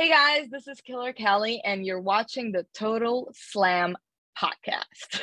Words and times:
Hey 0.00 0.08
guys, 0.08 0.48
this 0.48 0.66
is 0.66 0.80
Killer 0.80 1.12
Kelly, 1.12 1.60
and 1.62 1.84
you're 1.84 2.00
watching 2.00 2.46
the 2.56 2.64
Total 2.72 3.28
Slam 3.34 3.90
podcast. 4.34 5.20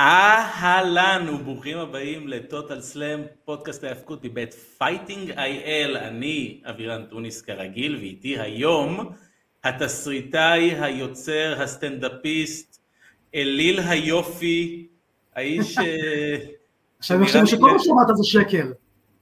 אהלן 0.00 1.28
וברוכים 1.28 1.78
הבאים 1.78 2.28
ל 2.28 2.37
Total 2.37 2.80
Slam, 2.80 3.20
פודקאסט 3.44 3.84
ההאבקות 3.84 4.24
מבית 4.24 4.54
Fighting 4.54 5.30
IL, 5.30 5.96
אני 5.96 6.60
אבירן 6.64 7.06
טוניס 7.06 7.42
כרגיל, 7.42 7.96
ואיתי 7.96 8.40
היום 8.40 9.12
התסריטאי, 9.64 10.74
היוצר, 10.80 11.62
הסטנדאפיסט, 11.62 12.80
אליל 13.34 13.80
היופי, 13.80 14.86
האיש... 15.34 15.78
עכשיו 17.04 17.22
עכשיו 17.22 17.46
שכל 17.46 17.70
מה 17.72 17.78
שאמרת 17.78 18.16
זה 18.16 18.24
שקר. 18.24 18.66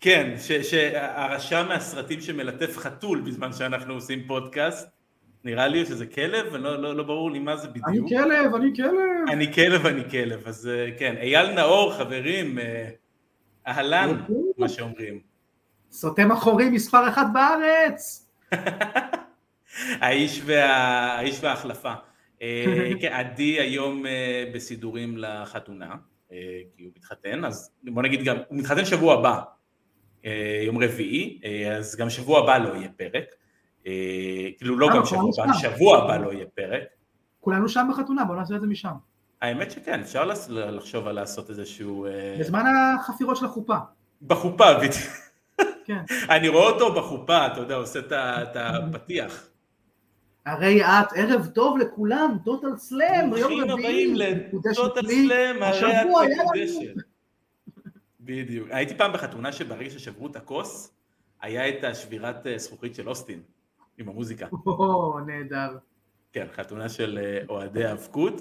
כן, 0.00 0.34
שהרשע 0.62 1.62
מהסרטים 1.62 2.20
שמלטף 2.20 2.78
חתול 2.78 3.20
בזמן 3.20 3.52
שאנחנו 3.52 3.94
עושים 3.94 4.26
פודקאסט. 4.26 4.88
נראה 5.44 5.68
לי 5.68 5.86
שזה 5.86 6.06
כלב, 6.06 6.46
ולא 6.52 6.82
לא, 6.82 6.96
לא 6.96 7.02
ברור 7.02 7.30
לי 7.30 7.38
מה 7.38 7.56
זה 7.56 7.68
בדיוק. 7.68 7.86
אני 7.88 8.08
כלב, 8.08 8.54
אני 8.54 8.76
כלב. 8.76 9.28
אני 9.28 9.52
כלב, 9.52 9.86
אני 9.86 10.10
כלב, 10.10 10.42
אז 10.46 10.68
אה, 10.68 10.88
כן. 10.98 11.14
אייל 11.16 11.54
נאור, 11.54 11.94
חברים, 11.94 12.58
אה, 12.58 12.88
אהלן, 13.66 14.20
מה 14.58 14.68
שאומרים. 14.68 15.20
סותם 15.92 16.32
אחורי 16.32 16.68
מספר 16.70 17.08
אחת 17.08 17.26
בארץ. 17.32 18.30
האיש, 20.02 20.42
וה... 20.44 20.66
האיש 21.18 21.38
וההחלפה. 21.42 21.92
אה, 22.42 22.90
כן, 23.00 23.12
עדי 23.12 23.60
היום 23.60 24.04
בסידורים 24.54 25.18
לחתונה, 25.18 25.94
כי 26.76 26.82
הוא 26.84 26.92
מתחתן, 26.96 27.44
אז 27.44 27.70
בוא 27.84 28.02
נגיד 28.02 28.24
גם, 28.24 28.36
הוא 28.48 28.58
מתחתן 28.58 28.84
שבוע 28.84 29.14
הבא, 29.14 29.40
יום 30.66 30.82
רביעי, 30.82 31.40
אז 31.76 31.96
גם 31.96 32.10
שבוע 32.10 32.38
הבא 32.38 32.58
לא 32.58 32.74
יהיה 32.76 32.88
פרק. 32.96 33.24
אה, 33.86 34.48
כאילו 34.58 34.78
לא 34.78 34.88
גם 34.94 35.04
שבוע 35.04 35.30
הבא, 35.44 35.52
שבוע 35.52 35.98
הבא 35.98 36.16
לא 36.16 36.32
יהיה 36.32 36.46
פרק. 36.54 36.82
כולנו 37.40 37.68
שם 37.68 37.88
בחתונה, 37.92 38.24
בואו 38.24 38.38
נעשה 38.38 38.56
את 38.56 38.60
זה 38.60 38.66
משם. 38.66 38.92
האמת 39.40 39.70
שכן, 39.70 40.00
אפשר 40.00 40.24
לחשוב 40.48 41.08
על 41.08 41.14
לעשות 41.14 41.50
איזשהו... 41.50 42.06
אה, 42.06 42.36
בזמן 42.40 42.64
החפירות 43.00 43.36
של 43.36 43.44
החופה. 43.44 43.76
בחופה, 44.22 44.74
בדיוק. 44.74 44.94
כן. 45.84 46.02
אני 46.36 46.48
רואה 46.48 46.70
אותו 46.70 46.94
בחופה, 46.94 47.46
אתה 47.46 47.60
יודע, 47.60 47.74
עושה 47.74 47.98
את 48.12 48.56
הפתיח. 48.56 49.48
הרי 50.46 50.82
את, 50.84 51.06
ערב 51.16 51.46
טוב 51.46 51.78
לכולם, 51.78 52.36
טוטל 52.44 52.76
סלאם, 52.76 53.24
יום 53.24 53.32
רביעי. 53.32 53.66
ברוכים 53.66 53.70
הבאים 53.70 54.14
לטוטל 54.14 55.08
סלאם, 55.08 55.62
הרי 55.62 56.00
את 56.00 56.06
מקודשת. 56.06 57.02
בדיוק. 58.20 58.68
הייתי 58.70 58.94
פעם 58.94 59.12
בחתונה 59.12 59.52
שברגע 59.52 59.90
ששברו 59.90 60.26
את 60.26 60.36
הכוס, 60.36 60.94
היה 61.42 61.68
את 61.68 61.84
השבירת 61.84 62.46
אה, 62.46 62.58
זכוכית 62.58 62.94
של 62.94 63.08
אוסטין. 63.08 63.42
עם 63.98 64.08
המוזיקה. 64.08 64.46
או, 64.66 65.20
נהדר. 65.26 65.76
כן, 66.32 66.46
חתונה 66.52 66.88
של 66.88 67.18
אה, 67.22 67.38
אוהדי 67.48 67.84
האבקות. 67.84 68.40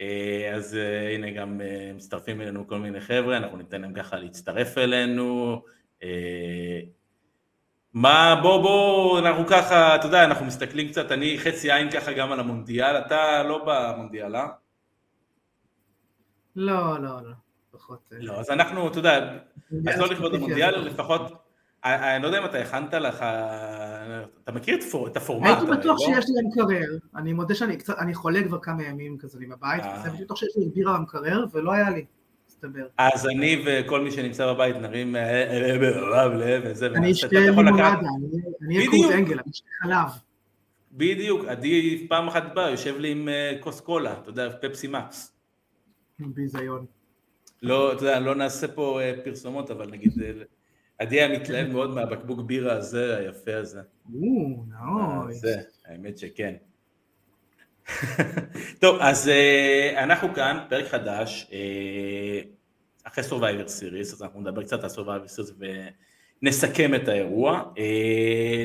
אה, 0.00 0.52
אז 0.54 0.76
הנה 1.14 1.30
גם 1.30 1.60
מצטרפים 1.94 2.40
אלינו 2.40 2.68
כל 2.68 2.78
מיני 2.78 3.00
חבר'ה, 3.00 3.36
אנחנו 3.36 3.56
ניתן 3.56 3.80
להם 3.80 3.92
ככה 3.94 4.16
להצטרף 4.16 4.78
אלינו. 4.78 5.62
מה, 7.96 8.40
בוא, 8.42 8.62
בוא, 8.62 9.18
אנחנו 9.18 9.46
ככה, 9.46 9.96
אתה 9.96 10.06
יודע, 10.06 10.24
אנחנו 10.24 10.46
מסתכלים 10.46 10.88
קצת, 10.88 11.12
אני 11.12 11.38
חצי 11.38 11.72
עין 11.72 11.90
ככה 11.90 12.12
גם 12.12 12.32
על 12.32 12.40
המונדיאל, 12.40 12.96
אתה 12.96 13.42
לא 13.42 13.64
במונדיאל, 13.66 14.36
אה? 14.36 14.46
לא, 16.56 17.02
לא, 17.02 17.22
לא, 17.22 17.32
פחות. 17.70 18.12
לא, 18.20 18.32
אז 18.32 18.50
אנחנו, 18.50 18.88
אתה 18.88 18.98
יודע, 18.98 19.36
אז 19.88 19.98
לא 19.98 20.08
לכבוד 20.08 20.34
המונדיאל, 20.34 20.80
לפחות 20.80 21.32
אני 21.84 22.22
לא 22.22 22.26
יודע 22.26 22.38
אם 22.38 22.44
אתה 22.44 22.58
הכנת 22.58 22.94
לך, 22.94 23.24
אתה 24.44 24.52
מכיר 24.52 24.78
את 25.06 25.16
הפורמט? 25.16 25.46
הייתי 25.46 25.66
בטוח 25.66 25.98
לא? 26.00 26.06
שיש 26.06 26.24
לי 26.28 26.42
במקרר, 26.42 26.98
אני 27.16 27.32
מודה 27.32 27.54
שאני 27.54 27.76
אני 27.98 28.14
חולה 28.14 28.44
כבר 28.44 28.58
כמה 28.60 28.82
ימים 28.82 29.18
כזה 29.18 29.38
לי 29.38 29.46
בבית, 29.46 29.84
אה. 29.84 30.10
בטוח 30.20 30.36
שיש 30.38 30.56
לי 30.56 30.68
בירה 30.74 30.98
במקרר 30.98 31.44
ולא 31.52 31.72
היה 31.72 31.90
לי, 31.90 32.04
מסתבר. 32.56 32.86
אז 32.98 33.26
אני 33.26 33.62
וכל 33.66 34.00
מי 34.00 34.10
שנמצא 34.10 34.52
בבית 34.52 34.76
נרים 34.76 35.16
וזה, 36.62 36.86
אני 36.86 37.12
אשתה 37.12 37.40
לימונדה, 37.40 37.94
אני 38.62 38.86
אקום 38.86 39.12
אנגל, 39.12 39.38
אני 39.38 39.50
אשתה 39.50 39.68
חלב. 39.82 40.20
בדיוק, 40.92 41.44
עדי 41.48 42.06
פעם 42.08 42.28
אחת 42.28 42.54
בא, 42.54 42.70
יושב 42.70 42.98
לי 42.98 43.10
עם 43.10 43.28
אה, 43.28 43.56
כוס 43.60 43.80
קולה, 43.80 44.12
אתה 44.12 44.30
יודע, 44.30 44.48
פפסי 44.62 44.86
מקס. 44.86 45.32
ביזיון. 46.18 46.86
לא, 47.62 47.92
אתה 47.92 48.02
יודע, 48.02 48.20
לא 48.20 48.34
נעשה 48.34 48.68
פה 48.68 49.00
אה, 49.00 49.12
פרסומות, 49.24 49.70
אבל 49.70 49.90
נגיד 49.90 50.12
עדי 50.98 51.20
היה 51.20 51.38
מתלהב 51.38 51.68
מאוד 51.68 51.90
מהבקבוק 51.90 52.40
בירה 52.40 52.72
הזה, 52.72 53.16
היפה 53.16 53.56
הזה. 53.56 53.80
או, 54.14 54.64
נאוי. 54.68 55.34
זה, 55.34 55.60
האמת 55.86 56.18
שכן. 56.18 56.54
טוב, 58.80 58.98
אז 59.00 59.30
uh, 59.30 59.98
אנחנו 59.98 60.34
כאן, 60.34 60.58
פרק 60.68 60.86
חדש, 60.88 61.46
uh, 61.50 62.46
אחרי 63.04 63.24
Survivor 63.24 63.68
Series, 63.68 64.12
אז 64.12 64.22
אנחנו 64.22 64.40
נדבר 64.40 64.62
קצת 64.62 64.84
על 64.84 64.90
Survivor 64.90 65.28
Series 65.38 65.64
ונסכם 66.42 66.94
את 66.94 67.08
האירוע. 67.08 67.62
Uh, 67.74 67.78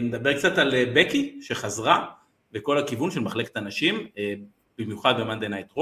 נדבר 0.02 0.38
קצת 0.38 0.58
על 0.58 0.74
בקי, 0.94 1.40
שחזרה 1.42 2.06
בכל 2.52 2.78
הכיוון 2.78 3.12
של 3.12 3.20
מחלקת 3.20 3.58
הנשים, 3.58 4.08
במיוחד 4.78 5.14
ב-Monday 5.20 5.50
Night 5.50 5.82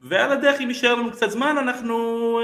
ועל 0.00 0.32
הדרך, 0.32 0.60
אם 0.60 0.68
יישאר 0.68 0.94
לנו 0.94 1.12
קצת 1.12 1.30
זמן, 1.30 1.56
אנחנו 1.58 2.38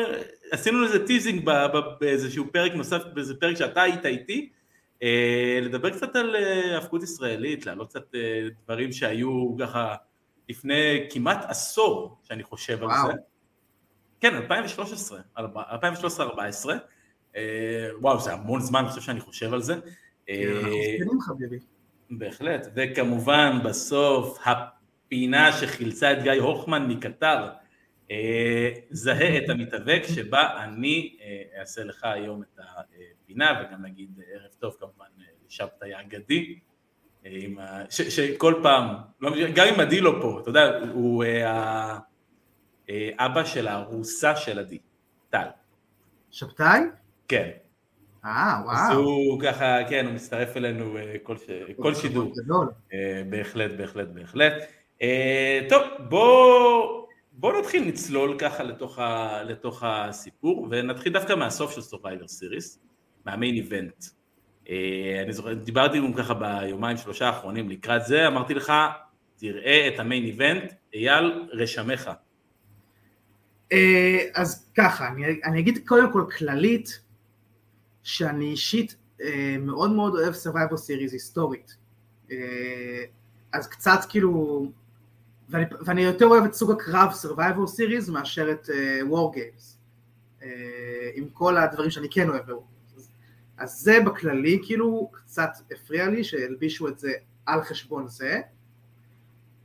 עשינו 0.51 0.83
לזה 0.83 1.07
teasing 1.07 1.51
באיזשהו 2.01 2.45
פרק 2.53 2.75
נוסף, 2.75 3.03
באיזה 3.15 3.35
פרק 3.35 3.57
שאתה 3.57 3.83
היית 3.83 4.07
איתי, 4.07 4.49
לדבר 5.63 5.91
קצת 5.91 6.17
על 6.17 6.37
אה, 6.37 6.79
הפקות 6.79 7.03
ישראלית, 7.03 7.67
להעלות 7.67 7.89
קצת 7.89 8.15
אה, 8.15 8.49
דברים 8.65 8.93
שהיו 8.93 9.57
ככה 9.61 9.95
לפני 10.49 11.07
כמעט 11.11 11.45
עשור, 11.49 12.19
שאני 12.23 12.43
חושב 12.43 12.79
וואו. 12.81 12.91
על 12.91 13.13
זה. 13.13 13.19
כן, 14.21 14.35
2013, 14.35 15.21
2013-2014. 15.39 15.41
וואו, 18.01 18.21
זה 18.21 18.33
המון 18.33 18.61
זמן, 18.61 18.81
אני 18.81 18.89
חושב 18.89 19.01
שאני 19.01 19.21
חושב 19.21 19.53
על 19.53 19.63
זה. 19.63 19.75
בהחלט, 22.11 22.67
וכמובן 22.77 23.59
בסוף 23.65 24.39
הפינה 24.45 25.53
שחילצה 25.53 26.13
את 26.13 26.23
גיא 26.23 26.33
הוכמן 26.33 26.87
מקטר, 26.89 27.49
אה, 28.11 28.71
זהה 28.91 29.39
את 29.39 29.49
המתאבק 29.49 30.03
שבה 30.15 30.65
אני 30.65 31.17
אה, 31.21 31.61
אעשה 31.61 31.85
לך 31.85 32.05
היום 32.05 32.43
את 32.43 32.61
הפינה 33.27 33.63
וגם 33.63 33.83
נגיד 33.83 34.21
ערב 34.33 34.51
טוב 34.59 34.77
כמובן 34.81 35.07
לשבתאי 35.49 35.95
האגדי 35.95 36.59
שכל 37.89 38.55
פעם, 38.63 38.95
לא 39.21 39.31
גם 39.55 39.67
אם 39.75 39.81
עדי 39.81 40.01
לא 40.01 40.19
פה, 40.23 40.39
אתה 40.43 40.51
יודע, 40.51 40.81
הוא 40.93 41.25
אה, 41.25 43.11
אבא 43.19 43.45
של 43.45 43.69
הארוסה 43.69 44.37
של 44.37 44.59
עדי, 44.59 44.79
טל. 45.31 45.47
שבתאי? 46.31 46.81
כן. 47.29 47.51
אה, 48.25 48.61
וואו. 48.65 48.77
אז 48.77 48.97
הוא 48.97 49.41
ככה, 49.41 49.79
כן, 49.89 50.07
הוא 50.07 50.15
מצטרף 50.15 50.57
אלינו 50.57 50.97
כל. 51.23 51.37
כל 51.77 51.95
שידור. 51.95 52.33
בהחלט, 53.31 53.71
בהחלט, 53.71 54.09
בהחלט. 54.09 54.53
טוב, 55.69 55.83
בוא... 56.09 57.07
בואו 57.39 57.61
נתחיל 57.61 57.89
לצלול 57.89 58.39
ככה 58.39 58.63
לתוך, 58.63 58.99
ה, 58.99 59.43
לתוך 59.43 59.83
הסיפור 59.87 60.69
ונתחיל 60.71 61.13
דווקא 61.13 61.35
מהסוף 61.35 61.75
של 61.75 61.97
Survivor 61.97 62.25
Series, 62.25 62.79
מהמיין 63.27 63.55
איבנט. 63.55 64.05
אה, 64.69 65.23
אני 65.23 65.33
זוכר, 65.33 65.55
דיברתי 65.55 65.99
עם 65.99 66.13
ככה 66.13 66.35
ביומיים 66.35 66.97
שלושה 66.97 67.27
האחרונים 67.27 67.69
לקראת 67.69 68.05
זה, 68.05 68.27
אמרתי 68.27 68.55
לך, 68.55 68.73
תראה 69.37 69.89
את 69.89 70.01
המיין 70.01 70.25
איבנט, 70.25 70.73
אייל 70.95 71.49
רשמך. 71.53 72.11
אה, 73.73 74.19
אז 74.35 74.71
ככה, 74.77 75.09
אני, 75.09 75.25
אני 75.45 75.61
אגיד 75.61 75.79
קודם 75.87 76.13
כל 76.13 76.25
כללית, 76.39 77.01
שאני 78.03 78.51
אישית 78.51 78.97
אה, 79.23 79.57
מאוד 79.61 79.91
מאוד 79.91 80.15
אוהב 80.15 80.35
Survivor 80.35 80.77
Series 80.77 81.13
היסטורית. 81.13 81.77
אז 83.53 83.69
קצת 83.69 83.99
כאילו 84.09 84.67
ואני, 85.49 85.65
ואני 85.85 86.03
יותר 86.03 86.27
אוהב 86.27 86.45
את 86.45 86.55
סוג 86.55 86.71
הקרב 86.71 87.13
Survivor 87.23 87.71
Series 87.79 88.11
מאשר 88.13 88.51
את 88.51 88.67
uh, 88.67 89.13
War 89.13 89.37
Games, 89.37 89.77
עם 91.15 91.29
כל 91.33 91.57
הדברים 91.57 91.91
שאני 91.91 92.09
כן 92.11 92.29
אוהב 92.29 92.51
ב-War. 92.51 92.76
אז 93.59 93.81
זה 93.81 94.01
בכללי, 94.01 94.61
כאילו, 94.63 95.11
קצת 95.13 95.51
הפריע 95.71 96.09
לי 96.09 96.25
שהלבישו 96.25 96.89
את 96.89 96.99
זה 96.99 97.13
על 97.47 97.63
חשבון 97.63 98.09
זה, 98.09 98.41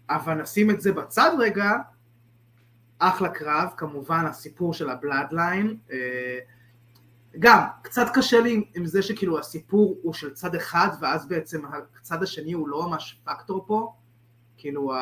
אבל 0.09 0.33
נשים 0.33 0.71
את 0.71 0.81
זה 0.81 0.91
בצד 0.91 1.31
רגע, 1.39 1.71
אחלה 2.99 3.29
קרב, 3.29 3.69
כמובן 3.77 4.25
הסיפור 4.25 4.73
של 4.73 4.89
הבלאדליין, 4.89 5.77
uh, 5.87 5.91
גם, 7.39 7.59
קצת 7.81 8.05
קשה 8.13 8.39
לי 8.39 8.63
עם 8.75 8.85
זה 8.85 9.01
שכאילו 9.01 9.39
הסיפור 9.39 9.97
הוא 10.01 10.13
של 10.13 10.33
צד 10.33 10.55
אחד, 10.55 10.89
ואז 11.01 11.27
בעצם 11.27 11.61
הצד 11.99 12.23
השני 12.23 12.51
הוא 12.51 12.67
לא 12.67 12.89
ממש 12.89 13.19
פקטור 13.23 13.63
פה, 13.67 13.93
כאילו 14.57 14.93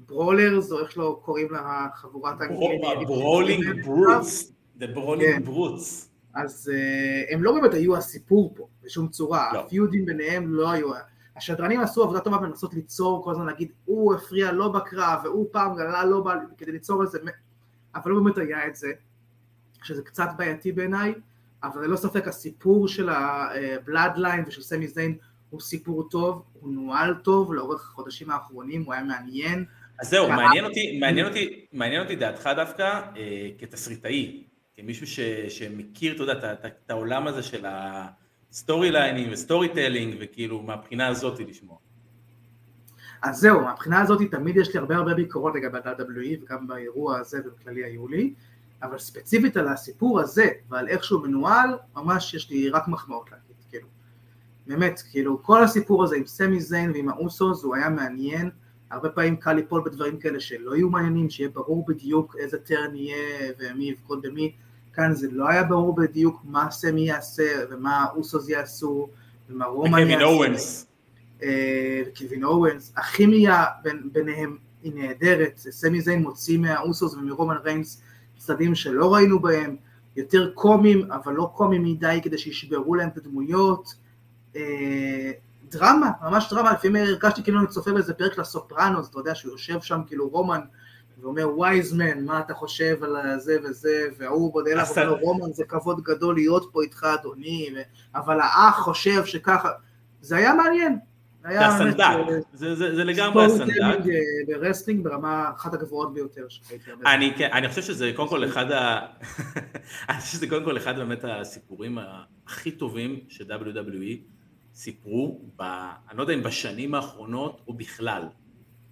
הברולרס, 0.00 0.72
או 0.72 0.80
איך 0.80 0.98
לא 0.98 1.20
קוראים 1.24 1.50
לה 1.50 1.88
חבורת 1.94 2.36
Brawling 3.06 3.84
Brutes. 3.84 4.50
The 4.78 4.86
Brawling 4.86 5.46
Brutes. 5.46 6.13
אז 6.34 6.72
uh, 6.72 7.34
הם 7.34 7.42
לא 7.42 7.52
באמת 7.52 7.74
היו 7.74 7.96
הסיפור 7.96 8.52
פה, 8.56 8.68
בשום 8.82 9.08
צורה. 9.08 9.50
לא. 9.54 9.60
הפיודים 9.60 10.06
ביניהם 10.06 10.54
לא 10.54 10.70
היו... 10.70 10.90
השדרנים 11.36 11.80
עשו 11.80 12.02
עבודה 12.02 12.20
טובה 12.20 12.38
בלנסות 12.38 12.74
ליצור 12.74 13.24
כל 13.24 13.30
הזמן 13.30 13.46
להגיד, 13.46 13.72
הוא 13.84 14.14
הפריע 14.14 14.52
לו 14.52 14.68
בקרב, 14.68 15.20
והוא 15.24 15.46
פעם 15.52 15.76
גלה 15.76 16.04
לא 16.04 16.20
בא, 16.20 16.34
כדי 16.58 16.72
ליצור 16.72 17.02
איזה... 17.02 17.18
אבל 17.94 18.10
לא 18.10 18.20
באמת 18.20 18.38
היה 18.38 18.66
את 18.66 18.76
זה, 18.76 18.92
שזה 19.82 20.02
קצת 20.02 20.28
בעייתי 20.36 20.72
בעיניי, 20.72 21.14
אבל 21.64 21.84
ללא 21.84 21.96
ספק 21.96 22.28
הסיפור 22.28 22.88
של 22.88 23.08
ה 23.08 23.22
Bloodline 23.22 24.44
ושל 24.46 24.62
סמי 24.62 24.88
זיין 24.88 25.16
הוא 25.50 25.60
סיפור 25.60 26.08
טוב, 26.08 26.42
הוא 26.52 26.72
נוהל 26.72 27.14
טוב 27.14 27.54
לאורך 27.54 27.90
החודשים 27.90 28.30
האחרונים, 28.30 28.82
הוא 28.82 28.94
היה 28.94 29.02
מעניין. 29.04 29.64
אז 30.00 30.08
זהו, 30.08 30.28
מעניין 30.28 30.64
אותי, 30.64 30.98
מעניין 31.00 31.26
אותי, 31.26 31.66
מעניין 31.72 32.02
אותי 32.02 32.16
דעתך 32.16 32.50
דווקא 32.56 33.00
אה, 33.16 33.48
כתסריטאי, 33.58 34.44
כמישהו 34.76 35.06
ש, 35.06 35.20
שמכיר, 35.48 36.14
אתה 36.14 36.22
יודע, 36.22 36.52
את 36.52 36.90
העולם 36.90 37.26
הזה 37.26 37.42
של 37.42 37.66
ה 37.68 37.88
story 37.88 38.90
line 38.90 39.18
ים 39.18 39.32
ו 39.32 39.68
storytelling, 39.68 40.16
וכאילו 40.20 40.62
מהבחינה 40.62 41.06
הזאת 41.06 41.40
לשמוע. 41.40 41.76
אז 43.22 43.36
זהו, 43.36 43.60
מהבחינה 43.60 44.00
הזאת 44.00 44.20
תמיד 44.30 44.56
יש 44.56 44.74
לי 44.74 44.78
הרבה 44.78 44.96
הרבה 44.96 45.14
ביקורות 45.14 45.54
לגבי 45.54 45.78
ה-WWE 45.78 46.42
וגם 46.42 46.66
באירוע 46.66 47.18
הזה 47.18 47.40
ובכללי 47.44 47.84
היו 47.84 48.08
לי, 48.08 48.34
אבל 48.82 48.98
ספציפית 48.98 49.56
על 49.56 49.68
הסיפור 49.68 50.20
הזה 50.20 50.48
ועל 50.68 50.88
איך 50.88 51.04
שהוא 51.04 51.22
מנוהל, 51.22 51.78
ממש 51.96 52.34
יש 52.34 52.50
לי 52.50 52.68
רק 52.68 52.88
מחמאות 52.88 53.30
להגיד, 53.32 53.56
כאילו. 53.70 53.88
באמת, 54.66 55.02
כאילו, 55.10 55.42
כל 55.42 55.64
הסיפור 55.64 56.04
הזה 56.04 56.16
עם 56.16 56.26
סמי 56.26 56.60
זיין 56.60 56.90
ועם 56.90 57.08
האוסוס 57.08 57.62
הוא 57.62 57.74
היה 57.74 57.88
מעניין, 57.88 58.50
הרבה 58.90 59.08
פעמים 59.08 59.36
קל 59.36 59.52
ליפול 59.52 59.82
בדברים 59.84 60.18
כאלה 60.18 60.40
שלא 60.40 60.76
יהיו 60.76 60.90
מעניינים, 60.90 61.30
שיהיה 61.30 61.50
ברור 61.50 61.84
בדיוק 61.86 62.36
איזה 62.38 62.58
turn 62.58 62.96
יהיה 62.96 63.52
ומי 63.58 63.84
יבגוד 63.84 64.22
במי, 64.22 64.52
כאן 64.96 65.14
זה 65.14 65.28
לא 65.32 65.48
היה 65.48 65.62
ברור 65.62 65.94
בדיוק 65.94 66.40
מה 66.44 66.70
סמי 66.70 67.00
יעשה 67.00 67.64
ומה 67.70 68.04
האוסוס 68.04 68.48
יעשו 68.48 69.08
ומה 69.50 69.64
רומן 69.64 69.98
יעשה. 69.98 70.04
וקווין 70.04 70.22
אוונס. 70.22 70.86
וקווין 72.06 72.44
אוונס, 72.44 72.92
הכימיה 72.96 73.64
בין, 73.82 74.08
ביניהם 74.12 74.56
היא 74.82 74.92
נהדרת, 74.94 75.58
סמי 75.58 76.00
זיין 76.00 76.22
מוציא 76.22 76.58
מהאוסוס 76.58 77.14
ומרומן 77.14 77.56
ריינס 77.64 78.02
צדדים 78.38 78.74
שלא 78.74 79.14
ראינו 79.14 79.40
בהם, 79.40 79.76
יותר 80.16 80.50
קומיים, 80.54 81.12
אבל 81.12 81.32
לא 81.32 81.50
קומיים 81.54 81.84
מדי 81.84 82.20
כדי 82.22 82.38
שישברו 82.38 82.94
להם 82.94 83.08
את 83.08 83.16
הדמויות. 83.16 83.94
אה, 84.56 85.30
דרמה, 85.70 86.10
ממש 86.22 86.46
דרמה, 86.50 86.72
לפעמים 86.72 86.96
הרגשתי 86.96 87.42
כאילו 87.42 87.60
אני 87.60 87.68
צופה 87.68 87.92
באיזה 87.92 88.14
פרק 88.14 88.38
הסופרנוס, 88.38 89.08
אתה 89.10 89.18
יודע 89.18 89.34
שהוא 89.34 89.52
יושב 89.52 89.80
שם 89.80 90.00
כאילו 90.06 90.28
רומן 90.28 90.60
ואומר 91.18 91.58
wise 91.58 91.91
man, 91.91 92.24
מה 92.24 92.40
אתה 92.40 92.54
חושב 92.54 93.04
על 93.04 93.40
זה 93.40 93.56
וזה, 93.64 94.08
והוא 94.18 94.52
פונה 94.52 94.70
אליו 94.70 94.86
ואומר 94.96 95.20
רומן 95.20 95.52
זה 95.52 95.64
כבוד 95.64 96.02
גדול 96.02 96.34
להיות 96.34 96.68
פה 96.72 96.82
איתך 96.82 97.04
אדוני, 97.04 97.68
אבל 98.14 98.40
האח 98.40 98.78
חושב 98.78 99.24
שככה, 99.24 99.70
זה 100.20 100.36
היה 100.36 100.54
מעניין, 100.54 100.98
זה 101.50 101.66
הסנדק, 101.66 102.00
אה, 102.00 102.74
זה 102.74 103.04
לגמרי 103.04 103.44
הסנדק. 103.44 103.80
אה, 103.80 103.98
wrestling 104.46 105.04
ברמה 105.04 105.50
אחת 105.56 105.74
הגבוהות 105.74 106.14
ביותר 106.14 106.46
שהייתי 106.48 106.90
אני 107.06 107.32
כן, 107.36 107.48
אני 107.52 107.68
חושב 107.68 107.82
שזה 107.82 108.12
קודם 108.16 108.28
כל 108.28 108.44
אחד 108.44 108.70
ה... 108.70 109.00
אני 110.08 110.20
חושב 110.20 110.32
שזה 110.32 110.48
קודם 110.48 110.64
כל 110.64 110.76
אחד 110.76 110.96
באמת 110.96 111.24
הסיפורים 111.24 111.98
הכי 112.46 112.70
טובים 112.70 113.20
ש-WWE 113.28 114.34
סיפרו, 114.74 115.40
אני 115.60 116.18
לא 116.18 116.22
יודע 116.22 116.34
אם 116.34 116.42
בשנים 116.42 116.94
האחרונות 116.94 117.60
או 117.68 117.74
בכלל. 117.74 118.22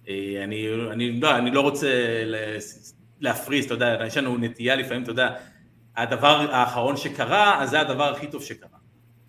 אה, 0.09 0.43
אני 0.43 0.69
לא, 1.21 1.37
אני 1.37 1.51
לא 1.51 1.61
רוצה 1.61 1.87
להפריז, 3.19 3.65
אתה 3.65 3.73
יודע, 3.73 3.97
יש 4.07 4.17
לנו 4.17 4.37
נטייה 4.37 4.75
לפעמים, 4.75 5.03
אתה 5.03 5.11
יודע, 5.11 5.35
הדבר 5.97 6.47
האחרון 6.51 6.97
שקרה, 6.97 7.63
אז 7.63 7.69
זה 7.69 7.81
הדבר 7.81 8.11
הכי 8.13 8.27
טוב 8.27 8.43
שקרה. 8.43 8.69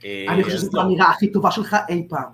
אני 0.04 0.44
חושב 0.44 0.56
שזו 0.56 0.70
לא. 0.74 0.82
האמירה 0.82 1.10
הכי 1.10 1.32
טובה 1.32 1.50
שלך 1.50 1.76
אי 1.88 2.06
פעם. 2.08 2.32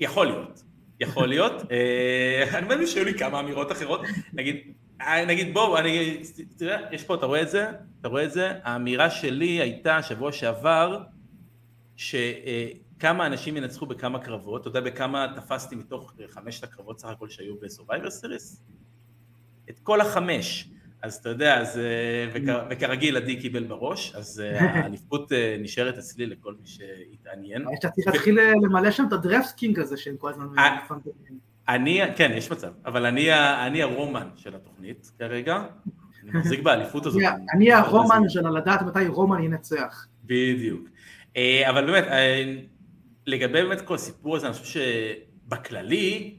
יכול 0.00 0.26
להיות, 0.26 0.62
יכול 1.00 1.28
להיות. 1.28 1.52
אה, 1.70 2.58
אני 2.58 2.68
מאמין 2.68 2.86
שהיו 2.86 3.04
לי 3.04 3.18
כמה 3.18 3.40
אמירות 3.40 3.72
אחרות. 3.72 4.00
נגיד, 4.32 4.56
אה, 5.00 5.24
נגיד 5.24 5.54
בואו, 5.54 5.78
אני, 5.78 6.16
תראה, 6.56 6.76
יש 6.92 7.04
פה, 7.04 7.14
אתה 7.14 7.26
רואה 7.26 7.42
את 7.42 7.50
זה? 7.50 7.66
אתה 8.00 8.08
רואה 8.08 8.24
את 8.24 8.32
זה? 8.32 8.52
האמירה 8.64 9.10
שלי 9.10 9.60
הייתה 9.60 10.02
שבוע 10.02 10.32
שעבר, 10.32 10.98
שכמה 12.98 13.26
אנשים 13.26 13.56
ינצחו 13.56 13.86
בכמה 13.86 14.18
קרבות, 14.18 14.60
אתה 14.60 14.68
יודע 14.68 14.80
בכמה 14.80 15.26
תפסתי 15.36 15.76
מתוך 15.76 16.12
חמשת 16.28 16.64
הקרבות 16.64 17.00
סך 17.00 17.08
הכל 17.08 17.28
שהיו 17.28 17.54
ב 17.60 17.66
Survivor 17.66 18.10
Series? 18.10 18.62
את 19.70 19.78
כל 19.78 20.00
החמש. 20.00 20.68
אז 21.02 21.14
אתה 21.14 21.28
יודע, 21.28 21.60
אז, 21.60 21.78
אה, 21.78 22.40
וכרגיל 22.70 23.16
עדי 23.16 23.40
קיבל 23.40 23.64
בראש, 23.64 24.14
אז 24.14 24.40
אה, 24.40 24.60
האליפות 24.74 25.32
אה, 25.32 25.56
נשארת 25.60 25.98
אצלי 25.98 26.26
לכל 26.26 26.54
מי 26.60 26.66
שהתעניין. 26.66 27.64
אתה 27.78 27.90
צריך 27.90 28.06
להתחיל 28.06 28.38
למלא 28.62 28.90
שם 28.90 29.04
את 29.08 29.12
ה 29.12 29.18
DraftKings 29.18 29.78
הזה 29.78 29.96
שהם 29.96 30.16
כל 30.16 30.30
הזמן 30.30 30.46
אני, 31.68 32.00
כן, 32.16 32.30
יש 32.34 32.50
מצב, 32.50 32.70
אבל 32.86 33.06
אני, 33.06 33.32
אני 33.66 33.82
הרומן 33.82 34.28
של 34.36 34.54
התוכנית 34.54 35.10
כרגע, 35.18 35.64
אני 36.22 36.30
מחזיק 36.38 36.62
באליפות 36.62 37.06
הזאת. 37.06 37.22
אני 37.54 37.72
הרומן 37.72 38.28
של 38.28 38.48
לדעת 38.48 38.82
מתי 38.82 39.06
רומן 39.06 39.42
ינצח. 39.42 40.06
בדיוק. 40.24 40.88
אבל 41.68 41.86
באמת, 41.86 42.04
לגבי 43.28 43.62
באמת 43.62 43.80
כל 43.80 43.94
הסיפור 43.94 44.36
הזה, 44.36 44.46
אני 44.46 44.54
חושב 44.54 44.80
שבכללי, 45.46 46.34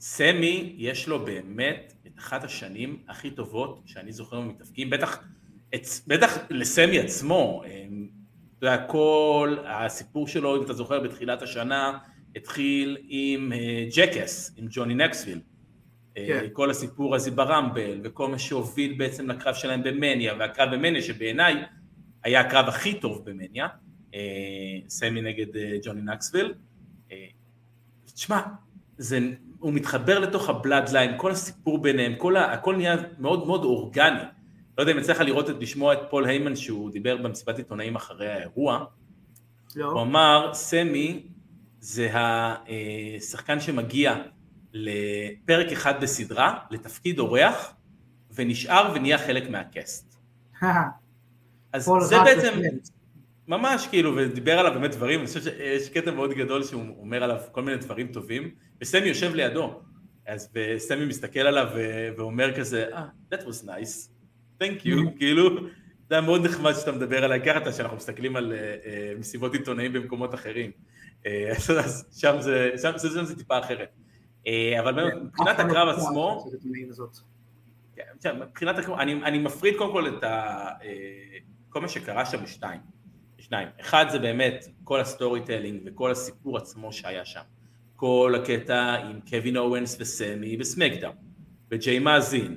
סמי 0.00 0.74
יש 0.78 1.08
לו 1.08 1.24
באמת 1.24 1.92
אחת 2.18 2.44
השנים 2.44 3.02
הכי 3.08 3.30
טובות 3.30 3.82
שאני 3.86 4.12
זוכר 4.12 4.40
ממתאפקים, 4.40 4.90
בטח, 4.90 5.18
בטח 6.06 6.38
לסמי 6.50 6.98
עצמו, 6.98 7.62
אמ, 7.66 8.08
אתה 8.58 8.66
יודע, 8.66 8.86
כל 8.86 9.56
הסיפור 9.66 10.28
שלו, 10.28 10.56
אם 10.56 10.62
אתה 10.62 10.72
זוכר, 10.72 11.00
בתחילת 11.00 11.42
השנה, 11.42 11.98
התחיל 12.36 12.98
עם 13.08 13.52
אה, 13.52 13.86
Jackass, 13.96 14.54
עם 14.56 14.66
ג'וני 14.70 14.94
נוקסוויל. 14.94 15.40
אה, 16.16 16.26
כן. 16.26 16.46
כל 16.52 16.70
הסיפור 16.70 17.14
הזה 17.14 17.30
ב 17.30 17.39
Rumble, 17.39 18.00
וכל 18.04 18.28
מה 18.28 18.38
שהוביל 18.38 18.94
בעצם 18.98 19.30
לקרב 19.30 19.54
שלהם 19.54 19.82
במניה, 19.82 20.34
והקרב 20.38 20.74
במניה 20.74 21.02
שבעיניי 21.02 21.54
היה 22.24 22.40
הקרב 22.40 22.68
הכי 22.68 23.00
טוב 23.00 23.24
במניה, 23.24 23.68
סמי 24.88 25.22
נגד 25.22 25.46
ג'וני 25.84 26.02
נוקסוויל. 26.02 26.54
תשמע, 28.14 28.40
זה 28.98 29.18
הוא 29.58 29.72
מתחבר 29.72 30.18
לתוך 30.18 30.48
ה 30.48 30.54
Bloodline, 30.54 31.14
כל 31.16 31.30
הסיפור 31.30 31.78
ביניהם, 31.82 32.14
כל 32.18 32.36
ה, 32.36 32.52
הכל 32.52 32.76
נהיה 32.76 32.96
מאוד 33.18 33.46
מאוד 33.46 33.64
אורגני. 33.64 34.22
לא 34.78 34.82
יודע 34.82 34.92
אם 34.92 34.98
יצא 34.98 35.12
לך 35.12 35.20
לראות, 35.20 35.50
את, 35.50 35.54
לשמוע 35.60 35.92
את 35.92 35.98
פול 36.10 36.26
היימן 36.26 36.56
שהוא 36.56 36.90
דיבר 36.90 37.16
במסיבת 37.16 37.58
עיתונאים 37.58 37.96
אחרי 37.96 38.32
האירוע. 38.32 38.84
לא. 39.76 39.86
הוא 39.86 40.02
אמר, 40.02 40.50
סמי 40.54 41.26
זה 41.80 42.10
השחקן 42.12 43.60
שמגיע 43.60 44.14
לפרק 44.72 45.72
אחד 45.72 46.00
בסדרה, 46.00 46.58
לתפקיד 46.70 47.18
אורח, 47.18 47.74
ונשאר 48.34 48.92
ונהיה 48.94 49.18
חלק 49.18 49.50
מהקסט. 49.50 50.16
אז 51.72 51.90
זה 52.00 52.16
בעצם, 52.24 52.60
ממש 53.48 53.86
כאילו, 53.86 54.16
ודיבר 54.16 54.58
עליו 54.58 54.72
באמת 54.72 54.90
דברים, 54.90 55.18
אני 55.20 55.26
חושב 55.26 55.42
שיש 55.42 55.88
קטע 55.88 56.10
מאוד 56.10 56.30
גדול 56.30 56.64
שהוא 56.64 56.82
אומר 57.00 57.22
עליו 57.24 57.40
כל 57.52 57.62
מיני 57.62 57.76
דברים 57.76 58.06
טובים, 58.06 58.50
וסמי 58.80 59.06
יושב 59.08 59.34
לידו, 59.34 59.80
אז 60.26 60.48
וסמי 60.54 61.04
מסתכל 61.04 61.40
עליו 61.40 61.68
ואומר 62.16 62.56
כזה, 62.56 62.86
אה, 62.92 63.02
ah, 63.02 63.34
that 63.34 63.38
was 63.38 63.64
nice, 63.64 64.08
thank 64.62 64.84
you, 64.84 64.86
mm-hmm. 64.86 65.18
כאילו, 65.18 65.50
זה 66.08 66.14
היה 66.14 66.20
מאוד 66.20 66.44
נחמד 66.44 66.72
שאתה 66.72 66.92
מדבר 66.92 67.24
עליי 67.24 67.40
ככה, 67.44 67.72
שאנחנו 67.72 67.96
מסתכלים 67.96 68.36
על 68.36 68.52
אה, 68.52 68.84
אה, 68.84 69.18
מסיבות 69.18 69.54
עיתונאים 69.54 69.92
במקומות 69.92 70.34
אחרים, 70.34 70.70
אה, 71.22 71.26
אז 71.84 72.04
שם 72.20 72.36
זה, 72.40 72.70
שם, 72.82 72.92
שם, 72.98 73.08
שם 73.14 73.24
זה 73.24 73.36
טיפה 73.36 73.58
אחרת. 73.58 73.88
אה, 74.44 74.48
אבל 74.80 75.10
כן, 75.10 75.18
מבחינת 75.18 75.58
הקרב 75.58 75.88
עצמו, 75.88 76.46
כן, 78.20 78.38
מבחינת 78.40 78.78
הקרב, 78.78 78.98
אני, 78.98 79.12
אני 79.12 79.38
מפריד 79.38 79.74
קודם 79.78 79.92
כל 79.92 80.08
את 80.08 80.24
ה, 80.24 80.68
כל 81.68 81.80
מה 81.80 81.88
שקרה 81.88 82.26
שם 82.26 82.42
בשתיים. 82.42 82.93
שניים. 83.44 83.68
אחד 83.80 84.06
זה 84.10 84.18
באמת 84.18 84.64
כל 84.84 85.00
ה 85.00 85.40
storytelling 85.44 85.80
וכל 85.86 86.10
הסיפור 86.10 86.56
עצמו 86.56 86.92
שהיה 86.92 87.24
שם. 87.24 87.40
כל 87.96 88.34
הקטע 88.42 88.94
עם 88.94 89.20
קווין 89.30 89.56
אוונס 89.56 89.96
וסמי 90.00 90.56
ב 90.56 90.61
SmackDown, 90.61 91.14
וג'יי 91.70 91.98
מאזין, 91.98 92.56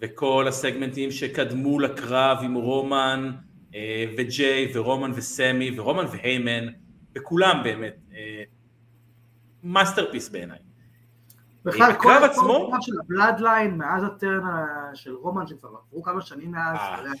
וכל 0.00 0.48
הסגמנטים 0.48 1.10
שקדמו 1.10 1.78
לקרב 1.78 2.38
עם 2.42 2.54
רומן 2.54 3.30
אה, 3.74 4.04
וג'יי 4.18 4.72
ורומן 4.74 5.10
וסמי 5.14 5.80
ורומן 5.80 6.04
והיימן, 6.12 6.66
וכולם 7.16 7.60
באמת 7.64 7.96
masterpiece 9.62 10.26
אה, 10.26 10.32
בעיניי. 10.32 10.58
בכלל 11.64 11.92
כל 11.92 12.24
הקרב 12.24 12.80
של 12.80 12.92
ה 13.04 13.11
Bloodline 13.11 13.78
מאז 13.78 14.04
ה 14.04 14.12
turn 14.12 14.42
של 14.94 15.14
רומן 15.14 15.46
שכבר 15.46 15.68
עברו 15.68 16.02
כמה 16.02 16.20
שנים 16.20 16.50
מאז, 16.50 16.76
אה. 16.76 17.12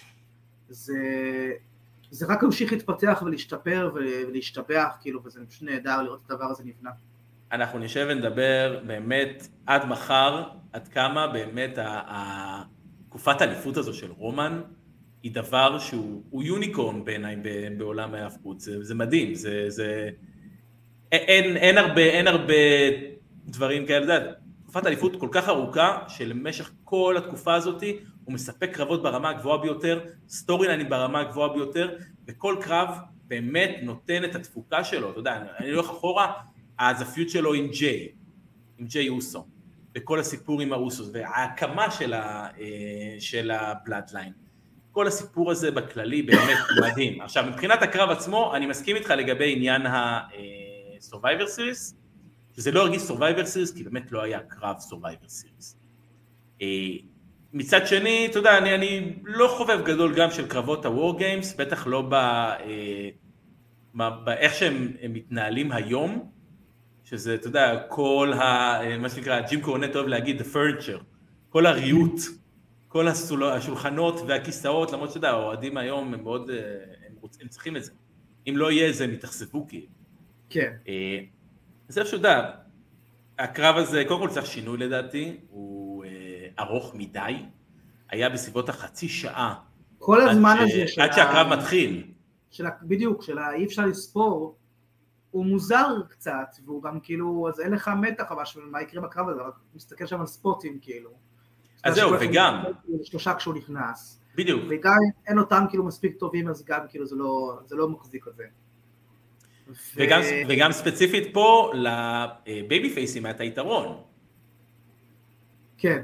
זה 0.68 0.94
זה 2.10 2.26
רק 2.26 2.44
המשיך 2.44 2.72
להתפתח 2.72 3.22
ולהשתפר 3.26 3.90
ולהשתבח, 3.94 4.96
כאילו, 5.00 5.24
וזה 5.24 5.40
פשוט 5.48 5.62
נהדר 5.62 6.02
לראות 6.02 6.20
את 6.26 6.30
הדבר 6.30 6.44
הזה 6.44 6.64
נבנה. 6.64 6.90
אנחנו 7.52 7.78
נשב 7.78 8.06
ונדבר 8.10 8.80
באמת 8.86 9.48
עד 9.66 9.84
מחר, 9.84 10.44
עד 10.72 10.88
כמה 10.88 11.26
באמת 11.26 11.78
תקופת 13.08 13.40
האליפות 13.40 13.76
הזו 13.76 13.94
של 13.94 14.10
רומן 14.10 14.60
היא 15.22 15.32
דבר 15.34 15.78
שהוא 15.78 16.42
יוניקורן 16.42 17.04
בעיניי 17.04 17.36
בעולם 17.78 18.14
ההאבקות, 18.14 18.60
זה, 18.60 18.84
זה 18.84 18.94
מדהים, 18.94 19.34
זה, 19.34 19.64
זה 19.68 20.10
אין, 21.12 21.56
אין, 21.56 21.78
הרבה, 21.78 22.02
אין 22.02 22.26
הרבה 22.26 22.54
דברים 23.46 23.86
כאלה, 23.86 24.32
תקופת 24.62 24.86
אליפות 24.86 25.20
כל 25.20 25.28
כך 25.32 25.48
ארוכה, 25.48 25.98
שלמשך 26.08 26.70
כל 26.84 27.16
התקופה 27.18 27.54
הזאת 27.54 27.82
הוא 28.26 28.34
מספק 28.34 28.70
קרבות 28.72 29.02
ברמה 29.02 29.30
הגבוהה 29.30 29.58
ביותר, 29.58 30.00
סטורי 30.28 30.66
ליינים 30.66 30.88
ברמה 30.88 31.20
הגבוהה 31.20 31.48
ביותר, 31.48 31.96
וכל 32.26 32.56
קרב 32.60 32.88
באמת 33.24 33.70
נותן 33.82 34.24
את 34.24 34.34
התפוקה 34.34 34.84
שלו, 34.84 35.10
אתה 35.10 35.20
יודע, 35.20 35.42
אני 35.58 35.70
הולך 35.70 35.90
אחורה, 35.90 36.32
אז 36.78 37.02
ה 37.02 37.07
feud 37.07 37.28
שלו 37.28 37.54
עם 37.54 37.68
ג'יי, 37.68 38.08
עם 38.78 38.86
ג'יי 38.86 39.08
אוסו, 39.08 39.46
וכל 39.96 40.20
הסיפור 40.20 40.60
עם 40.60 40.72
האוסוס, 40.72 41.10
וההקמה 41.12 41.90
של, 41.90 42.12
ה, 42.12 42.48
אה, 42.60 43.16
של 43.18 43.50
ה 43.50 43.58
Bloodline. 43.58 44.32
כל 44.92 45.06
הסיפור 45.06 45.50
הזה 45.50 45.70
בכללי 45.70 46.22
באמת 46.22 46.58
מדהים. 46.82 47.20
עכשיו, 47.20 47.44
מבחינת 47.46 47.82
הקרב 47.82 48.10
עצמו, 48.10 48.56
אני 48.56 48.66
מסכים 48.66 48.96
איתך 48.96 49.10
לגבי 49.10 49.52
עניין 49.52 49.86
ה-Survivor 49.86 51.24
אה, 51.24 51.44
Series, 51.56 51.94
שזה 52.56 52.70
לא 52.70 52.80
הרגיש 52.80 53.02
Survivor 53.02 53.44
Series, 53.44 53.76
כי 53.76 53.82
באמת 53.82 54.12
לא 54.12 54.22
היה 54.22 54.40
קרב 54.40 54.76
Survivor 54.90 55.28
Series. 55.28 55.76
אה, 57.56 57.58
מצד 57.58 57.86
שני, 57.86 58.26
אתה 58.30 58.38
יודע, 58.38 58.58
אני, 58.58 58.74
אני 58.74 59.12
לא 59.24 59.48
חובב 59.48 59.80
גדול 59.84 60.14
גם 60.14 60.30
של 60.30 60.48
קרבות 60.48 60.84
ה-War 60.84 61.20
Games, 61.20 61.58
בטח 61.58 61.86
לא 61.86 62.08
ב... 62.08 62.16
באיך 64.24 64.54
שהם 64.54 64.92
מתנהלים 65.08 65.72
היום, 65.72 66.30
שזה, 67.04 67.34
אתה 67.34 67.46
יודע, 67.46 67.80
כל 67.88 68.32
ה... 68.32 68.98
מה 68.98 69.08
שנקרא, 69.08 69.40
ג'ים 69.40 69.60
קורנט 69.60 69.96
אוהב 69.96 70.06
להגיד, 70.06 70.40
the 70.40 70.44
furniture, 70.44 71.02
כל 71.48 71.66
הריהוט, 71.66 72.20
כל 72.88 73.08
הסול... 73.08 73.44
השולחנות 73.44 74.20
והכיסאות, 74.26 74.92
למרות 74.92 75.08
שאתה 75.08 75.18
יודע, 75.18 75.30
האוהדים 75.30 75.76
היום 75.76 76.14
הם 76.14 76.22
מאוד, 76.22 76.50
אה, 76.50 76.56
הם, 77.08 77.14
רוצ... 77.20 77.38
הם 77.40 77.48
צריכים 77.48 77.76
את 77.76 77.84
זה. 77.84 77.92
אם 78.48 78.56
לא 78.56 78.72
יהיה 78.72 78.92
זה, 78.92 79.04
הם 79.04 79.12
יתאכזבו 79.12 79.66
כאילו. 79.68 79.86
כן. 80.50 80.72
אה, 80.88 81.18
אז 81.88 81.98
איפה 81.98 82.10
שאתה 82.10 82.16
יודע, 82.16 82.50
הקרב 83.38 83.76
הזה, 83.76 84.04
קודם 84.08 84.20
כל 84.20 84.28
צריך 84.28 84.46
שינוי 84.46 84.78
לדעתי, 84.78 85.36
הוא 85.48 85.76
אה, 85.82 85.85
ארוך 86.58 86.94
מדי, 86.94 87.36
היה 88.10 88.28
בסביבות 88.28 88.68
החצי 88.68 89.08
שעה. 89.08 89.54
כל 89.98 90.28
הזמן 90.28 90.56
הזה 90.60 90.88
של... 90.88 91.00
עד 91.00 91.12
שהקרב 91.12 91.46
מתחיל. 91.58 92.12
של, 92.50 92.64
בדיוק, 92.82 93.22
של 93.22 93.38
אי 93.38 93.64
אפשר 93.64 93.86
לספור, 93.86 94.56
הוא 95.30 95.46
מוזר 95.46 95.86
קצת, 96.08 96.56
והוא 96.64 96.82
גם 96.82 97.00
כאילו, 97.00 97.48
אז 97.48 97.60
אין 97.60 97.72
לך 97.72 97.90
מתח 98.00 98.32
אבל 98.32 98.42
מה 98.70 98.82
יקרה 98.82 99.02
בקרב 99.02 99.28
הזה, 99.28 99.42
רק 99.42 99.54
מסתכל 99.74 100.06
שם 100.06 100.20
על 100.20 100.26
ספוטים 100.26 100.78
כאילו. 100.82 101.10
אז 101.84 101.94
זהו, 101.94 102.10
וגם... 102.20 102.62
שלושה 103.02 103.34
כשהוא 103.34 103.54
נכנס. 103.54 104.20
בדיוק. 104.34 104.62
וגם 104.70 104.98
אין 105.26 105.38
אותם 105.38 105.64
כאילו 105.70 105.84
מספיק 105.84 106.16
טובים, 106.16 106.48
אז 106.48 106.64
גם 106.64 106.80
כאילו 106.88 107.06
זה 107.06 107.16
לא, 107.16 107.58
זה 107.64 107.76
לא 107.76 107.88
מחזיק 107.88 108.28
את 108.28 108.36
זה. 108.36 108.44
וגם, 109.96 110.20
ו... 110.20 110.48
וגם 110.48 110.72
ספציפית 110.72 111.34
פה 111.34 111.72
לבייבי 111.74 112.94
פייסים 112.94 113.24
היה 113.26 113.34
את 113.34 113.40
היתרון. 113.40 114.02
כן. 115.78 116.02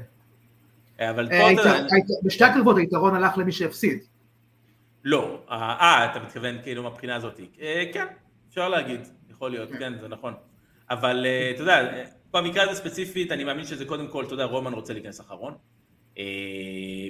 אבל 1.09 1.27
פה 1.27 1.47
היית... 1.47 1.59
אתה... 1.59 2.13
בשתי 2.23 2.43
הקרבות 2.43 2.77
היתרון 2.77 3.15
הלך 3.15 3.37
למי 3.37 3.51
שהפסיד. 3.51 3.99
לא, 5.03 5.39
אה, 5.49 6.11
אתה 6.11 6.19
מתכוון 6.19 6.55
כאילו 6.63 6.83
מהבחינה 6.83 7.15
הזאת. 7.15 7.39
אה, 7.61 7.85
כן, 7.93 8.05
אפשר 8.49 8.69
להגיד, 8.69 8.99
יכול 9.29 9.51
להיות, 9.51 9.69
כן, 9.69 9.79
כן 9.79 9.93
זה 10.01 10.07
נכון. 10.07 10.33
אבל 10.89 11.25
אה, 11.25 11.51
אתה 11.55 11.61
יודע, 11.61 12.03
במקרה 12.33 12.63
הזה 12.63 12.75
ספציפית, 12.75 13.31
אני 13.31 13.43
מאמין 13.43 13.65
שזה 13.65 13.85
קודם 13.85 14.07
כל, 14.07 14.25
אתה 14.25 14.33
יודע, 14.33 14.43
רומן 14.43 14.73
רוצה 14.73 14.93
להיכנס 14.93 15.21
אחרון, 15.21 15.53
אה, 16.17 16.23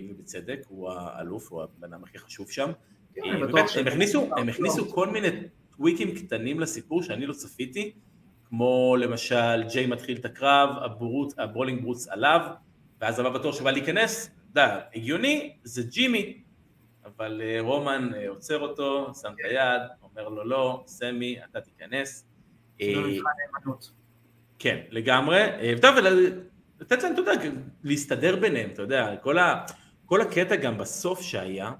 ובצדק, 0.10 0.60
הוא 0.68 0.92
האלוף, 0.92 1.52
הוא 1.52 1.64
הבן 1.64 1.94
אדם 1.94 2.04
הכי 2.04 2.18
חשוב 2.18 2.52
שם. 2.52 2.72
כן, 3.16 3.22
הם 4.38 4.50
הכניסו 4.50 4.90
כל 4.90 5.10
מיני 5.10 5.28
טוויקים 5.78 6.16
קטנים 6.16 6.60
לסיפור 6.60 7.04
שאני 7.04 7.26
לא 7.26 7.34
צפיתי, 7.34 7.92
כמו 8.50 8.96
למשל 9.00 9.64
ג'יי 9.70 9.86
מתחיל 9.86 10.18
את 10.18 10.26
הקרב, 10.26 10.70
ה 11.38 11.43
Brawling 11.43 11.82
Brutes 11.82 12.08
עליו, 12.08 12.40
ואז 13.04 13.20
הבא 13.20 13.30
בתור 13.30 13.52
שבא 13.54 13.72
להיכנס, 13.72 14.26
אתה 14.26 14.62
יודע, 14.62 14.80
הגיוני, 14.96 15.58
זה 15.64 15.84
ג'ימי, 15.84 16.44
אבל 17.06 17.42
אה, 17.44 17.58
רומן 17.62 18.10
אה, 18.16 18.30
עוצר 18.30 18.60
אותו, 18.60 19.14
שם 19.22 19.34
את 19.34 19.46
היד, 19.46 19.82
אומר 20.04 20.30
לו 20.30 20.44
לא, 20.44 20.84
סמי, 20.88 21.38
אתה 21.44 21.62
תיכנס. 21.62 22.26
אה, 22.82 22.94
כן, 24.60 24.80
לגמרי. 24.90 25.40
טוב, 25.82 25.96
לתת 26.80 27.04
להם, 27.04 27.14
אתה 27.14 27.22
יודע, 27.22 27.32
להסתדר 27.84 28.36
ביניהם, 28.36 28.70
אתה 28.70 28.82
יודע, 28.82 29.16
כל, 29.22 29.38
ה, 29.38 29.66
כל 30.06 30.22
הקטע 30.22 30.56
גם 30.56 30.78
בסוף 30.78 31.22
שהיה, 31.22 31.72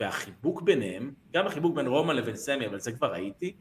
והחיבוק 0.00 0.62
ביניהם, 0.62 1.12
גם 1.32 1.46
החיבוק 1.46 1.76
בין 1.76 1.86
רומן 1.86 2.16
לבין 2.16 2.36
סמי, 2.36 2.66
אבל 2.66 2.78
זה 2.78 2.92
כבר 2.92 3.12
ראיתי, 3.12 3.56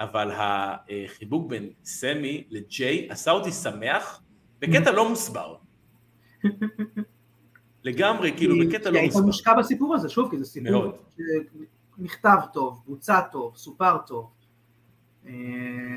אבל 0.00 0.30
החיבוק 0.32 1.50
בין 1.50 1.70
סמי 1.84 2.44
לג'יי 2.50 3.06
עשה 3.10 3.30
אותי 3.30 3.52
שמח 3.52 4.22
בקטע 4.58 4.90
לא 4.90 5.08
מוסבר. 5.08 5.61
לגמרי, 7.84 8.32
כאילו, 8.36 8.54
בקטע 8.66 8.90
לא. 8.90 8.94
כי 8.94 9.00
היית 9.00 9.14
מושקע 9.14 9.54
בסיפור 9.54 9.94
הזה, 9.94 10.08
שוב, 10.08 10.30
כי 10.30 10.38
זה 10.38 10.44
סיפור 10.44 10.92
שנכתב 11.96 12.38
טוב, 12.52 12.82
בוצע 12.86 13.20
טוב, 13.20 13.56
סופר 13.56 13.98
טוב. 14.06 14.30
אה, 15.26 15.32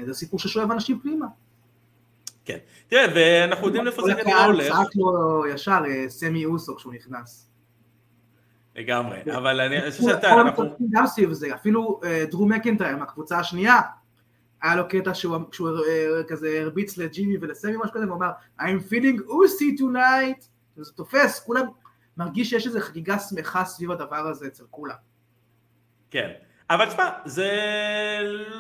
זה 0.06 0.14
סיפור 0.14 0.40
ששואב 0.40 0.72
אנשים 0.72 1.00
פנימה. 1.00 1.26
כן. 2.46 2.58
תראה, 2.88 3.06
ואנחנו 3.16 3.68
יודעים 3.68 3.88
איפה 3.88 4.02
זה 4.06 4.16
כנראה 4.16 4.46
הולך. 4.46 4.74
צעק 4.74 4.96
לו 4.96 5.44
ישר 5.48 5.82
אה, 5.88 6.10
סמי 6.10 6.46
אוסו 6.46 6.76
כשהוא 6.76 6.94
נכנס. 6.94 7.50
לגמרי, 8.76 9.18
אבל 9.38 9.62
אני 9.62 9.92
חושב 9.92 10.04
שאתה, 10.04 10.42
אנחנו... 10.42 10.66
גם 10.90 11.08
סביב 11.08 11.32
זה, 11.34 11.56
אפילו 11.56 12.00
אה, 12.04 12.26
דרו 12.32 12.46
מקינטייר 12.46 12.98
מהקבוצה 12.98 13.40
השנייה, 13.40 13.82
היה 14.66 14.76
לו 14.76 14.88
קטע 14.88 15.14
שהוא 15.14 15.38
כזה 16.28 16.60
הרביץ 16.62 16.98
לג'ימי 16.98 17.38
ולסמי 17.42 17.72
משהו 17.72 17.94
כזה, 17.94 18.06
והוא 18.06 18.18
אמר, 18.18 18.32
I'm 18.60 18.92
feeling 18.92 19.22
Ucey 19.28 19.76
tonight. 19.80 20.46
זה 20.76 20.92
תופס, 20.94 21.40
כולם, 21.40 21.66
מרגיש 22.18 22.50
שיש 22.50 22.68
איזו 22.68 22.80
חגיגה 22.80 23.20
שמחה 23.20 23.66
סביב 23.66 23.92
הדבר 23.92 24.28
הזה 24.28 24.48
אצל 24.48 24.64
כולם. 24.70 24.96
כן, 26.12 26.32
אבל 26.70 26.86
תשמע, 26.86 27.10
זה 27.26 27.50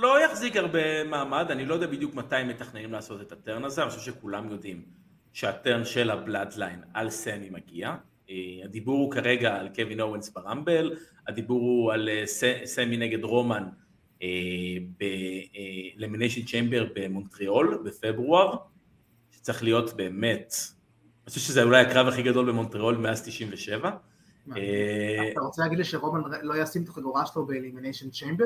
לא 0.01 0.25
יחזיק 0.25 0.55
הרבה 0.55 1.03
מעמד, 1.03 1.51
אני 1.51 1.65
לא 1.65 1.74
יודע 1.74 1.88
בדיוק 1.88 2.15
מתי 2.15 2.35
הם 2.35 2.47
מתכננים 2.47 2.91
לעשות 2.91 3.21
את 3.21 3.31
ה 3.31 3.38
turn 3.38 3.65
הזה, 3.65 3.81
אני 3.81 3.89
חושב 3.89 4.12
שכולם 4.12 4.51
יודעים 4.51 4.81
שה 5.34 5.56
turn 5.56 5.86
של 5.85 6.12
ה 6.12 6.18
Bloodline 6.18 6.81
על 6.93 7.09
סמי 7.09 7.50
מגיע. 7.50 7.95
אה, 8.29 8.35
הדיבור 8.63 9.00
הוא 9.00 9.12
כרגע 9.12 9.55
על 9.55 9.69
קווין 9.75 10.01
אוונס 10.01 10.29
ב 10.29 10.38
Rumble, 10.38 10.95
הדיבור 11.27 11.62
הוא 11.62 11.93
על 11.93 12.09
אה, 12.09 12.24
סמי 12.65 12.97
נגד 12.97 13.24
רומן 13.24 13.63
ב 15.98 16.01
Elimination 16.01 16.45
Chamber 16.45 16.86
במונטריאול 16.96 17.82
בפברואר, 17.86 18.55
שצריך 19.32 19.63
להיות 19.63 19.94
באמת 19.94 20.53
אני 21.25 21.29
חושב 21.29 21.41
שזה 21.41 21.63
אולי 21.63 21.82
הקרב 21.82 22.08
הכי 22.08 22.24
גדול 22.24 22.51
במונטריאול 22.51 22.98
מאז 22.98 23.22
97. 23.22 23.89
אה, 24.55 25.29
אתה 25.32 25.39
רוצה 25.39 25.62
להגיד 25.62 25.77
לי 25.77 25.84
שרומן 25.84 26.22
לא 26.41 26.58
ישים 26.58 26.84
את 26.84 26.89
החגורה 26.89 27.25
שלו 27.25 27.46
ב 27.45 27.51
Elimination 27.51 28.10
Chamber? 28.10 28.45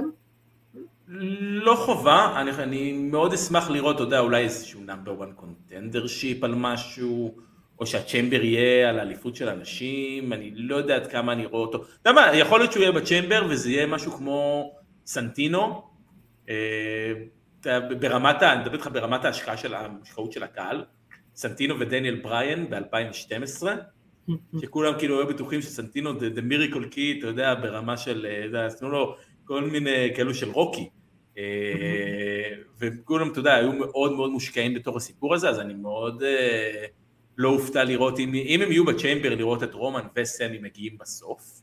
לא 1.08 1.76
חובה, 1.76 2.42
אני, 2.42 2.52
אני 2.52 2.94
מאוד 2.94 3.34
אשמח 3.34 3.70
לראות, 3.70 3.96
אתה 3.96 4.04
יודע, 4.04 4.20
אולי 4.20 4.44
איזשהו 4.44 4.82
number 4.82 5.24
1 5.24 5.30
contendership 5.36 6.44
על 6.44 6.56
משהו, 6.56 7.36
או 7.80 7.86
שהצ'יימבר 7.86 8.44
יהיה 8.44 8.90
על 8.90 9.00
האליפות 9.00 9.36
של 9.36 9.50
אנשים, 9.50 10.34
אני 10.34 10.52
לא 10.56 10.76
יודע 10.76 10.96
עד 10.96 11.08
כמה 11.08 11.34
אני 11.34 11.46
רואה 11.46 11.62
אותו. 11.62 11.84
אתה 12.02 12.10
יודע 12.10 12.22
מה, 12.22 12.36
יכול 12.36 12.60
להיות 12.60 12.72
שהוא 12.72 12.84
יהיה 12.84 12.92
בצ'יימבר 12.92 13.48
וזה 13.50 13.70
יהיה 13.70 13.88
משהו 13.88 14.12
כמו 14.12 14.72
סנטינו, 15.10 15.82
אה, 16.50 17.14
ברמת, 18.00 18.44
אני 18.44 18.62
מדבר 18.62 18.74
איתך 18.74 18.90
ברמת 18.94 19.26
ההשקעה 19.26 19.58
של 19.58 19.74
ההשקעות 19.74 20.32
של 20.32 20.44
הקהל, 20.44 20.86
סנטינו 21.36 21.80
ודניאל 21.80 22.20
בריין 22.22 22.70
ב-2012, 22.70 23.64
שכולם 24.62 24.94
כאילו 25.00 25.20
היו 25.20 25.28
בטוחים 25.28 25.62
שסנטינו 25.62 26.20
זה 26.20 26.42
מיריקול 26.42 26.86
קי, 26.86 27.16
אתה 27.20 27.28
יודע, 27.28 27.56
ברמה 27.56 27.98
של, 27.98 28.26
אה, 28.26 28.38
אתה 28.40 28.46
יודע, 28.46 28.66
עשינו 28.66 28.92
לו 28.92 29.16
כל 29.46 29.64
מיני 29.64 30.10
כאלו 30.16 30.34
של 30.34 30.50
רוקי. 30.52 30.90
אה, 31.38 31.44
וכולם, 32.80 33.32
אתה 33.32 33.40
יודע, 33.40 33.56
היו 33.56 33.74
מאוד 33.74 34.14
מאוד 34.14 34.32
מושקעים 34.32 34.74
בתוך 34.74 34.98
הסיפור 34.98 35.34
הזה, 35.34 35.50
אז 35.50 35.60
אני 35.60 35.74
מאוד 35.74 36.24
אה, 36.24 36.86
לא 37.38 37.50
אופתע 37.50 37.84
לראות, 37.84 38.20
אם, 38.20 38.34
אם 38.36 38.62
הם 38.62 38.72
יהיו 38.72 38.86
ב 38.86 38.91
Chamber, 38.91 39.36
לראות 39.36 39.64
את 39.64 39.74
רומן 39.74 40.08
וסמי 40.16 40.58
מגיעים 40.58 40.98
בסוף, 41.00 41.62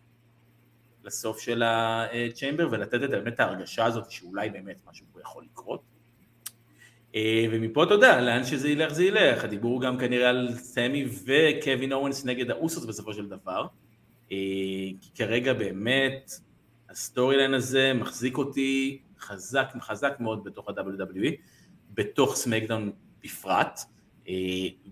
לסוף 1.06 1.40
של 1.40 1.62
ה 1.62 1.74
Chamber, 1.74 2.68
ולתת 2.70 2.94
את 3.04 3.10
באמת 3.10 3.40
ההרגשה 3.40 3.84
הזאת 3.84 4.10
שאולי 4.10 4.50
באמת 4.50 4.80
משהו 4.90 5.06
פה 5.12 5.20
יכול 5.20 5.44
לקרות. 5.52 5.80
אה, 7.14 7.46
ומפה 7.50 7.84
אתה 7.84 7.94
יודע, 7.94 8.20
לאן 8.20 8.44
שזה 8.44 8.68
ילך 8.68 8.92
זה 8.92 9.04
ילך, 9.04 9.44
הדיבור 9.44 9.72
הוא 9.72 9.80
גם 9.80 9.98
כנראה 9.98 10.28
על 10.28 10.54
סמי 10.54 11.06
וקווין 11.24 11.92
אוונס 11.92 12.24
נגד 12.24 12.50
האוסוס 12.50 12.84
בסופו 12.84 13.14
של 13.14 13.28
דבר, 13.28 13.66
אה, 14.32 14.36
כי 15.00 15.10
כרגע 15.14 15.52
באמת 15.52 16.32
ה 16.90 17.36
storyline 17.36 17.54
הזה 17.54 17.92
מחזיק 17.94 18.38
אותי 18.38 19.00
חזק, 19.20 19.68
חזק 19.80 20.16
מאוד 20.20 20.44
בתוך 20.44 20.68
ה-WWE, 20.68 21.30
בתוך 21.94 22.36
SmackDown 22.36 22.92
בפרט, 23.24 23.80
אה, 24.28 24.34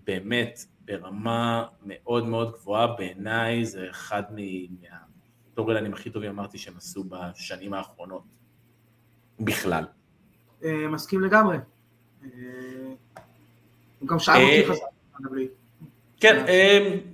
באמת 0.05 0.65
ברמה 0.85 1.65
מאוד 1.85 2.27
מאוד 2.27 2.51
גבוהה, 2.51 2.87
בעיניי 2.87 3.65
זה 3.65 3.89
אחד 3.89 4.23
מה... 4.31 5.14
ה 5.55 5.57
storyline 5.57 5.73
ים 5.73 5.93
הכי 5.93 6.09
טובים 6.09 6.29
אמרתי 6.29 6.57
שהם 6.57 6.73
עשו 6.77 7.03
בשנים 7.03 7.73
האחרונות. 7.73 8.23
בכלל. 9.39 9.83
אה, 10.63 10.87
מסכים 10.87 11.21
לגמרי. 11.21 11.57
אה, 12.23 12.29
הוא 13.99 14.09
גם 14.09 14.19
שאל 14.19 14.41
אותי 14.41 14.65
חזק. 14.65 14.81
כן, 16.19 16.45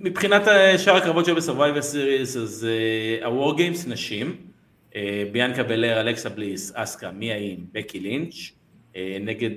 מבחינת 0.00 0.42
שאר 0.78 0.96
הקרבות 0.96 1.24
שהיו 1.24 1.36
ב 1.36 1.41
Survivor 1.41 1.82
Series, 1.82 2.36
אז 2.36 2.66
ה-War 3.22 3.58
Games 3.58 3.88
נשים, 3.88 4.36
ביאנקה 5.32 5.62
בלר, 5.62 6.00
אלכסה 6.00 6.28
בליס, 6.28 6.72
אסקה, 6.74 7.10
מיה 7.10 7.32
ים, 7.32 7.56
בקי 7.72 8.00
לינץ', 8.00 8.34
נגד 9.20 9.50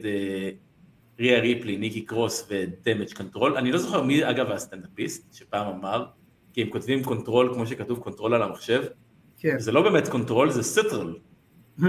ריה 1.20 1.40
ריפלי, 1.40 1.78
ניקי 1.78 2.02
קרוס 2.02 2.48
ו 2.50 2.59
Damage 2.59 3.14
Control. 3.14 3.58
אני 3.58 3.72
לא 3.72 3.78
זוכר 3.78 4.02
מי 4.02 4.30
אגב 4.30 4.52
הסטנדאפיסט 4.52 5.34
שפעם 5.34 5.68
אמר, 5.68 6.06
כי 6.56 6.62
הם 6.62 6.70
כותבים 6.70 7.04
control 7.04 7.54
כמו 7.54 7.68
שכתוב 7.68 8.00
control 8.00 8.34
על 8.34 8.44
המחשב. 8.44 8.84
כן. 9.38 9.60
זה 9.60 9.72
לא 9.72 9.82
באמת 9.82 10.08
control, 10.08 10.50
זה 10.50 10.64
CTRL. 10.64 11.16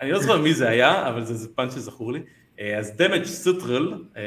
אני 0.00 0.10
לא 0.10 0.20
זוכר 0.20 0.42
מי 0.42 0.54
זה 0.54 0.68
היה, 0.68 1.08
אבל 1.08 1.24
זה, 1.24 1.34
זה 1.34 1.48
פאנץ' 1.54 1.74
שזכור 1.74 2.12
לי. 2.12 2.20
אה, 2.60 2.78
אז 2.78 2.96
Damage 2.96 3.24
CTRL 3.24 4.04
אה, 4.16 4.22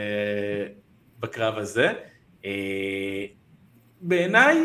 בקרב 1.19 1.57
הזה. 1.57 1.93
אה, 2.45 3.25
בעיניי 4.01 4.57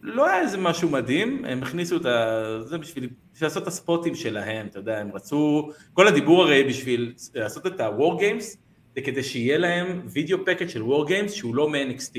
לא 0.00 0.28
היה 0.28 0.40
איזה 0.40 0.58
משהו 0.58 0.88
מדהים, 0.88 1.44
הם 1.44 1.62
הכניסו 1.62 1.96
את 1.96 2.06
ה... 2.06 2.58
זה 2.64 2.78
בשביל, 2.78 3.08
בשביל 3.32 3.46
לעשות 3.46 3.62
את 3.62 3.68
הספוטים 3.68 4.14
שלהם, 4.14 4.66
אתה 4.66 4.78
יודע, 4.78 4.98
הם 4.98 5.10
רצו, 5.12 5.70
כל 5.92 6.08
הדיבור 6.08 6.42
הרי 6.42 6.64
בשביל 6.64 7.12
לעשות 7.34 7.66
את 7.66 7.80
ה-War 7.80 8.20
Games, 8.20 8.56
זה 8.94 9.00
כדי 9.04 9.22
שיהיה 9.22 9.58
להם 9.58 10.02
וידאו 10.12 10.38
פקט 10.46 10.68
של 10.68 10.82
War 10.82 11.08
Games 11.08 11.28
שהוא 11.28 11.54
לא 11.54 11.68
מ-NXT. 11.70 12.18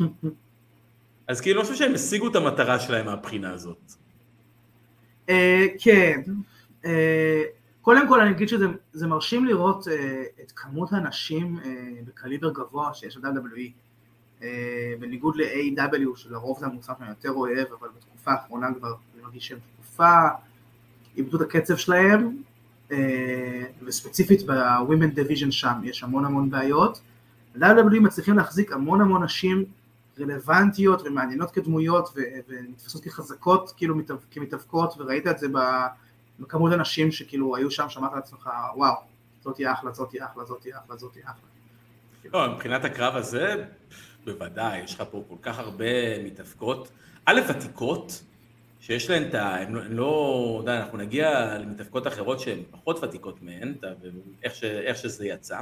אז 1.28 1.40
כאילו 1.40 1.60
אני 1.60 1.68
חושב 1.68 1.78
שהם 1.78 1.94
השיגו 1.94 2.28
את 2.28 2.36
המטרה 2.36 2.80
שלהם 2.80 3.06
מהבחינה 3.06 3.52
הזאת. 3.52 3.92
אה, 5.28 5.66
כן. 5.80 6.20
אה, 6.84 7.42
קודם 7.82 8.08
כל 8.08 8.20
אני 8.20 8.30
אגיד 8.30 8.48
שזה 8.48 9.06
מרשים 9.06 9.44
לראות 9.46 9.88
אה, 9.88 10.22
את 10.42 10.52
כמות 10.56 10.92
הנשים 10.92 11.58
בקליבר 12.06 12.52
גבוה 12.52 12.94
שיש 12.94 13.16
ב-WWE. 13.16 13.70
בניגוד 15.00 15.36
ל-AW 15.36 16.16
שלרוב 16.16 16.58
זה 16.58 16.66
המוצר 16.66 16.92
שאני 16.98 17.08
יותר 17.08 17.30
אוהב, 17.30 17.66
אבל 17.80 17.88
בתקופה 17.96 18.32
האחרונה 18.32 18.66
כבר 18.78 18.94
אני 19.14 19.22
מרגיש 19.22 19.46
שהם 19.46 19.58
תקופה, 19.74 20.12
איבדו 21.16 21.36
את 21.36 21.42
הקצב 21.42 21.76
שלהם, 21.76 22.36
וספציפית 23.82 24.42
ב-Women 24.46 25.18
Division 25.18 25.50
שם 25.50 25.80
יש 25.84 26.02
המון 26.02 26.24
המון 26.24 26.50
בעיות. 26.50 27.00
ל-WWE 27.54 28.00
מצליחים 28.00 28.36
להחזיק 28.36 28.72
המון 28.72 29.00
המון 29.00 29.24
נשים 29.24 29.64
רלוונטיות 30.20 31.02
ומעניינות 31.04 31.50
כדמויות 31.50 32.08
ונתפסות 32.48 33.04
כחזקות 33.04 33.72
כאילו 33.76 33.94
כמתאבקות 34.30 34.94
וראית 34.98 35.26
את 35.26 35.38
זה 35.38 35.46
בכמות 36.40 36.72
אנשים 36.72 37.12
שכאילו 37.12 37.56
היו 37.56 37.70
שם, 37.70 37.88
שמעת 37.88 38.12
לעצמך 38.14 38.50
וואו, 38.76 38.94
זאתי 39.44 39.72
אחלה, 39.72 39.92
זאתי 39.92 40.24
אחלה, 40.24 40.44
זאתי 40.44 40.70
אחלה, 40.76 40.96
זאתי 40.96 41.20
אחלה. 41.22 41.48
לא, 42.32 42.54
מבחינת 42.54 42.84
הקרב 42.84 43.16
הזה, 43.16 43.64
בוודאי, 44.24 44.78
יש 44.78 44.94
לך 44.94 45.02
פה 45.10 45.24
כל 45.28 45.36
כך 45.42 45.58
הרבה 45.58 46.22
מתאבקות, 46.24 46.88
א', 47.24 47.40
ותיקות, 47.48 48.22
שיש 48.80 49.10
להן 49.10 49.28
את 49.28 49.34
ה... 49.34 49.56
הן 49.56 49.72
לא... 49.72 50.60
אתה 50.62 50.70
יודע, 50.70 50.84
אנחנו 50.84 50.98
נגיע 50.98 51.58
למתאבקות 51.58 52.06
אחרות 52.06 52.40
שהן 52.40 52.58
פחות 52.70 53.04
ותיקות 53.04 53.42
מהן, 53.42 53.74
ואיך 53.82 54.96
שזה 54.96 55.26
יצא. 55.26 55.60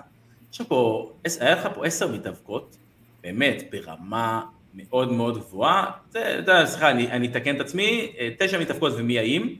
יש 0.52 0.62
פה, 0.62 1.12
היה 1.40 1.54
לך 1.54 1.68
פה 1.75 1.87
עשר 1.87 2.09
מתאבקות, 2.12 2.76
באמת 3.23 3.62
ברמה 3.73 4.43
מאוד 4.75 5.12
מאוד 5.12 5.38
גבוהה, 5.38 5.91
זה, 6.11 6.21
אתה 6.21 6.31
יודע, 6.31 6.67
סליחה, 6.67 6.91
אני, 6.91 7.11
אני 7.11 7.29
אתקן 7.29 7.57
את 7.57 7.61
עצמי, 7.61 8.12
אה, 8.19 8.29
תשע 8.38 8.61
מתאבקות 8.61 8.93
ומי 8.97 9.19
האם, 9.19 9.55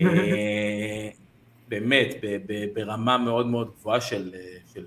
אה, 0.00 1.08
באמת 1.68 2.08
ב, 2.22 2.36
ב, 2.46 2.64
ברמה 2.74 3.18
מאוד 3.18 3.46
מאוד 3.46 3.70
גבוהה 3.80 4.00
של, 4.00 4.34
של 4.74 4.86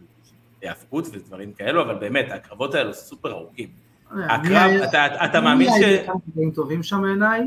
היאבקות 0.61 1.07
ודברים 1.11 1.53
כאלו, 1.53 1.81
אבל 1.81 1.95
באמת, 1.95 2.31
הקרבות 2.31 2.75
האלו 2.75 2.93
סופר 2.93 3.31
ארוכים. 3.31 3.69
אה, 4.11 4.35
הקרב, 4.35 4.71
אתה, 4.89 5.25
אתה 5.25 5.41
מאמין 5.41 5.69
ש... 5.69 6.09
מי 6.35 6.51
טובים 6.51 6.83
שם 6.83 7.01
בעיניי. 7.01 7.41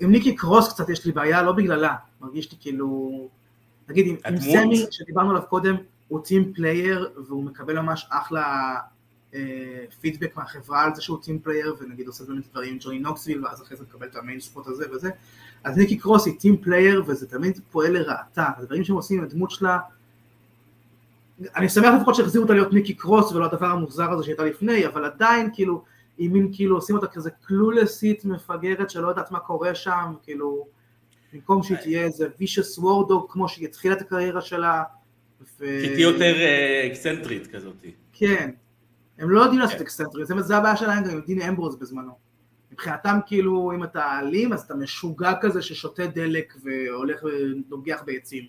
עם 0.00 0.10
ניקי 0.10 0.36
קרוס 0.36 0.72
קצת 0.72 0.88
יש 0.88 1.06
לי 1.06 1.12
בעיה, 1.12 1.42
לא 1.42 1.52
בגללה, 1.52 1.94
מרגיש 2.20 2.52
לי 2.52 2.58
כאילו, 2.60 3.10
נגיד 3.88 4.06
עם 4.26 4.36
סמי 4.40 4.84
שדיברנו 4.90 5.30
עליו 5.30 5.42
קודם, 5.48 5.76
הוא 6.10 6.20
team 6.24 6.52
player 6.54 7.10
והוא 7.26 7.44
מקבל 7.44 7.80
ממש 7.80 8.06
אחלה 8.10 8.76
אה, 9.34 9.84
פידבק 10.00 10.36
מהחברה 10.36 10.84
על 10.84 10.94
זה 10.94 11.02
שהוא 11.02 11.22
team 11.22 11.38
player 11.38 11.76
ונגיד 11.80 12.06
עושה 12.06 12.24
באמת 12.24 12.50
דברים 12.50 12.72
עם 12.72 12.78
ג'וני 12.80 12.98
נוקסוויל 12.98 13.44
ואז 13.44 13.62
אחרי 13.62 13.76
זה 13.76 13.84
מקבל 13.84 14.06
את 14.06 14.16
ה 14.16 14.21
main 14.21 14.40
spot 14.40 14.66
הזה 14.66 14.84
וזה. 14.92 15.10
אז 15.64 15.76
ניקי 15.76 15.98
קרוס 15.98 16.26
היא 16.26 16.38
team 16.38 16.56
player 16.56 17.04
וזה 17.06 17.26
תמיד 17.26 17.60
פועל 17.70 17.92
לרעתה, 17.92 18.48
הדברים 18.56 18.84
שהם 18.84 18.96
עושים 18.96 19.18
עם 19.18 19.24
הדמות 19.24 19.50
שלה 19.50 19.78
אני 21.56 21.68
שמח 21.68 21.94
לפחות 22.00 22.14
שהחזירו 22.14 22.42
אותה 22.42 22.54
להיות 22.54 22.72
ניקי 22.72 22.94
קרוס 22.94 23.32
ולא 23.32 23.44
הדבר 23.44 23.66
המוזר 23.66 24.10
הזה 24.10 24.24
שהייתה 24.24 24.44
לפני 24.44 24.86
אבל 24.86 25.04
עדיין 25.04 25.50
כאילו 25.52 25.84
היא 26.18 26.30
מין 26.30 26.50
כאילו 26.52 26.76
עושים 26.76 26.96
אותה 26.96 27.06
כזה 27.06 27.30
clueless 27.30 28.05
ית 28.05 28.24
מפגרת 28.24 28.90
שלא 28.90 29.08
יודעת 29.08 29.30
מה 29.30 29.38
קורה 29.38 29.74
שם 29.74 30.14
כאילו 30.22 30.66
במקום 31.32 31.62
שהיא 31.62 31.78
תהיה 31.78 32.02
איזה 32.02 32.28
vicious 32.38 32.78
war 32.78 33.02
dog 33.02 33.26
כמו 33.28 33.48
שהיא 33.48 33.68
התחילה 33.68 33.94
את 33.94 34.00
הקריירה 34.00 34.40
שלה 34.40 34.82
ו... 35.40 35.80
שתהיה 35.84 36.00
יותר 36.00 36.34
אה, 36.40 36.86
אקסנטרית 36.86 37.46
כזאת. 37.46 37.76
כן, 38.12 38.50
הם 39.18 39.30
לא 39.30 39.40
יודעים 39.40 39.60
לעשות 39.60 39.76
כן. 39.76 39.82
אקסנטרית, 39.82 40.26
זה 40.38 40.56
הבעיה 40.56 40.76
שלהם 40.76 41.04
גם 41.04 41.10
עם 41.10 41.20
דין 41.26 41.42
אמברוז 41.42 41.76
בזמנו. 41.76 42.30
מבחינתם 42.72 43.18
כאילו 43.26 43.72
אם 43.74 43.84
אתה 43.84 44.18
אלים 44.20 44.52
אז 44.52 44.60
אתה 44.60 44.74
משוגע 44.74 45.32
כזה 45.40 45.62
ששותה 45.62 46.06
דלק 46.06 46.54
והולך 46.62 47.24
ונוגח 47.24 48.02
בעצים. 48.06 48.44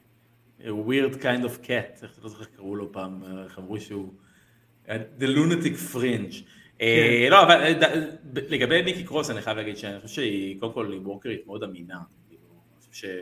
weird 0.60 1.16
kind 1.22 1.44
of 1.44 1.66
cat, 1.66 2.04
איך 2.04 2.20
לא 2.24 2.30
זוכר 2.30 2.42
איך 2.44 2.50
קראו 2.56 2.76
לו 2.76 2.92
פעם, 2.92 3.24
איך 3.44 3.60
אמרו 3.60 3.80
שהוא 3.80 4.14
the 4.88 5.24
lunatic 5.24 5.94
fringe. 5.94 6.36
אה, 6.82 7.26
כן. 7.26 7.32
לא, 7.32 7.44
אבל 7.44 7.62
אה, 7.62 8.02
לגבי 8.50 8.84
ניקי 8.84 9.04
קרוס 9.04 9.30
אני 9.30 9.42
חייב 9.42 9.58
להגיד 9.58 9.78
שאני 9.78 10.00
חושב 10.00 10.16
שהיא 10.16 10.60
קודם 10.60 10.74
כל 10.74 10.92
היא 10.92 11.02
וורקרית 11.02 11.48
מאוד 11.48 11.64
אמינה. 11.64 12.00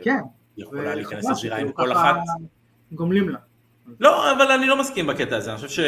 כן. 0.02 0.18
יכולה 0.56 0.94
להיכנס 0.94 1.30
לזירה 1.30 1.58
עם 1.58 1.72
כל 1.72 1.92
אחת. 1.92 2.16
גומלים 2.92 3.28
לה. 3.28 3.38
לא, 4.00 4.32
אבל 4.32 4.52
אני 4.52 4.66
לא 4.66 4.80
מסכים 4.80 5.06
בקטע 5.06 5.36
הזה, 5.36 5.52
אני 5.52 5.60
חושב 5.60 5.82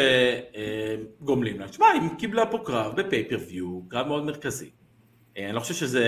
שגומלים 1.19 1.59
לה. 1.59 1.67
תשמע, 1.67 1.85
היא 1.87 2.09
קיבלה 2.17 2.45
פה 2.45 2.61
קרב 2.65 3.01
ב 3.01 3.07
pay-per-view, 3.07 3.81
קרב 3.89 4.07
מאוד 4.07 4.25
מרכזי. 4.25 4.69
אה, 5.37 5.45
אני 5.45 5.55
לא 5.55 5.59
חושב 5.59 5.73
שזה 5.73 6.05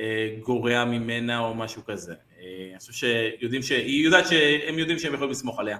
אה, 0.00 0.36
גורע 0.42 0.84
ממנה 0.84 1.38
או 1.38 1.54
משהו 1.54 1.84
כזה. 1.84 2.14
אה, 2.38 2.68
אני 2.70 2.78
חושב 2.78 2.92
שיודעים 2.92 3.62
ש... 3.62 3.70
היא 3.70 4.04
יודעת 4.04 4.26
שהם 4.28 4.78
יודעים 4.78 4.98
שהם 4.98 5.14
יכולים 5.14 5.30
לסמוך 5.30 5.60
עליה. 5.60 5.78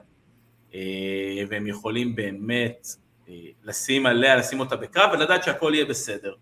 והם 1.49 1.67
יכולים 1.67 2.17
באמת 2.17 2.87
לשים 3.65 4.07
עליה, 4.07 4.37
לשים 4.37 4.61
אותה 4.61 4.77
בקרב 4.77 5.11
ולדעת 5.13 5.45
שהכל 5.45 5.73
יהיה 5.75 5.85
בסדר. 5.85 6.35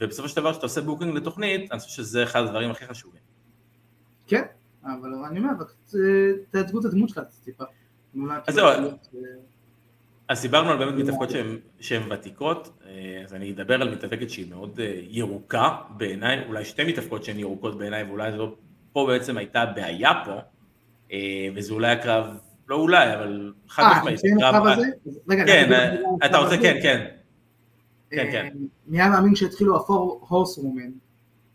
ובסופו 0.00 0.28
של 0.28 0.36
דבר 0.36 0.52
כשאתה 0.52 0.66
עושה 0.66 0.80
booking 0.80 1.16
לתוכנית, 1.16 1.72
אני 1.72 1.80
חושב 1.80 2.02
שזה 2.02 2.22
אחד 2.22 2.42
הדברים 2.42 2.70
הכי 2.70 2.86
חשובים. 2.86 3.20
כן, 4.26 4.42
אבל 4.84 5.10
אני 5.30 5.38
אומר, 5.38 5.50
תייצגו 6.50 6.80
את 6.80 6.84
הדמות 6.84 7.08
שלה 7.08 7.24
טיפה. 7.44 7.64
אז 8.46 8.54
זהו, 8.54 8.68
אז 10.28 10.42
דיברנו 10.42 10.70
על 10.70 10.76
באמת 10.78 10.94
מתאבקות 10.94 11.28
שהן 11.80 12.12
ותיקות, 12.12 12.70
אה, 12.86 13.22
אז 13.24 13.34
אני 13.34 13.52
אדבר 13.52 13.82
על 13.82 13.90
מתאבקת 13.90 14.30
שהיא 14.30 14.50
מאוד 14.50 14.80
אה, 14.80 15.00
ירוקה 15.08 15.76
בעיניי, 15.96 16.44
אולי 16.48 16.64
שתי 16.64 16.84
מתאבקות 16.84 17.24
שהן 17.24 17.38
ירוקות 17.38 17.78
בעיניי, 17.78 18.02
ואולי 18.02 18.32
זו, 18.32 18.54
פה 18.92 19.06
בעצם 19.08 19.36
הייתה 19.36 19.66
בעיה 19.66 20.12
פה, 20.24 20.38
אה, 21.12 21.48
וזה 21.54 21.72
אולי 21.72 21.92
הקרב, 21.92 22.26
לא 22.68 22.76
אולי, 22.76 23.14
אבל 23.14 23.52
חד 23.68 23.84
משמעית. 23.96 24.20
הקרב 24.36 24.78
כן, 25.46 25.96
אתה 26.24 26.38
רוצה, 26.38 26.56
כן, 26.56 26.78
כן. 26.82 27.06
כן, 28.10 28.28
כן. 28.32 28.48
מי 28.86 29.00
היה 29.00 29.10
מאמין 29.10 29.34
שהתחילו 29.34 29.76
הפור 29.76 30.26
הורס 30.28 30.58
רומן, 30.58 30.90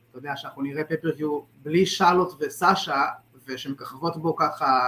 אתה 0.09 0.17
יודע 0.17 0.35
שאנחנו 0.35 0.61
נראה 0.61 0.83
פייפריוויו 0.83 1.39
בלי 1.63 1.85
שרלוט 1.85 2.33
וסאשה, 2.39 3.01
ושמככבות 3.47 4.17
בו 4.17 4.35
ככה 4.35 4.87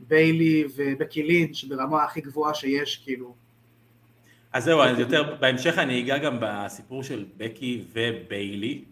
ביילי 0.00 0.64
ובקי 0.76 1.22
לינץ' 1.22 1.64
ברמה 1.64 2.04
הכי 2.04 2.20
גבוהה 2.20 2.54
שיש, 2.54 2.96
כאילו. 2.96 3.34
אז 4.52 4.64
זהו, 4.64 4.80
אז 4.80 4.98
יותר, 4.98 5.36
בהמשך 5.40 5.78
אני 5.78 6.02
אגע 6.02 6.18
גם 6.18 6.36
בסיפור 6.40 7.02
של 7.02 7.24
בקי 7.36 7.84
וביילי. 7.92 8.84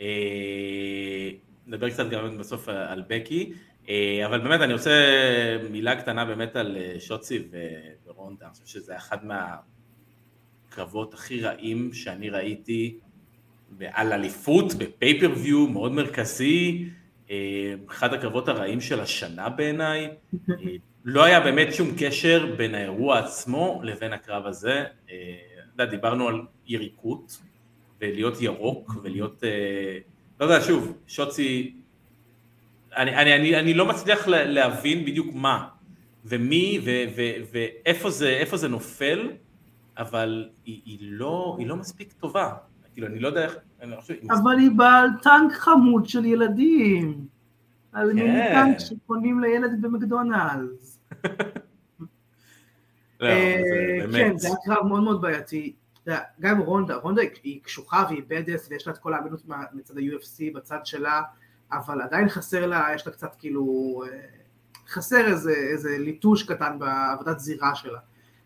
אה, 0.00 1.30
נדבר 1.66 1.90
קצת 1.90 2.10
גם 2.10 2.38
בסוף 2.38 2.68
על 2.68 3.02
בקי, 3.08 3.52
אה, 3.88 4.26
אבל 4.26 4.40
באמת 4.40 4.60
אני 4.60 4.72
רוצה 4.72 4.90
מילה 5.70 5.96
קטנה 5.96 6.24
באמת 6.24 6.56
על 6.56 6.76
אה, 6.76 7.00
שוצי 7.00 7.42
ורונדה, 8.06 8.46
אני 8.46 8.52
חושב 8.52 8.66
שזה 8.66 8.96
אחד 8.96 9.18
מהקרבות 10.70 11.14
הכי 11.14 11.40
רעים 11.40 11.92
שאני 11.92 12.30
ראיתי 12.30 12.98
על 13.80 14.12
אליפות 14.12 14.74
בפייפריוויו 14.74 15.68
מאוד 15.68 15.92
מרכזי, 15.92 16.88
אחד 17.90 18.14
הקרבות 18.14 18.48
הרעים 18.48 18.80
של 18.80 19.00
השנה 19.00 19.48
בעיניי, 19.48 20.10
אה, 20.50 20.54
לא 21.04 21.24
היה 21.24 21.40
באמת 21.40 21.74
שום 21.74 21.88
קשר 21.98 22.54
בין 22.56 22.74
האירוע 22.74 23.18
עצמו 23.18 23.80
לבין 23.84 24.12
הקרב 24.12 24.46
הזה, 24.46 24.84
אה, 25.10 25.14
אתה 25.74 25.82
יודע, 25.82 25.90
דיברנו 25.90 26.28
על 26.28 26.40
יריקות, 26.66 27.42
ולהיות 28.00 28.40
ירוק, 28.40 28.96
ולהיות, 29.02 29.44
אה, 29.44 29.98
לא 30.40 30.44
יודע, 30.44 30.64
שוב, 30.64 30.98
שוצי, 31.06 31.74
אני, 32.96 33.16
אני, 33.16 33.34
אני, 33.34 33.56
אני 33.60 33.74
לא 33.74 33.86
מצליח 33.86 34.28
להבין 34.28 35.04
בדיוק 35.04 35.26
מה, 35.34 35.68
ומי, 36.24 36.80
ו, 36.84 36.90
ו, 37.16 37.22
ואיפה 37.52 38.10
זה, 38.10 38.42
זה 38.54 38.68
נופל, 38.68 39.30
אבל 39.98 40.48
היא, 40.64 40.80
היא, 40.84 40.98
לא, 41.00 41.56
היא 41.58 41.66
לא 41.66 41.76
מספיק 41.76 42.12
טובה. 42.12 42.52
כאילו, 42.96 43.06
אני 43.08 43.18
לא 43.18 43.28
יודע 43.28 43.44
איך... 43.44 43.56
חושב... 43.96 44.14
אבל 44.30 44.58
היא 44.58 44.70
בעל 44.76 45.08
טנק 45.22 45.52
חמוד 45.52 46.08
של 46.08 46.24
ילדים. 46.24 47.26
על 47.92 48.08
כן. 48.08 48.14
מיני 48.14 48.40
טנק 48.54 48.78
שקונים 48.78 49.40
לילד 49.40 49.82
במקדונלדס. 49.82 50.98
לא, 53.20 53.26
אה, 53.26 54.00
כן, 54.12 54.38
זה 54.38 54.48
היה 54.48 54.56
קרב 54.64 54.86
מאוד 54.86 55.02
מאוד 55.02 55.20
בעייתי. 55.20 55.76
גם 56.40 56.60
רונדה, 56.60 56.96
רונדה 56.96 57.22
היא 57.42 57.62
קשוחה 57.62 58.04
והיא 58.08 58.22
בדס 58.28 58.68
ויש 58.70 58.86
לה 58.86 58.92
את 58.92 58.98
כל 58.98 59.14
האמינות 59.14 59.42
מצד 59.72 59.96
ה-UFC 59.96 60.54
בצד 60.54 60.86
שלה, 60.86 61.22
אבל 61.72 62.02
עדיין 62.02 62.28
חסר 62.28 62.66
לה, 62.66 62.88
יש 62.94 63.06
לה 63.06 63.12
קצת 63.12 63.34
כאילו, 63.38 64.02
אה, 64.06 64.18
חסר 64.88 65.26
איזה, 65.26 65.54
איזה 65.72 65.98
ליטוש 65.98 66.42
קטן 66.42 66.78
בעבודת 66.78 67.38
זירה 67.38 67.74
שלה. 67.74 67.98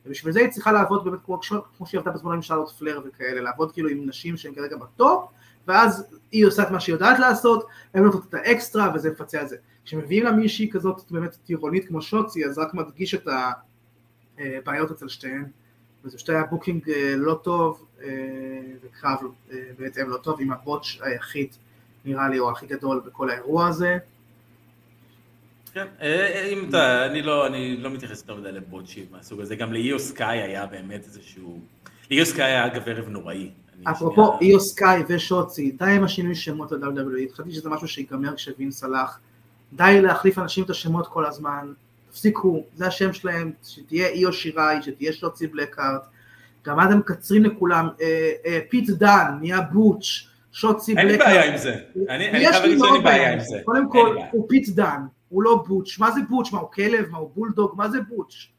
ובשביל 0.06 0.32
זה 0.32 0.40
היא 0.40 0.50
צריכה 0.50 0.72
לעבוד 0.72 1.04
באמת 1.04 1.20
כמו, 1.24 1.40
כמו 1.76 1.86
שהיא 1.86 1.98
עבדה 1.98 2.10
בזמן 2.10 2.34
עם 2.34 2.42
שרלוט 2.42 2.70
פלייר 2.70 3.00
וכאלה, 3.04 3.40
לעבוד 3.40 3.72
כאילו 3.72 3.88
עם 3.88 4.08
נשים 4.08 4.36
שהן 4.36 4.54
כרגע 4.54 4.76
ב 4.76 4.87
top, 4.87 5.30
ואז 5.68 6.04
היא 6.32 6.46
עושה 6.46 6.62
את 6.62 6.70
מה 6.70 6.80
שהיא 6.80 6.92
יודעת 6.92 7.18
לעשות, 7.18 7.66
הן 7.94 8.04
נותנות 8.04 8.24
את 8.28 8.34
האקסטרה 8.34 8.92
וזה 8.94 9.10
מפצה 9.10 9.40
על 9.40 9.48
זה. 9.48 9.56
כשמביאים 9.84 10.24
לה 10.24 10.32
מישהי 10.32 10.70
כזאת 10.70 11.10
באמת 11.10 11.36
טירונית 11.46 11.88
כמו 11.88 12.02
שוצי, 12.02 12.44
אז 12.44 12.58
רק 12.58 12.74
מדגיש 12.74 13.14
את 13.14 13.28
הבעיות 14.38 14.90
אצל 14.90 15.08
שתיהן, 15.08 15.44
וזה 16.04 16.16
פשוט 16.16 16.30
היה 16.30 16.44
booking 16.44 16.90
אה, 16.90 17.14
לא 17.16 17.40
טוב, 17.42 17.86
אה, 18.02 18.08
וקרב 18.82 19.18
אה, 19.52 19.58
בהתאם 19.78 20.08
לא 20.08 20.16
טוב, 20.16 20.40
עם 20.40 20.52
ה 20.52 20.60
botch 20.60 21.00
היחיד 21.02 21.48
נראה 22.04 22.28
לי, 22.28 22.38
או 22.38 22.50
הכי 22.50 22.66
גדול 22.66 23.02
בכל 23.06 23.30
האירוע 23.30 23.68
הזה. 23.68 23.98
כן, 25.74 25.86
אם 26.52 26.68
אתה, 26.68 27.06
אני 27.06 27.22
לא, 27.22 27.46
אני 27.46 27.76
לא 27.76 27.90
מתייחס 27.90 28.20
יותר 28.20 28.34
מדי 28.34 28.52
לבוטשים 28.52 29.04
מהסוג 29.10 29.40
הזה, 29.40 29.56
גם 29.56 29.72
לאיו 29.72 29.98
סקאי 29.98 30.42
היה 30.42 30.66
באמת 30.66 31.04
איזשהו, 31.04 31.60
לאיו 32.10 32.26
סקאי 32.26 32.44
היה 32.44 32.66
אגב 32.66 32.88
ערב 32.88 33.08
נוראי. 33.08 33.50
אפרופו 33.84 34.38
איו 34.40 34.60
סקאי 34.60 35.02
ושוצי, 35.08 35.70
די 35.70 35.84
עם 35.84 36.04
השינוי 36.04 36.34
שמות 36.34 36.72
ל-WWE, 36.72 37.32
חשבתי 37.34 37.52
שזה 37.52 37.70
משהו 37.70 37.88
שיגמר 37.88 38.36
כשווינס 38.36 38.84
הלך, 38.84 39.18
די 39.72 39.98
להחליף 40.02 40.38
אנשים 40.38 40.64
את 40.64 40.70
השמות 40.70 41.06
כל 41.06 41.26
הזמן, 41.26 41.72
תפסיקו, 42.10 42.64
זה 42.74 42.86
השם 42.86 43.12
שלהם, 43.12 43.52
שתהיה 43.68 44.06
איו 44.08 44.32
שיראי, 44.32 44.82
שתהיה 44.82 45.12
שוצי 45.12 45.46
בלקהארט, 45.46 46.02
גם 46.66 46.80
אתם 46.80 46.98
מקצרים 46.98 47.44
לכולם, 47.44 47.88
אה, 48.00 48.32
אה, 48.46 48.58
פיט 48.68 48.90
דן, 48.90 49.38
נהיה 49.40 49.60
בוטש, 49.60 50.28
שוצי 50.52 50.94
בלקהארט. 50.94 51.10
אין 51.10 51.20
לי 51.20 51.24
בעיה 51.24 51.52
עם 51.52 51.56
זה, 51.56 51.76
אני 52.08 52.30
חייב 52.30 52.52
להגיד 52.52 52.78
שאין 52.78 52.94
לי 52.94 53.00
בעיה 53.00 53.32
עם 53.32 53.40
זה. 53.40 53.58
קודם 53.64 53.90
כל, 53.90 54.16
הוא 54.32 54.48
פיט 54.48 54.68
דן, 54.68 55.00
הוא 55.30 55.42
לא 55.42 55.64
בוטש, 55.68 55.98
מה 55.98 56.10
זה 56.10 56.20
בוטש? 56.28 56.52
מה 56.52 56.58
הוא 56.58 56.70
כלב? 56.70 57.08
מה 57.10 57.18
הוא 57.18 57.30
בולדוג? 57.34 57.74
מה 57.76 57.90
זה 57.90 58.00
בוטש? 58.00 58.52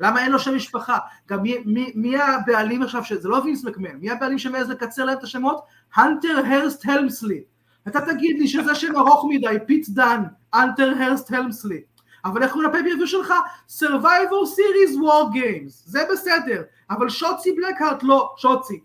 למה 0.00 0.22
אין 0.22 0.32
לו 0.32 0.38
שם 0.38 0.54
משפחה? 0.56 0.98
גם 1.28 1.42
מי, 1.42 1.58
מי, 1.64 1.92
מי 1.94 2.16
הבעלים 2.20 2.82
עכשיו, 2.82 3.04
שזה 3.04 3.28
לא 3.28 3.36
וינס 3.36 3.64
מקמן, 3.64 3.96
מי 3.96 4.10
הבעלים 4.10 4.38
שמעז 4.38 4.70
לקצר 4.70 5.04
להם 5.04 5.18
את 5.18 5.22
השמות? 5.22 5.64
הנטר 5.94 6.42
הרסט 6.46 6.88
הלמסלי. 6.88 7.42
אתה 7.88 8.00
תגיד 8.00 8.38
לי 8.38 8.48
שזה 8.48 8.74
שם 8.74 8.96
ארוך 8.96 9.26
מדי, 9.28 9.56
פיט 9.66 9.88
דן, 9.88 10.22
הנטר 10.52 10.92
הרסט 11.00 11.32
הלמסלי. 11.32 11.80
אבל 12.24 12.42
איך 12.42 12.52
קוראים 12.52 12.70
ל 12.70 12.73
pay-per-view 12.73 13.06
שלך? 13.06 13.34
Survivor 13.68 14.46
Series 14.56 14.94
War 14.96 15.34
Games, 15.34 15.70
זה 15.70 16.00
בסדר, 16.12 16.62
אבל 16.90 17.08
שוצי 17.08 17.52
בלקהארט 17.52 18.02
לא, 18.02 18.34
שוצי. 18.36 18.80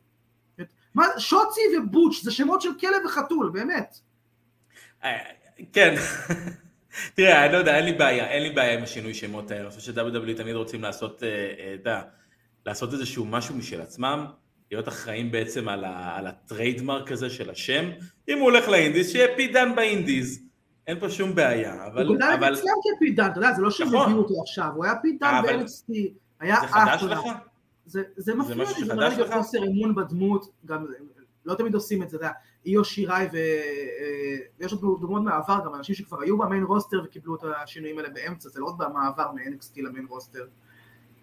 מה, 0.95 1.05
שוצי 1.17 1.61
ובוטש 1.77 2.23
זה 2.23 2.31
שמות 2.31 2.61
של 2.61 2.79
כלב 2.79 3.05
וחתול, 3.05 3.49
באמת. 3.53 3.97
אה, 5.03 5.17
כן. 5.73 5.95
תראה, 7.13 7.45
אני 7.45 7.53
לא 7.53 7.57
יודע, 7.57 7.77
אין 7.77 7.85
לי 7.85 7.93
בעיה, 7.93 8.27
אין 8.27 8.43
לי 8.43 8.49
בעיה 8.49 8.73
עם 8.73 8.83
השינוי 8.83 9.13
שמות 9.13 9.51
האלה, 9.51 9.61
אני 9.61 9.69
חושב 9.69 9.93
ש-WWE 9.93 10.37
תמיד 10.37 10.55
רוצים 10.55 10.81
לעשות, 10.81 11.23
אה, 11.23 11.29
אה, 11.29 11.73
אתה 11.73 11.89
יודע, 11.89 12.01
לעשות 12.65 12.93
איזשהו 12.93 13.25
משהו 13.25 13.55
משל 13.55 13.81
עצמם, 13.81 14.25
להיות 14.71 14.87
אחראים 14.87 15.31
בעצם 15.31 15.69
על, 15.69 15.83
ה, 15.83 16.17
על 16.17 16.27
ה 16.27 16.36
trademark 16.36 17.11
הזה 17.11 17.29
של 17.29 17.49
השם, 17.49 17.89
אם 18.29 18.37
הוא 18.37 18.43
הולך 18.43 18.67
ל 18.67 18.73
indies, 18.73 19.11
שיהיה 19.11 19.35
פיט 19.35 19.47
דן 19.47 19.75
ב 19.75 19.84
indies, 19.84 20.41
אין 20.87 20.99
פה 20.99 21.09
שום 21.09 21.35
בעיה, 21.35 21.87
אבל... 21.87 22.07
הוא 22.07 22.15
גדל 22.15 22.53
אצלם 22.53 22.73
כפיט 22.97 23.15
דן, 23.15 23.25
אתה 23.25 23.37
יודע, 23.37 23.53
זה 23.53 23.61
לא 23.61 23.71
שהם 23.71 23.87
נכון. 23.87 24.01
הביאו 24.01 24.17
אותו 24.17 24.41
עכשיו, 24.41 24.69
הוא 24.75 24.85
היה 24.85 24.93
פיט 25.01 25.25
דן 25.25 25.41
ב-NXT, 25.43 25.93
היה 26.39 26.55
אחלה. 26.55 26.67
זה 26.67 26.97
חדש 26.97 27.03
לך? 27.03 27.19
זה 28.17 28.35
מפריע 28.35 28.67
לי, 28.77 28.85
זה 28.85 28.95
מראה 28.95 29.09
לי 29.09 29.23
חוסר 29.33 29.63
אמון 29.63 29.95
בדמות, 29.95 30.45
גם 30.65 30.85
לא 31.45 31.55
תמיד 31.55 31.73
עושים 31.73 32.03
את 32.03 32.09
זה, 32.09 32.17
אתה 32.17 32.25
יודע, 32.25 32.33
איו 32.65 32.85
שיראי 32.85 33.27
ויש 34.59 34.71
עוד 34.71 34.81
דוגמאות 34.81 35.21
מהעבר, 35.23 35.59
גם 35.65 35.75
אנשים 35.75 35.95
שכבר 35.95 36.21
היו 36.21 36.37
במיין 36.37 36.63
רוסטר 36.63 37.01
וקיבלו 37.05 37.35
את 37.35 37.41
השינויים 37.63 37.97
האלה 37.97 38.09
באמצע, 38.09 38.49
זה 38.49 38.59
לא 38.59 38.65
רק 38.65 38.75
במעבר 38.77 39.31
מ-NXT 39.31 39.71
למיין 39.77 40.05
רוסטר. 40.09 40.47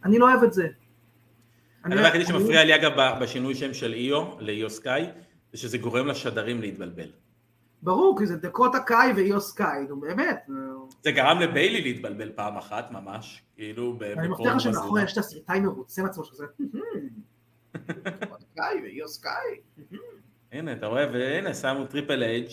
אני 0.05 0.19
לא 0.19 0.31
אוהב 0.31 0.43
את 0.43 0.53
זה. 0.53 0.69
הדבר 1.85 1.99
היחידי 1.99 2.25
שמפריע 2.25 2.65
לי 2.65 2.75
אגב 2.75 2.93
בשינוי 3.21 3.55
שם 3.55 3.75
של 3.75 3.93
איו 3.93 4.25
לאיו 4.39 4.71
סקאי, 4.71 5.07
זה 5.53 5.59
שזה 5.59 5.79
גורם 5.79 6.07
לשדרים 6.07 6.61
להתבלבל. 6.61 7.09
ברור, 7.83 8.19
כי 8.19 8.27
זה 8.27 8.37
דקות 8.37 8.75
הקאי 8.75 9.13
ואיו 9.17 9.41
סקאי, 9.41 9.87
נו 9.89 10.01
באמת. 10.01 10.47
זה 11.03 11.11
גרם 11.11 11.39
לביילי 11.39 11.81
להתבלבל 11.81 12.33
פעם 12.33 12.57
אחת 12.57 12.91
ממש, 12.91 13.43
כאילו 13.57 13.99
אני 14.19 14.29
מבטיח 14.29 14.55
לך 14.55 14.61
שמאחורי 14.61 15.05
יש 15.05 15.13
את 15.13 15.19
התסריטאי 15.19 15.61
מרוצה 15.61 16.03
מעצמו 16.03 16.25
שזה... 16.25 16.45
הקאי 17.75 18.81
ואיו 18.83 19.09
סקאי. 19.09 19.61
הנה, 20.53 20.73
אתה 20.73 20.87
רואה, 20.87 21.07
והנה, 21.13 21.55
שמו 21.55 21.85
טריפל 21.85 22.23
אייג', 22.23 22.49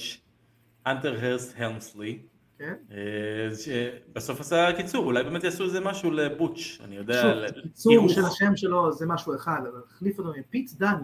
הנטר 0.88 1.16
הרסט 1.22 1.54
הלמסלי. 1.58 2.20
כן. 2.60 2.74
אה, 2.92 3.90
בסוף 4.14 4.40
עשה 4.40 4.70
קיצור, 4.78 5.06
אולי 5.06 5.24
באמת 5.24 5.44
יעשו 5.44 5.64
איזה 5.64 5.80
משהו 5.80 6.12
לבוטש, 6.12 6.82
אני 6.82 6.96
יודע. 6.96 7.34
קיצור 7.64 8.10
של 8.10 8.26
השם 8.26 8.56
שלו 8.56 8.94
זה 8.94 9.06
משהו 9.06 9.36
אחד, 9.36 9.62
אבל 9.72 9.82
החליף 9.90 10.20
אותו 10.20 10.34
מפיט 10.40 10.72
דן 10.72 10.96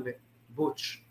לבוטש. 0.51 1.03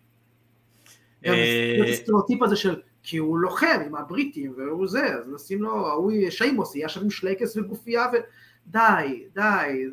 גם 1.24 1.34
אה, 1.34 1.92
הסטריאוטיפ 1.92 2.42
הזה 2.42 2.56
של 2.56 2.80
כי 3.02 3.16
הוא 3.16 3.38
לוחם 3.38 3.80
עם 3.86 3.94
הבריטים 3.94 4.54
והוא 4.56 4.86
זה, 4.86 5.14
אז 5.14 5.28
נשים 5.28 5.62
לו, 5.62 5.86
ההוא 5.86 6.12
שיימוס 6.30 6.74
יהיה 6.74 6.88
שם 6.88 7.00
עם 7.00 7.10
שלייקס 7.10 7.56
וגופייה 7.56 8.06
ודי, 8.12 9.24
די, 9.34 9.86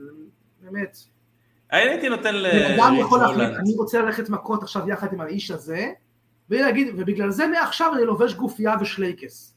באמת. 0.61 0.97
הייתי 1.71 2.09
נותן 2.09 2.35
ל... 2.35 2.45
אדם 2.45 2.95
יכול 2.99 3.19
להחליט, 3.19 3.49
אני 3.59 3.75
רוצה 3.77 4.01
ללכת 4.01 4.29
מכות 4.29 4.63
עכשיו 4.63 4.89
יחד 4.89 5.13
עם 5.13 5.21
האיש 5.21 5.51
הזה, 5.51 5.91
ולהגיד, 6.49 6.87
ובגלל 6.97 7.29
זה 7.29 7.47
מעכשיו 7.47 7.93
אני 7.95 8.05
לובש 8.05 8.33
גופייה 8.33 8.75
ושלייקס. 8.81 9.55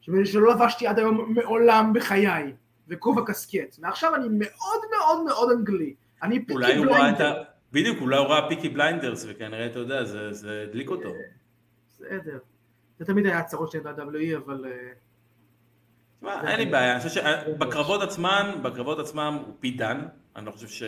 שלא 0.00 0.54
לבשתי 0.54 0.86
עד 0.86 0.98
היום 0.98 1.34
מעולם 1.34 1.92
בחיי, 1.92 2.52
וכובע 2.88 3.22
קסקט. 3.26 3.78
מעכשיו 3.78 4.14
אני 4.14 4.26
מאוד 4.30 4.80
מאוד 4.90 5.24
מאוד 5.24 5.50
אנגלי. 5.50 5.94
אני 6.22 6.44
Peaky 6.44 6.80
Blinder. 6.80 7.42
בדיוק, 7.72 7.98
אולי 8.00 8.18
הוא 8.18 8.26
ראה 8.26 8.48
פיקי 8.48 8.68
בליינדרס, 8.68 9.26
וכנראה, 9.28 9.66
אתה 9.66 9.78
יודע, 9.78 10.04
זה 10.30 10.66
הדליק 10.68 10.90
אותו. 10.90 11.08
בסדר. 11.88 12.38
זה 12.98 13.04
תמיד 13.04 13.26
היה 13.26 13.38
הצרות 13.38 13.70
שלי 13.70 13.80
ב-WWE, 13.80 14.36
אבל... 14.44 14.64
אה, 14.64 16.50
אין 16.50 16.58
לי 16.58 16.66
בעיה, 16.66 16.92
אני 16.92 17.00
חושב 17.00 17.22
שבקרבות 17.22 18.02
עצמם, 18.02 18.60
בקרבות 18.62 18.98
עצמם 18.98 19.38
הוא 19.46 19.54
פי 19.60 19.70
דן, 19.70 20.00
אני 20.36 20.46
לא 20.46 20.50
חושב 20.50 20.68
ש... 20.68 20.82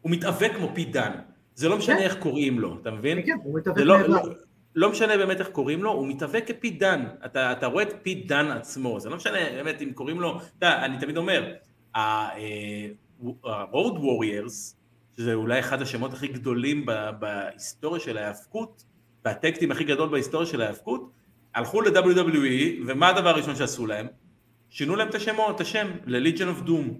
הוא 0.00 0.12
מתאבק 0.12 0.52
כמו 0.56 0.70
פי 0.74 0.84
דן, 0.84 1.12
זה 1.54 1.68
לא 1.68 1.78
משנה 1.78 1.96
כן. 1.96 2.02
איך 2.02 2.16
קוראים 2.18 2.60
לו, 2.60 2.78
אתה 2.82 2.90
מבין? 2.90 3.26
כן, 3.26 3.36
הוא 3.42 3.58
מתאבק 3.58 3.78
לא, 3.78 4.00
לא, 4.08 4.20
לא 4.74 4.90
משנה 4.90 5.16
באמת 5.16 5.40
איך 5.40 5.48
קוראים 5.48 5.82
לו, 5.82 5.92
הוא 5.92 6.08
מתאבק 6.08 6.44
כפי 6.46 6.70
דן, 6.70 7.04
אתה, 7.24 7.52
אתה 7.52 7.66
רואה 7.66 7.82
את 7.82 7.94
פי 8.02 8.14
דן 8.14 8.50
עצמו, 8.50 9.00
זה 9.00 9.08
לא 9.08 9.16
משנה 9.16 9.38
באמת 9.50 9.82
אם 9.82 9.92
קוראים 9.94 10.20
לו, 10.20 10.36
אתה 10.36 10.66
יודע, 10.66 10.84
אני 10.84 10.98
תמיד 10.98 11.16
אומר, 11.16 11.54
ה-Road 11.94 13.46
אה, 13.46 13.64
Warriors, 13.72 14.74
שזה 15.16 15.34
אולי 15.34 15.60
אחד 15.60 15.82
השמות 15.82 16.12
הכי 16.12 16.28
גדולים 16.28 16.86
בהיסטוריה 17.18 18.00
של 18.00 18.18
ההאבקות, 18.18 18.84
והטקטים 19.24 19.70
הכי 19.70 19.84
גדול 19.84 20.08
בהיסטוריה 20.08 20.46
של 20.46 20.60
ההאבקות, 20.60 21.10
הלכו 21.54 21.80
ל-WWE, 21.80 22.82
ומה 22.86 23.08
הדבר 23.08 23.28
הראשון 23.28 23.56
שעשו 23.56 23.86
להם? 23.86 24.06
שינו 24.70 24.96
להם 24.96 25.08
את 25.08 25.14
השמות, 25.14 25.56
את 25.56 25.60
השם, 25.60 25.86
ל-Legion 26.06 26.58
of 26.58 26.68
Doom. 26.68 26.92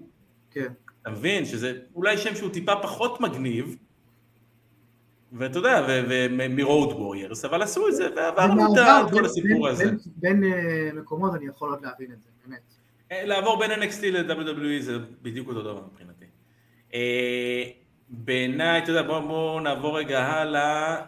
כן. 0.51 0.73
אתה 1.01 1.09
מבין 1.09 1.45
שזה 1.45 1.73
אולי 1.95 2.17
שם 2.17 2.35
שהוא 2.35 2.49
טיפה 2.49 2.75
פחות 2.81 3.21
מגניב, 3.21 3.77
ואתה 5.33 5.59
יודע, 5.59 5.87
מ-Road 6.29 6.93
Warriors, 6.93 7.47
אבל 7.47 7.61
עשו 7.61 7.87
את 7.87 7.95
זה, 7.95 8.07
ועברנו 8.15 8.75
את 8.75 9.11
כל 9.11 9.25
הסיפור 9.25 9.67
הזה. 9.67 9.91
בין 10.15 10.43
אה, 10.43 10.89
מקומות 10.93 11.35
אני 11.35 11.47
יכול 11.47 11.69
עוד 11.69 11.85
להבין 11.85 12.11
את 12.11 12.21
זה, 12.21 12.29
באמת. 12.45 12.61
אה, 13.11 13.25
לעבור 13.25 13.59
בין 13.59 13.71
NXT 13.71 14.01
ל-WWE 14.03 14.81
זה 14.81 14.97
בדיוק 15.21 15.47
אותו 15.47 15.61
דבר 15.61 15.81
מבחינתי. 15.91 16.25
אה, 16.93 17.63
בעיניי, 18.09 18.83
אתה 18.83 18.91
יודע, 18.91 19.01
בואו 19.01 19.27
בוא 19.27 19.61
נעבור 19.61 19.97
רגע 19.97 20.19
הלאה, 20.19 21.05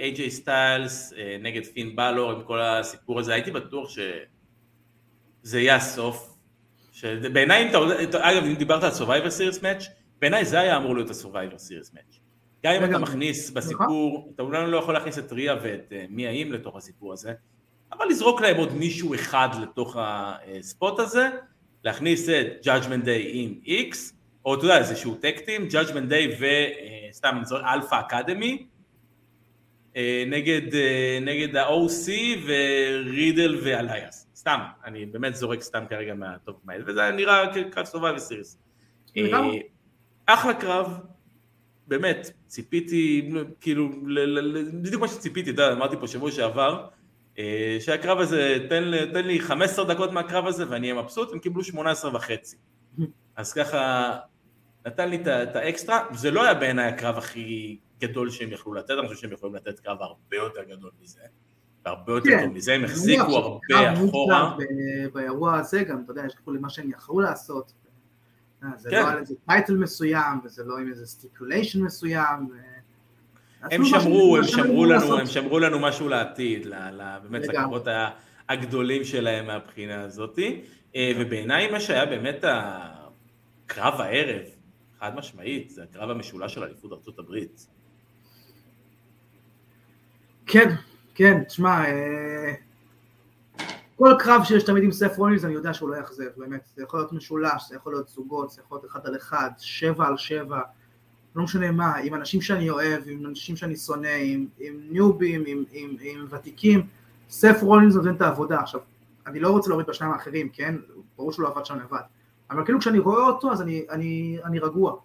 איי-ג'יי 0.00 0.30
סטיילס 0.30 1.12
נגד 1.40 1.64
פין 1.66 1.96
בלור 1.96 2.30
עם 2.30 2.42
כל 2.42 2.60
הסיפור 2.60 3.20
הזה, 3.20 3.34
הייתי 3.34 3.50
בטוח 3.50 3.88
שזה 3.88 5.60
יהיה 5.60 5.76
הסוף, 5.76 6.33
שבעיניי, 6.94 7.62
אם 7.62 7.68
אתה, 8.02 8.30
אגב, 8.30 8.44
אם 8.44 8.54
דיברת 8.54 8.82
על 8.82 8.90
Survivor 8.90 9.28
Series 9.28 9.58
Match, 9.58 9.84
בעיניי 10.20 10.44
זה 10.44 10.60
היה 10.60 10.76
אמור 10.76 10.94
להיות 10.94 11.10
ה-Survivor 11.10 11.54
Series 11.54 11.94
Match. 11.94 12.18
גם 12.64 12.72
אם 12.72 12.90
אתה. 12.90 12.98
מכניס 12.98 13.50
בסיפור, 13.50 14.32
אתה 14.34 14.42
אולי 14.42 14.70
לא 14.70 14.76
יכול 14.76 14.94
להכניס 14.94 15.18
את 15.18 15.32
ריה 15.32 15.56
ואת 15.62 15.92
אה, 15.92 16.04
מי 16.08 16.26
האם 16.26 16.52
לתוך 16.52 16.76
הסיפור 16.76 17.12
הזה, 17.12 17.32
אבל 17.92 18.06
לזרוק 18.06 18.40
להם 18.40 18.56
עוד 18.56 18.72
מישהו 18.72 19.14
אחד 19.14 19.48
לתוך 19.62 19.96
ה 20.00 20.20
spot 20.20 20.98
הזה, 20.98 21.28
להכניס 21.84 22.28
את 22.28 22.66
Judgment 22.66 23.04
Day 23.04 23.26
עם 23.32 23.54
X, 23.64 23.96
או 24.44 24.54
אתה 24.54 24.64
יודע, 24.64 24.78
איזשהו 24.78 25.14
tag 25.14 25.34
team, 25.34 25.68
Judgment 25.70 26.10
Day 26.10 26.42
וסתם 27.10 27.34
אני 27.36 27.44
זוכר 27.44 27.74
אלפא 27.74 28.00
אקדמי, 28.00 28.66
נגד, 30.26 30.74
אה, 30.74 31.18
נגד 31.22 31.56
ה-OC 31.56 32.10
ורידל 32.46 33.60
ואלייס, 33.64 34.23
סתם, 34.44 34.60
אני 34.84 35.06
באמת 35.06 35.34
זורק 35.36 35.60
סתם 35.60 35.84
כרגע 35.90 36.14
מה 36.14 36.26
top 36.26 36.44
of 36.44 36.56
my, 36.64 36.82
וזה 36.86 37.10
נראה 37.10 37.54
כקרב 37.54 37.84
Survivor 37.84 38.12
Series. 38.16 38.58
לגמרי. 39.16 39.62
אחלה 40.26 40.54
קרב, 40.54 41.00
באמת, 41.86 42.30
ציפיתי, 42.46 43.30
כאילו, 43.60 43.88
בדיוק 44.82 45.02
מה 45.02 45.08
שציפיתי, 45.08 45.50
אתה 45.50 45.62
יודע, 45.62 45.72
אמרתי 45.72 45.96
פה 46.00 46.06
שבוע 46.06 46.30
שעבר, 46.30 46.86
אה, 47.38 47.76
שהקרב 47.80 48.18
הזה, 48.18 48.58
תן, 48.68 48.84
לי- 48.84 49.12
תן 49.12 49.26
לי 49.26 49.40
15 49.40 49.84
דקות 49.84 50.12
מהקרב 50.12 50.46
הזה 50.46 50.64
ואני 50.70 50.90
אהיה 50.90 51.02
מבסוט, 51.02 51.32
הם 51.32 51.38
קיבלו 51.38 51.64
18 51.64 52.16
וחצי. 52.16 52.56
אז 53.36 53.52
ככה, 53.52 54.12
נתן 54.86 55.08
לי 55.08 55.16
את 55.22 55.56
האקסטרה, 55.56 56.06
זה 56.14 56.30
לא 56.30 56.44
היה 56.44 56.54
בעיניי 56.54 56.86
הקרב 56.86 57.18
הכי 57.18 57.78
גדול 58.00 58.30
שהם 58.30 58.52
יכלו 58.52 58.74
לתת, 58.74 58.90
אני 59.00 59.08
חושב 59.08 59.20
שהם 59.20 59.32
יכולים 59.32 59.54
לתת 59.54 59.80
קרב 59.80 60.02
הרבה 60.02 60.36
יותר 60.36 60.62
גדול 60.64 60.90
מזה, 61.02 61.20
והרבה 61.84 62.12
יותר 62.12 62.30
כן. 62.30 62.44
טוב 62.44 62.56
מזה, 62.56 62.74
הם 62.74 62.84
החזיקו 62.84 63.36
הרבה 63.36 63.92
אחורה. 63.92 64.56
באירוע 65.12 65.58
הזה 65.58 65.82
גם, 65.82 66.02
אתה 66.04 66.12
יודע, 66.12 66.22
יש 66.26 66.32
גבול 66.42 66.56
למה 66.56 66.70
שהם 66.70 66.90
יכלו 66.90 67.20
לעשות. 67.20 67.72
אה, 68.64 68.68
זה 68.76 68.90
כן. 68.90 69.02
לא 69.02 69.08
על 69.08 69.18
איזה 69.18 69.34
title 69.46 69.76
מסוים, 69.76 70.40
וזה 70.44 70.64
לא 70.64 70.78
עם 70.78 70.88
איזה 70.88 71.06
stipulation 71.06 71.82
מסוים. 71.82 72.48
הם 73.62 73.80
מה 73.80 73.86
שמרו, 73.86 74.36
הם 74.36 74.44
שמרו 74.44 74.84
לנו, 74.84 74.94
לעשות. 74.94 75.20
הם 75.20 75.26
שמרו 75.26 75.58
לנו 75.58 75.78
משהו 75.78 76.08
לעתיד, 76.08 76.66
ל- 76.66 76.74
ל- 76.74 77.18
באמת. 77.22 77.48
לקרבות 77.48 77.86
הגדולים 78.48 79.04
שלהם 79.04 79.46
מהבחינה 79.46 80.02
הזאתי, 80.02 80.64
אה, 80.96 81.12
ובעיניי 81.18 81.70
מה 81.70 81.80
שהיה 81.80 82.06
באמת 82.06 82.44
הקרב 82.44 84.00
הערב, 84.00 84.42
חד 85.00 85.16
משמעית, 85.16 85.70
זה 85.70 85.82
הקרב 85.82 86.10
המשולש 86.10 86.54
של 86.54 86.64
אליפות 86.64 86.92
ארצות 86.92 87.18
הברית. 87.18 87.66
כן, 90.46 90.74
כן, 91.14 91.44
תשמע, 91.44 91.84
אה, 91.84 92.52
כל 93.96 94.14
קרב 94.18 94.44
שיש 94.44 94.62
תמיד 94.62 94.84
עם 94.84 94.92
סף 94.92 95.18
רולינס, 95.18 95.44
אני 95.44 95.52
יודע 95.52 95.74
שהוא 95.74 95.90
לא 95.90 95.96
יאכזב, 95.96 96.28
באמת. 96.36 96.68
זה 96.76 96.82
יכול 96.82 97.00
להיות 97.00 97.12
משולש, 97.12 97.68
זה 97.68 97.76
יכול 97.76 97.92
להיות 97.92 98.08
זוגות, 98.08 98.50
זה 98.50 98.62
יכול 98.64 98.78
להיות 98.78 98.90
אחד 98.90 99.06
על 99.06 99.16
אחד, 99.16 99.50
שבע 99.58 100.06
על 100.06 100.16
שבע, 100.16 100.60
לא 101.36 101.44
משנה 101.44 101.70
מה, 101.70 101.96
עם 101.96 102.14
אנשים 102.14 102.40
שאני 102.40 102.70
אוהב, 102.70 103.02
עם 103.06 103.26
אנשים 103.26 103.56
שאני 103.56 103.76
שונא, 103.76 104.08
עם, 104.08 104.46
עם 104.58 104.80
ניובים, 104.90 105.44
עם, 105.46 105.64
עם, 105.72 105.96
עם 106.00 106.26
ותיקים, 106.30 106.86
סף 107.28 107.58
רולינס 107.62 107.94
נותן 107.94 108.14
את 108.14 108.22
העבודה. 108.22 108.60
עכשיו, 108.60 108.80
אני 109.26 109.40
לא 109.40 109.50
רוצה 109.50 109.68
להוריד 109.68 109.86
בשניים 109.86 110.12
האחרים, 110.12 110.48
כן? 110.48 110.74
ברור 111.16 111.32
שהוא 111.32 111.42
לא 111.42 111.48
עבד 111.48 111.66
שם 111.66 111.78
לבד. 111.78 112.00
אבל 112.50 112.64
כאילו 112.64 112.80
כשאני 112.80 112.98
רואה 112.98 113.26
אותו, 113.26 113.52
אז 113.52 113.62
אני, 113.62 113.86
אני, 113.90 114.38
אני 114.44 114.58
רגוע. 114.58 114.96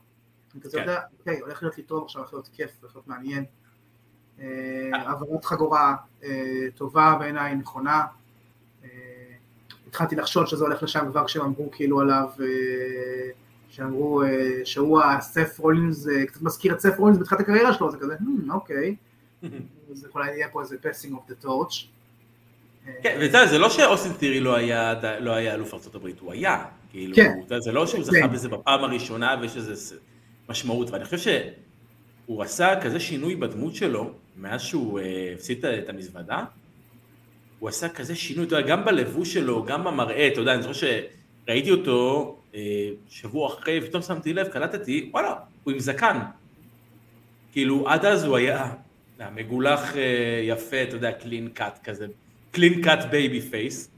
אני 0.54 0.62
כזה 0.62 0.78
כן. 0.78 0.84
יודע, 0.84 1.02
אוקיי, 1.20 1.40
הולך 1.40 1.64
להיות 1.64 1.78
לי 1.78 1.84
טוב 1.84 2.04
עכשיו, 2.04 2.22
הולך 2.22 2.34
להיות 2.34 2.50
כיף, 2.54 2.72
הולך 2.82 2.96
להיות 2.96 3.08
מעניין. 3.08 3.46
אה, 4.42 4.90
העברת 4.94 5.46
חגורה 5.46 5.96
אה, 6.24 6.30
טובה 6.76 7.16
בעיניי, 7.20 7.56
נכונה. 7.56 8.06
אה, 8.84 8.90
התחלתי 9.88 10.16
לחשוד 10.16 10.48
שזה 10.48 10.64
הולך 10.64 10.84
לשם 10.84 11.06
כבר 11.12 11.26
כשהם 11.26 11.42
אמרו 11.42 11.72
כאילו 11.72 12.00
עליו, 12.00 12.30
שאמרו 13.70 14.24
שהוא 14.64 15.02
הסף 15.02 15.60
רולינס, 15.60 16.08
קצת 16.28 16.42
מזכיר 16.42 16.74
את 16.74 16.80
סף 16.80 16.98
רולינס 16.98 17.20
בתחילת 17.20 17.42
הקריירה 17.42 17.74
שלו, 17.74 17.92
זה 17.92 17.98
כזה, 17.98 18.16
"הממ, 18.16 18.54
אוקיי, 18.54 18.96
אז 19.92 20.08
אולי 20.16 20.32
יהיה 20.32 20.50
פה 20.50 20.62
איזה 20.62 20.78
passing 20.82 21.14
of 21.14 21.28
the 21.28 21.36
torch. 21.36 21.88
כן, 23.04 23.18
יודע, 23.22 23.46
זה 23.46 23.58
לא 23.58 23.70
שאוסטין 23.70 24.14
תירי 24.14 24.40
לא 24.40 24.56
היה, 24.56 24.94
לא 25.20 25.32
היה 25.32 25.54
אלוף 25.54 25.74
ארצות 25.74 25.96
הברית, 25.96 26.20
הוא 26.20 26.32
היה. 26.32 26.66
כאילו, 26.90 27.16
כן. 27.16 27.40
זה 27.60 27.72
לא 27.72 27.88
שהוא 27.88 28.04
כן. 28.04 28.12
זכה 28.12 28.28
בזה 28.28 28.50
בפעם 28.50 28.84
הראשונה 28.84 29.36
ויש 29.42 29.58
לזה 29.58 29.96
משמעות, 30.50 30.90
ואני 30.90 31.06
חושב 31.06 31.18
שהוא 31.18 32.44
עשה 32.44 32.82
כזה 32.82 33.00
שינוי 33.00 33.36
בדמות 33.36 33.76
שלו, 33.76 34.12
מאז 34.40 34.62
שהוא 34.62 35.00
אה, 35.00 35.32
הפסיד 35.36 35.66
את 35.66 35.90
המזוודה, 35.90 36.44
הוא 37.60 37.70
עשה 37.70 37.90
כזה 37.90 38.16
שינוי, 38.16 38.46
אתה 38.46 38.56
יודע, 38.56 38.68
גם 38.68 38.86
בלבוש 38.86 39.34
שלו, 39.34 39.66
גם 39.66 39.84
במראה, 39.84 40.28
אתה 40.28 40.40
יודע, 40.40 40.54
אני 40.54 40.62
זוכר 40.62 40.74
שראיתי 40.74 41.72
אותו 41.72 42.38
אה, 42.56 42.90
שבוע 43.10 43.48
אחרי, 43.48 43.80
ופתאום 43.84 44.02
שמתי 44.02 44.34
לב, 44.34 44.48
קלטתי, 44.48 45.10
וואלה, 45.14 45.36
הוא 45.64 45.74
עם 45.74 45.80
זקן. 45.80 46.20
כאילו, 47.52 47.90
עד 47.90 48.06
אז 48.06 48.24
הוא 48.26 48.38
היה 48.38 48.74
מגולח 49.36 49.98
אה, 49.98 50.42
יפה, 50.44 50.84
אתה 50.84 50.96
יודע, 50.96 51.12
clean 51.12 51.50
cut 51.50 51.80
כזה, 51.84 52.08
clean 52.52 52.82
cut 52.82 53.06
babyface, 53.12 53.92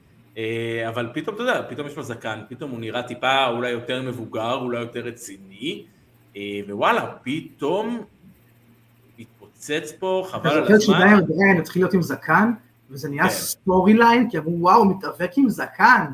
אבל 0.87 1.09
פתאום, 1.13 1.35
אתה 1.35 1.43
יודע, 1.43 1.61
פתאום 1.69 1.87
יש 1.87 1.95
לו 1.97 2.03
זקן, 2.03 2.41
פתאום 2.49 2.71
הוא 2.71 2.79
נראה 2.79 3.03
טיפה 3.03 3.47
אולי 3.47 3.69
יותר 3.69 4.01
מבוגר, 4.01 4.53
אולי 4.53 4.79
יותר 4.79 4.99
רציני, 4.99 5.83
ווואלה, 6.67 7.13
פתאום 7.23 8.03
התפוצץ 9.61 9.91
פה, 9.99 10.27
חבל 10.31 10.49
אתה 10.49 10.57
על 10.57 10.63
זוכר 10.63 10.73
הזמן. 10.73 10.95
שדניאל 10.95 11.25
בריאן 11.25 11.57
התחיל 11.57 11.81
להיות 11.81 11.93
עם 11.93 12.01
זקן, 12.01 12.51
וזה 12.89 13.09
נהיה 13.09 13.23
כן. 13.23 13.29
storyline, 13.29 14.29
כי 14.29 14.37
אמרו 14.37 14.57
וואו, 14.61 14.85
מתאבק 14.85 15.31
עם 15.37 15.49
זקן. 15.49 16.05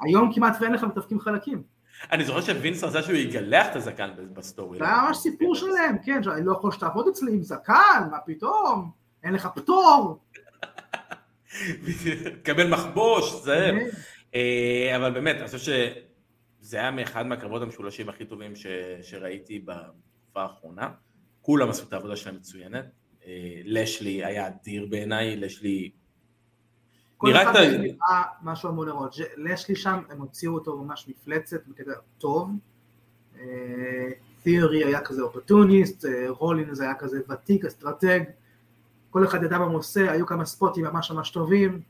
היום 0.00 0.32
כמעט 0.34 0.56
ואין 0.60 0.72
לך 0.72 0.84
מתאבקים 0.84 1.20
חלקים. 1.20 1.62
אני 2.12 2.24
זוכר 2.24 2.40
שווינס 2.40 2.84
רצה 2.84 3.02
שהוא 3.02 3.14
יגלח 3.14 3.66
את 3.70 3.76
הזקן 3.76 4.10
ב 4.34 4.40
story. 4.40 4.78
זה 4.78 4.84
היה 4.84 5.02
ממש 5.06 5.16
סיפור 5.16 5.54
שלהם, 5.54 5.96
כן, 6.04 6.22
שאני 6.22 6.44
לא 6.44 6.52
יכול 6.52 6.72
שתעבוד 6.72 7.08
אצלי 7.08 7.32
עם 7.32 7.42
זקן, 7.42 8.08
מה 8.10 8.18
פתאום? 8.26 8.90
אין 9.24 9.34
לך 9.34 9.48
פטור. 9.54 10.18
קבל 12.44 12.68
מחבוש, 12.68 13.42
זה... 13.44 13.70
כן. 13.72 13.86
אה, 14.34 14.96
אבל 14.96 15.10
באמת, 15.10 15.36
אני 15.36 15.46
חושב 15.46 15.58
שזה 15.58 16.76
היה 16.76 16.90
מאחד 16.90 17.26
מהקרבות 17.26 17.62
המשולשים 17.62 18.08
הכי 18.08 18.24
טובים 18.24 18.56
ש... 18.56 18.66
שראיתי 19.02 19.58
בתקופה 19.58 20.42
האחרונה. 20.42 20.88
כולם 21.50 21.70
עשו 21.70 21.84
את 21.88 21.92
העבודה 21.92 22.16
שלהם 22.16 22.36
מצוינת. 22.36 22.84
אה, 23.26 23.60
לשלי 23.64 24.24
היה 24.24 24.48
אדיר 24.48 24.86
בעיניי, 24.90 25.36
לשלי... 25.36 25.90
כל 27.16 27.28
נראה 27.28 27.42
אחד 27.42 27.56
את 27.56 27.96
ה- 28.10 28.22
משהו 28.42 28.70
אמור 28.70 28.84
לראות. 28.86 29.14
לשלי 29.36 29.76
שם, 29.76 29.98
הם 30.10 30.20
הוציאו 30.20 30.54
אותו 30.54 30.76
ממש 30.76 31.08
מפלצת, 31.08 31.66
בקטע 31.66 31.90
טוב. 32.18 32.50
תיאורי 34.42 34.84
היה 34.84 35.00
כזה 35.00 35.22
אופורטוניסט, 35.22 36.04
אה, 36.04 36.24
רולינס 36.28 36.80
היה 36.80 36.94
כזה 36.94 37.20
ותיק, 37.30 37.64
אסטרטג. 37.64 38.20
כל 39.10 39.24
אחד 39.24 39.42
ידע 39.42 39.58
מה 39.58 39.64
הוא 39.64 39.78
עושה, 39.78 40.12
היו 40.12 40.26
כמה 40.26 40.44
ספוטים 40.44 40.84
ממש 40.84 41.10
ממש 41.10 41.30
טובים. 41.30 41.80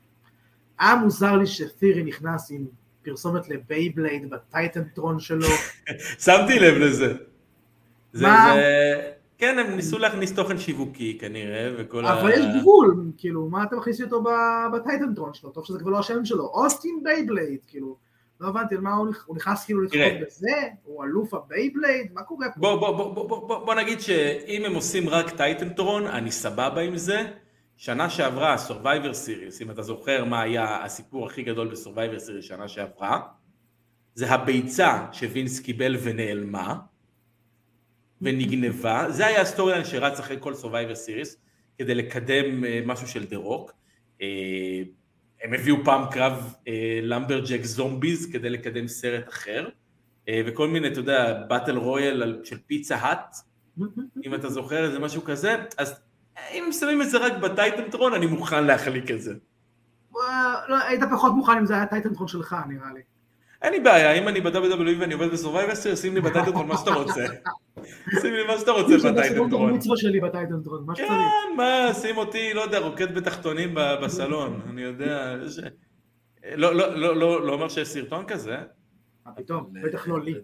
היה 0.79 0.95
מוזר 0.95 1.37
לי 1.37 1.47
שתיאורי 1.47 2.03
נכנס 2.03 2.51
עם 2.51 2.67
פרסומת 3.03 3.49
לבייבלייד 3.49 4.31
בטייטנטרון 4.31 5.21
שלו. 5.21 5.47
שמתי 6.25 6.59
לב 6.59 6.75
לזה. 6.75 7.15
זה, 8.13 8.27
מה? 8.27 8.53
זה... 8.55 9.20
כן, 9.41 9.59
הם 9.59 9.77
ניסו 9.77 9.99
להכניס 9.99 10.33
תוכן 10.33 10.59
שיווקי 10.59 11.19
כנראה, 11.21 11.71
וכל 11.79 12.07
אבל 12.07 12.31
יש 12.31 12.45
גבול, 12.61 13.13
כאילו, 13.17 13.49
מה 13.49 13.65
אתה 13.65 13.77
מכניס 13.77 14.03
אותו 14.03 14.25
ב 14.73 14.79
titantron 14.79 15.35
שלו? 15.35 15.51
טוב 15.51 15.65
שזה 15.65 15.79
כבר 15.79 15.91
לא 15.91 15.99
השם 15.99 16.25
שלו. 16.25 16.45
אוסטין 16.45 17.01
בייבלייד, 17.03 17.61
כאילו. 17.67 17.97
לא 18.41 18.49
הבנתי 18.49 18.75
על 18.75 18.81
מה 18.81 18.95
הוא 18.95 19.09
הוא 19.27 19.37
נכנס 19.37 19.65
כאילו. 19.65 19.83
לתחום 19.83 20.01
בזה? 20.27 20.57
הוא 20.85 21.05
אלוף 21.05 21.35
הבייבלייד? 21.35 22.13
מה 22.13 22.23
קורה 22.23 22.47
פה? 22.55 22.61
בוא, 22.61 22.77
בוא, 22.77 22.97
בוא, 22.97 23.15
בוא, 23.15 23.29
בוא, 23.29 23.49
בוא, 23.49 23.67
בוא 23.67 23.75
נגיד 23.75 24.01
שאם 24.01 24.65
הם 24.65 24.75
עושים 24.75 25.09
רק 25.09 25.31
titantron, 25.31 26.07
אני 26.07 26.31
סבבה 26.31 26.81
עם 26.81 26.97
זה. 26.97 27.27
שנה 27.77 28.11
שעברה, 28.11 28.57
Survivor 28.69 29.15
Series, 29.27 29.63
אם 29.63 29.71
אתה 29.71 29.83
זוכר 29.83 30.25
מה 30.25 30.41
היה 30.41 30.85
הסיפור 30.85 31.27
הכי 31.27 31.43
גדול 31.43 31.69
ב-Survivor 31.69 32.19
Series 32.19 32.43
שנה 32.43 32.69
שעברה, 32.69 33.21
זה 34.15 34.31
הביצה 34.31 35.07
שוינס 35.13 35.61
קיבל 35.61 35.97
ונעלמה, 36.03 36.75
ונגנבה, 38.23 39.07
זה 39.11 39.27
היה 39.27 39.41
ה 39.41 39.46
story 39.46 39.73
line 39.73 39.85
שרץ 39.85 40.19
אחרי 40.19 40.37
כל 40.41 40.53
Survivor 40.53 40.97
Series, 41.07 41.37
כדי 41.79 41.95
לקדם 41.95 42.65
אה, 42.65 42.81
משהו 42.87 43.09
של 43.09 43.27
דה 43.27 43.37
רוק. 43.37 43.73
אה, 44.23 44.83
הם 45.43 45.55
הביאו 45.55 45.77
פעם 45.85 46.11
קרב 46.11 46.55
lumberjack 47.03 47.65
zombies 47.65 48.33
כדי 48.33 48.51
לקדם 48.51 48.89
סרט 48.89 49.29
אחר, 49.29 49.69
אה, 50.29 50.43
וכל 50.47 50.69
מיני, 50.69 50.89
אתה 50.89 51.01
יודע, 51.01 51.43
battle 51.49 51.77
royal 51.77 52.41
של 52.45 52.59
פיצה 52.67 52.97
האט, 52.97 53.37
אם 54.25 54.35
אתה 54.35 54.49
זוכר 54.51 54.85
איזה 54.85 54.99
משהו 54.99 55.23
כזה, 55.25 55.57
אז 55.79 56.01
אם 56.51 56.69
שמים 56.73 57.03
את 57.03 57.11
זה 57.11 57.19
רק 57.19 57.33
ב 57.33 57.40
titantron, 57.40 58.15
אני 58.15 58.27
מוכן 58.27 58.65
להחליק 58.65 59.11
את 59.11 59.23
זה. 59.23 59.35
אה, 60.17 60.55
לא, 60.69 60.77
היית 60.77 61.01
פחות 61.13 61.33
מוכן 61.33 61.53
אם 61.59 61.67
זה 61.67 61.75
היה 61.75 61.87
titantron 61.87 62.29
שלך, 62.29 62.57
נראה 62.69 62.93
לי. 62.95 63.01
אין 63.63 63.73
לי 63.73 63.81
בעיה, 63.81 64.13
אם 64.13 64.29
אני 64.29 64.41
ב-WWE 64.41 65.01
ואני 65.01 65.15
עובד 65.15 65.31
ב 65.33 65.37
Survivor 65.37 65.75
Series, 65.75 65.95
שים 65.97 66.15
לי 66.15 66.21
ב 66.21 66.25
titantron 66.25 66.67
מה 66.69 66.77
שאתה 66.77 66.91
רוצה. 66.91 67.25
שים 68.21 68.35
לי 68.35 68.47
מה 68.47 68.59
שאתה 68.59 68.71
רוצה 68.71 69.11
ב 69.13 69.18
titantron. 69.18 69.71
המצווה 69.71 69.97
שלי 69.97 70.21
ב 70.21 70.26
titantron, 70.26 70.85
מה 70.87 70.95
שצריך. 70.97 71.11
כן, 71.11 71.57
מה, 71.57 71.89
שים 71.95 72.17
אותי, 72.17 72.55
לא 72.55 72.61
יודע, 72.61 72.79
רוקד 72.79 73.15
בתחתונים 73.15 73.75
בסלון, 74.03 74.61
אני 74.71 74.83
יודע. 74.83 75.37
ש- 75.51 75.59
לא- 76.55 76.75
לא- 76.75 76.95
לא 76.97 77.17
לא- 77.17 77.47
לא 77.47 77.53
אומר 77.53 77.69
שיש 77.69 77.89
סרטון 77.89 78.25
כזה. 78.27 78.57
מה 79.27 79.33
פתאום, 79.33 79.73
בטח 79.83 80.09
לא 80.09 80.21
לי. 80.21 80.35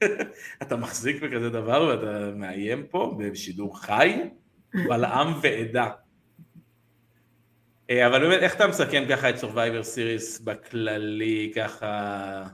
אתה 0.62 0.76
מחזיק 0.76 1.22
בכזה 1.22 1.50
דבר 1.50 1.86
ואתה 1.88 2.30
מאיים 2.36 2.86
פה 2.90 3.18
בשידור 3.18 3.80
חי, 3.80 4.20
בלעם 4.74 5.32
ועדה. 5.42 5.88
אה, 7.92 8.06
אבל 8.06 8.20
באמת, 8.20 8.42
איך 8.42 8.54
אתה 8.54 8.66
מסכם 8.66 9.04
ככה 9.10 9.30
את 9.30 9.34
Survivor 9.34 9.84
Series 9.94 10.44
בכללי, 10.44 11.52
ככה, 11.56 12.44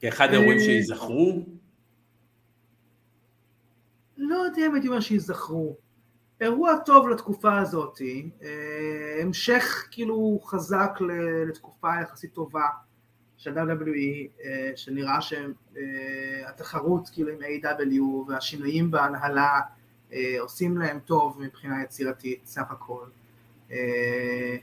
כאחד 0.00 0.28
האירועים 0.28 0.58
אה, 0.58 0.64
שיזכרו? 0.64 1.46
לא 4.16 4.36
יודע 4.36 4.66
אם 4.66 4.74
הייתי 4.74 4.88
אומר 4.88 5.00
שיזכרו. 5.00 5.76
אירוע 6.40 6.76
טוב 6.86 7.08
לתקופה 7.08 7.58
הזאת, 7.58 7.98
אה, 8.42 9.22
המשך 9.22 9.88
כאילו 9.90 10.40
חזק 10.44 10.98
לתקופה 11.48 11.88
יחסית 12.02 12.32
טובה 12.32 12.66
של 13.36 13.58
WWE, 13.58 14.36
שנראה 14.76 15.18
שהתחרות 15.20 17.08
כאילו 17.12 17.30
עם 17.30 17.38
A.W 17.38 18.28
והשינויים 18.28 18.90
בהנהלה 18.90 19.60
עושים 20.38 20.78
להם 20.78 20.98
טוב 20.98 21.40
מבחינה 21.40 21.82
יצירתית 21.82 22.46
סך 22.46 22.70
הכל. 22.70 23.04
אה, 23.74 24.56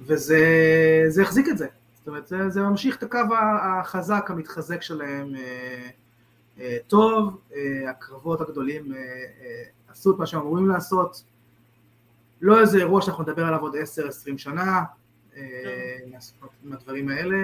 וזה 0.00 1.22
החזיק 1.22 1.48
את 1.48 1.58
זה, 1.58 1.66
זאת 1.94 2.08
אומרת 2.08 2.26
זה, 2.26 2.48
זה 2.48 2.62
ממשיך 2.62 2.96
את 2.96 3.02
הקו 3.02 3.18
החזק 3.62 4.26
המתחזק 4.30 4.82
שלהם 4.82 5.34
אה, 5.36 5.88
אה, 6.60 6.76
טוב, 6.86 7.40
הקרבות 7.88 8.40
הגדולים 8.40 8.92
עשו 9.88 10.10
את 10.10 10.18
מה 10.18 10.26
שהם 10.26 10.40
אמורים 10.40 10.68
לעשות, 10.68 11.24
לא 12.40 12.60
איזה 12.60 12.78
אירוע 12.78 13.02
שאנחנו 13.02 13.22
נדבר 13.22 13.44
עליו 13.44 13.60
עוד 13.60 13.74
10-20 13.74 14.38
שנה, 14.38 14.82
עם 16.64 16.72
הדברים 16.72 17.08
האלה. 17.08 17.36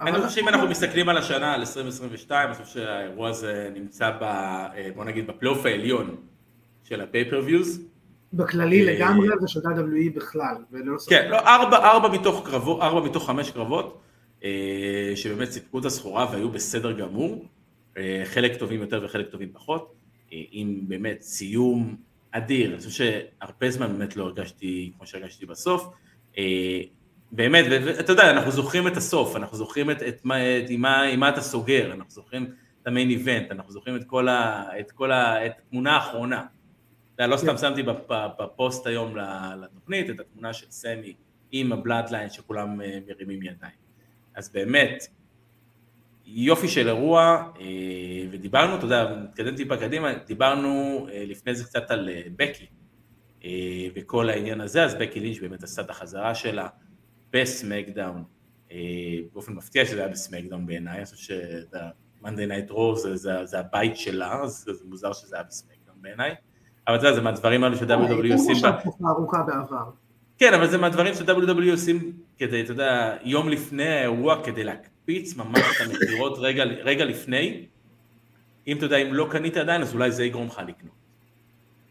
אני 0.00 0.12
חושב 0.12 0.28
שאם 0.28 0.48
אנחנו 0.48 0.68
מסתכלים 0.68 1.08
על 1.08 1.16
השנה, 1.16 1.54
על 1.54 1.60
2022, 1.60 2.48
אני 2.48 2.54
חושב 2.54 2.80
שהאירוע 2.80 3.28
הזה 3.28 3.70
נמצא 3.74 4.10
ב... 4.20 4.24
בוא 4.94 5.04
נגיד 5.04 5.26
בפלייאוף 5.26 5.66
העליון 5.66 6.16
של 6.84 7.00
ה 7.00 7.06
pay-per-viewז. 7.06 7.86
בכללי 8.32 8.88
אה, 8.88 8.94
לגמרי 8.94 9.28
ושל 9.44 9.60
WWE 9.60 10.16
בכלל. 10.16 10.56
כן, 11.08 11.28
לא, 11.30 11.38
ארבע, 11.38 11.76
ארבע 11.76 12.08
מתוך 12.08 12.48
קרבות, 12.48 12.80
ארבע 12.80 13.00
מתוך 13.00 13.26
חמש 13.26 13.50
קרבות, 13.50 14.00
אה, 14.44 15.12
שבאמת 15.14 15.50
סיפקו 15.50 15.78
את 15.78 15.84
הסחורה 15.84 16.26
והיו 16.32 16.50
בסדר 16.50 16.92
גמור, 16.92 17.46
אה, 17.96 18.22
חלק 18.24 18.56
טובים 18.56 18.80
יותר 18.80 19.00
וחלק 19.04 19.28
טובים 19.30 19.48
פחות, 19.52 19.92
עם 20.30 20.80
באמת 20.88 21.22
סיום 21.22 21.96
אדיר, 22.30 22.70
אני 22.70 22.78
חושב 22.78 22.90
שהרבה 22.90 23.70
זמן 23.70 23.88
באמת 23.98 24.16
לא 24.16 24.24
הרגשתי 24.24 24.92
כמו 24.96 25.06
שהרגשתי 25.06 25.46
בסוף, 25.46 25.88
באמת, 27.32 27.64
ואתה 27.70 28.12
יודע, 28.12 28.30
אנחנו 28.30 28.50
זוכרים 28.50 28.86
את 28.86 28.96
הסוף, 28.96 29.36
אנחנו 29.36 29.56
זוכרים 29.56 29.90
את, 29.90 30.02
את, 30.02 30.24
מה, 30.24 30.58
את, 30.58 30.70
עם, 30.70 30.80
מה, 30.80 31.02
עם 31.02 31.20
מה 31.20 31.28
אתה 31.28 31.40
סוגר, 31.40 31.92
אנחנו 31.92 32.10
זוכרים 32.10 32.46
את 32.82 32.86
ה 32.86 32.91
main 32.91 33.10
event, 33.10 33.50
אנחנו 33.50 33.72
זוכרים 33.72 33.96
את 33.96 34.04
כל, 34.04 34.28
ה, 34.28 34.64
את 34.80 34.90
כל 34.92 35.12
ה, 35.12 35.46
את 35.46 35.52
התמונה 35.58 35.96
האחרונה. 35.96 36.42
לא 37.18 37.36
סתם 37.36 37.46
כן. 37.46 37.58
שמתי 37.58 37.82
בפוסט 38.38 38.86
היום 38.86 39.16
לתוכנית 39.62 40.10
את 40.10 40.20
התמונה 40.20 40.52
של 40.52 40.66
סמי 40.70 41.14
עם 41.52 41.72
הבלאדליין 41.72 42.30
שכולם 42.30 42.80
אה, 42.80 42.98
מרימים 43.08 43.42
ידיים. 43.42 43.74
אז 44.34 44.52
באמת, 44.52 45.06
יופי 46.26 46.68
של 46.68 46.88
אירוע, 46.88 47.52
אה, 47.60 48.26
ודיברנו, 48.30 48.76
אתה 48.76 48.84
יודע, 48.84 49.16
נתקדם 49.16 49.56
טיפה 49.56 49.76
קדימה, 49.76 50.14
דיברנו 50.26 51.06
אה, 51.12 51.24
לפני 51.26 51.54
זה 51.54 51.64
קצת 51.64 51.90
על 51.90 52.08
בקי 52.36 52.66
וכל 53.94 54.30
העניין 54.30 54.60
הזה, 54.60 54.84
אז 54.84 54.94
בקי 54.94 55.20
לינץ' 55.20 55.38
באמת 55.38 55.62
עשה 55.62 55.82
את 55.82 55.90
החזרה 55.90 56.34
שלה 56.34 56.68
בסמקדאון, 57.32 58.24
באופן 59.32 59.52
מפתיע 59.52 59.86
שזה 59.86 59.98
היה 59.98 60.08
בסמקדאון 60.08 60.66
בעיניי, 60.66 60.96
אני 60.96 61.04
חושב 61.04 61.34
Night 62.24 62.70
Raw 62.70 62.94
זה, 62.96 63.16
זה, 63.16 63.44
זה 63.44 63.58
הבית 63.58 63.96
שלה, 63.96 64.42
אז 64.42 64.52
זה 64.52 64.84
מוזר 64.84 65.12
שזה 65.12 65.36
היה 65.36 65.44
בסמקדאון 65.44 65.96
בעיניי. 66.02 66.34
אבל 66.88 66.96
אתה 66.96 67.06
יודע, 67.06 67.16
זה 67.16 67.22
מהדברים 67.22 67.64
האלה 67.64 67.76
ש-WWE 67.76 68.32
עושים... 68.32 68.56
ארוכה 69.06 69.42
בעבר. 69.42 69.90
כן, 70.38 70.54
אבל 70.54 70.70
זה 70.70 70.78
מהדברים 70.78 71.14
ש-WWE 71.14 71.70
עושים 71.70 72.12
כדי, 72.38 72.60
אתה 72.62 72.72
יודע, 72.72 73.16
יום 73.22 73.48
לפני 73.48 73.88
האירוע, 73.88 74.44
כדי 74.44 74.64
להקפיץ 74.64 75.36
ממש 75.36 75.60
את 75.60 75.88
המכירות 75.90 76.38
רגע, 76.46 76.64
רגע 76.64 77.04
לפני. 77.04 77.66
אם 78.66 78.76
אתה 78.76 78.86
יודע, 78.86 78.96
אם 78.96 79.14
לא 79.14 79.28
קנית 79.30 79.56
עדיין, 79.56 79.82
אז 79.82 79.94
אולי 79.94 80.10
זה 80.10 80.24
יגרום 80.24 80.46
לך 80.46 80.60
לקנות. 80.66 80.94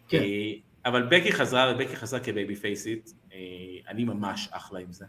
כן. 0.07 0.21
אה, 0.21 0.51
אבל 0.85 1.03
בקי 1.03 1.31
חזרה, 1.31 1.73
ובקי 1.75 1.95
חזרה 1.95 2.19
כ 2.19 2.55
babyfaceית, 2.55 3.13
אה, 3.33 3.37
אני 3.87 4.03
ממש 4.03 4.49
אחלה 4.51 4.79
עם 4.79 4.91
זה. 4.91 5.05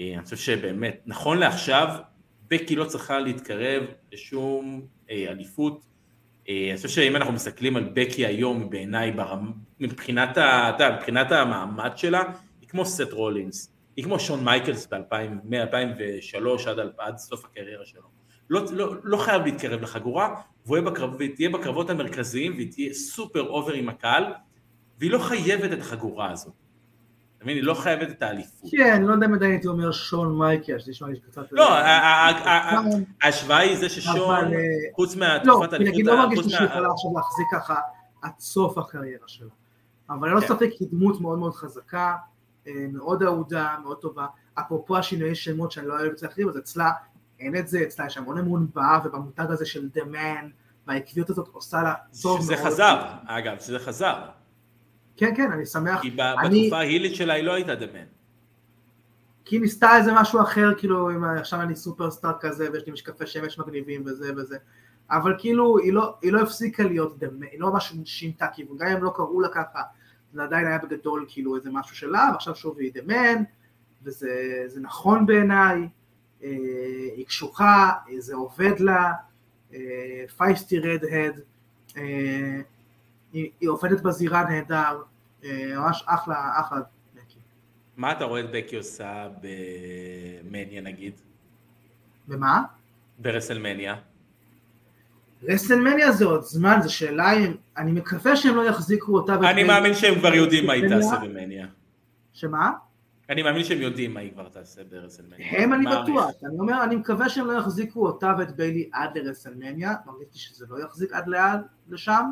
אה, 0.00 0.14
אני 0.14 0.24
חושב 0.24 0.36
שבאמת, 0.36 1.02
נכון 1.06 1.38
לעכשיו, 1.38 1.88
בקי 2.48 2.76
לא 2.76 2.84
צריכה 2.84 3.18
להתקרב 3.18 3.82
לשום 4.12 4.86
אליפות 5.10 5.72
אה, 5.72 5.91
אני 6.48 6.76
חושב 6.76 6.88
שאם 6.88 7.16
אנחנו 7.16 7.32
מסתכלים 7.32 7.76
על 7.76 7.90
בקי 7.94 8.26
היום 8.26 8.70
בעיניי 8.70 9.12
מבחינת, 9.80 10.38
מבחינת 10.96 11.32
המעמד 11.32 11.92
שלה, 11.96 12.22
היא 12.60 12.68
כמו 12.68 12.86
סט 12.86 13.12
רולינס, 13.12 13.72
היא 13.96 14.04
כמו 14.04 14.20
שון 14.20 14.44
מייקלס 14.44 14.88
מ-2003 14.92 16.68
עד, 16.68 16.78
עד 16.98 17.18
סוף 17.18 17.44
הקריירה 17.44 17.84
שלו. 17.84 18.02
לא, 18.50 18.62
לא, 18.72 18.94
לא 19.04 19.16
חייב 19.16 19.42
להתקרב 19.42 19.82
לחגורה, 19.82 20.34
והיא 20.66 20.82
בקרב, 20.82 21.16
תהיה 21.34 21.50
בקרבות 21.50 21.90
המרכזיים 21.90 22.54
והיא 22.54 22.72
תהיה 22.72 22.94
super 22.94 23.48
over 23.48 23.72
עם 23.72 23.88
הקהל, 23.88 24.24
והיא 24.98 25.10
לא 25.10 25.18
חייבת 25.18 25.72
את 25.72 25.80
החגורה 25.80 26.30
הזאת. 26.30 26.61
אתה 27.42 27.50
מבין? 27.50 27.56
היא 27.56 27.64
לא 27.64 27.74
חייבת 27.74 28.10
את 28.10 28.22
האליפות. 28.22 28.70
כן, 28.70 29.02
לא 29.02 29.12
יודע 29.12 29.26
אם 29.26 29.34
עדיין 29.34 29.50
הייתי 29.50 29.68
אומר 29.68 29.92
שון 29.92 30.38
מייקל, 30.38 30.78
שזה 30.78 30.90
נשמע 30.90 31.08
לי 31.08 31.20
קצת... 31.20 31.52
לא, 31.52 31.68
ההשוואה 33.22 33.58
היא 33.58 33.76
זה 33.76 33.88
ששון, 33.88 34.54
אה, 34.54 34.60
חוץ 34.94 35.16
מהתקופת 35.16 35.72
האליפות... 35.72 36.00
לא, 36.04 36.14
לא 36.14 36.22
מרגיש 36.22 36.38
לי 36.38 36.50
שהיא 36.50 36.66
יכולה 36.66 36.88
עכשיו 36.90 37.10
להחזיק 37.14 37.46
ככה 37.52 37.74
עד 38.22 38.30
סוף 38.38 38.78
הקריירה 38.78 39.24
שלה. 39.26 39.50
אבל 40.10 40.28
ללא 40.28 40.40
כן. 40.40 40.46
ספק 40.46 40.70
היא 40.80 40.88
דמות 40.92 41.20
מאוד 41.20 41.38
מאוד 41.38 41.54
חזקה, 41.54 42.16
אה, 42.66 42.72
מאוד 42.92 43.22
אהודה, 43.22 43.76
מאוד 43.82 43.96
טובה. 43.96 44.26
אפרופו 44.54 44.96
השינויי 44.96 45.34
שמות 45.34 45.72
שאני 45.72 45.86
לא 45.86 45.94
אוהב 45.94 46.12
את 46.12 46.18
זה 46.18 46.26
אחרים, 46.26 46.48
אז 46.48 46.58
אצלה 46.58 46.90
אין 47.40 47.56
את 47.56 47.68
זה, 47.68 47.82
אצלה 47.82 48.06
יש 48.06 48.18
המון 48.18 48.38
אמון 48.38 48.66
בה, 48.74 48.98
ובמותג 49.04 49.46
הזה 49.48 49.66
של 49.66 49.88
The 49.96 50.00
Man, 50.00 50.44
והעקביות 50.86 51.30
הזאת 51.30 51.48
עושה 51.52 51.82
לה 51.82 51.94
טוב 52.22 52.32
מאוד. 52.32 52.42
שזה 52.42 52.56
חזר, 52.56 53.02
אגב, 53.26 53.58
שזה 53.60 53.78
חזר. 53.78 54.14
כן, 55.16 55.32
כן, 55.36 55.52
אני 55.52 55.66
שמח. 55.66 56.00
כי 56.00 56.10
בתקופה 56.10 56.78
ההילית 56.78 57.14
שלה 57.14 57.34
היא 57.34 57.44
לא 57.44 57.52
הייתה 57.52 57.74
דמן. 57.74 58.04
כי 59.44 59.56
היא 59.56 59.62
ניסתה 59.62 59.96
איזה 59.96 60.12
משהו 60.14 60.40
אחר, 60.40 60.74
כאילו, 60.78 61.10
אם 61.10 61.24
עכשיו 61.24 61.60
אני 61.60 61.76
סופרסטאר 61.76 62.32
כזה, 62.40 62.72
ויש 62.72 62.86
לי 62.86 62.92
משקפי 62.92 63.26
שמש 63.26 63.58
מגניבים 63.58 64.02
וזה 64.06 64.32
וזה. 64.36 64.56
אבל 65.10 65.34
כאילו, 65.38 65.78
היא 65.78 65.92
לא, 65.92 66.14
היא 66.22 66.32
לא 66.32 66.40
הפסיקה 66.40 66.82
להיות 66.82 67.18
דמן, 67.18 67.46
היא 67.52 67.60
לא 67.60 67.72
ממש 67.72 67.94
שינתה 68.04 68.46
כיוון, 68.46 68.76
גם 68.78 68.86
אם 68.86 69.02
לא 69.02 69.12
קראו 69.16 69.40
לה 69.40 69.48
ככה, 69.48 69.82
זה 70.32 70.42
עדיין 70.42 70.66
היה 70.66 70.78
בגדול 70.78 71.26
כאילו 71.28 71.56
איזה 71.56 71.70
משהו 71.72 71.96
שלה, 71.96 72.28
ועכשיו 72.32 72.56
שוב 72.56 72.78
היא 72.78 72.92
דמן, 72.94 73.42
וזה 74.02 74.80
נכון 74.80 75.26
בעיניי, 75.26 75.88
אה, 76.42 76.48
היא 77.16 77.26
קשוחה, 77.26 77.90
זה 78.18 78.34
עובד 78.34 78.80
לה, 78.80 79.12
פייסטי 80.36 80.78
רד-הד, 80.78 81.40
היא, 83.32 83.50
היא 83.60 83.68
עובדת 83.68 84.00
בזירה 84.00 84.44
נהדר, 84.44 85.02
אה, 85.44 85.72
ממש 85.76 86.04
אחלה, 86.06 86.52
אחלה 86.60 86.78
בקי. 87.14 87.38
מה 87.96 88.12
אתה 88.12 88.24
רואה 88.24 88.40
את 88.40 88.50
בקי 88.52 88.76
עושה 88.76 89.28
במניה 89.40 90.80
נגיד? 90.80 91.14
במה? 92.28 92.62
ברסלמניה. 93.18 93.96
רסלמניה 95.42 96.12
זה 96.12 96.24
עוד 96.24 96.42
זמן, 96.42 96.78
זו 96.82 96.94
שאלה 96.94 97.32
אם... 97.32 97.54
אני 97.76 97.92
מקווה 97.92 98.36
שהם 98.36 98.56
לא 98.56 98.68
יחזיקו 98.68 99.14
אותה... 99.14 99.34
אני 99.34 99.64
מאמין 99.64 99.94
שהם 99.94 100.18
כבר 100.18 100.34
יודעים 100.34 100.66
מה 100.66 100.72
היא 100.72 100.88
תעשה 100.88 101.16
במניה. 101.18 101.66
שמה? 102.32 102.72
אני 103.30 103.42
מאמין 103.42 103.64
שהם 103.64 103.80
יודעים 103.80 104.14
מה 104.14 104.20
היא 104.20 104.32
כבר 104.32 104.48
תעשה 104.48 104.82
ב 104.84 104.90
WrestleMania. 104.90 105.62
הם 105.62 105.72
אני 105.72 105.84
בטוח, 105.86 106.30
אני 106.44 106.58
אומר, 106.58 106.84
אני 106.84 106.96
מקווה 106.96 107.28
שהם 107.28 107.46
לא 107.46 107.52
יחזיקו 107.52 108.06
אותה 108.06 108.34
ואת 108.38 108.56
ביילי 108.56 108.88
עד 108.92 109.18
ל 109.18 109.23
WrestleMania, 109.23 109.94
מרגיש 110.06 110.28
לי 110.32 110.40
שזה 110.40 110.66
לא 110.68 110.84
יחזיק 110.84 111.12
עד 111.12 111.28
לאן, 111.28 111.60
לשם, 111.88 112.30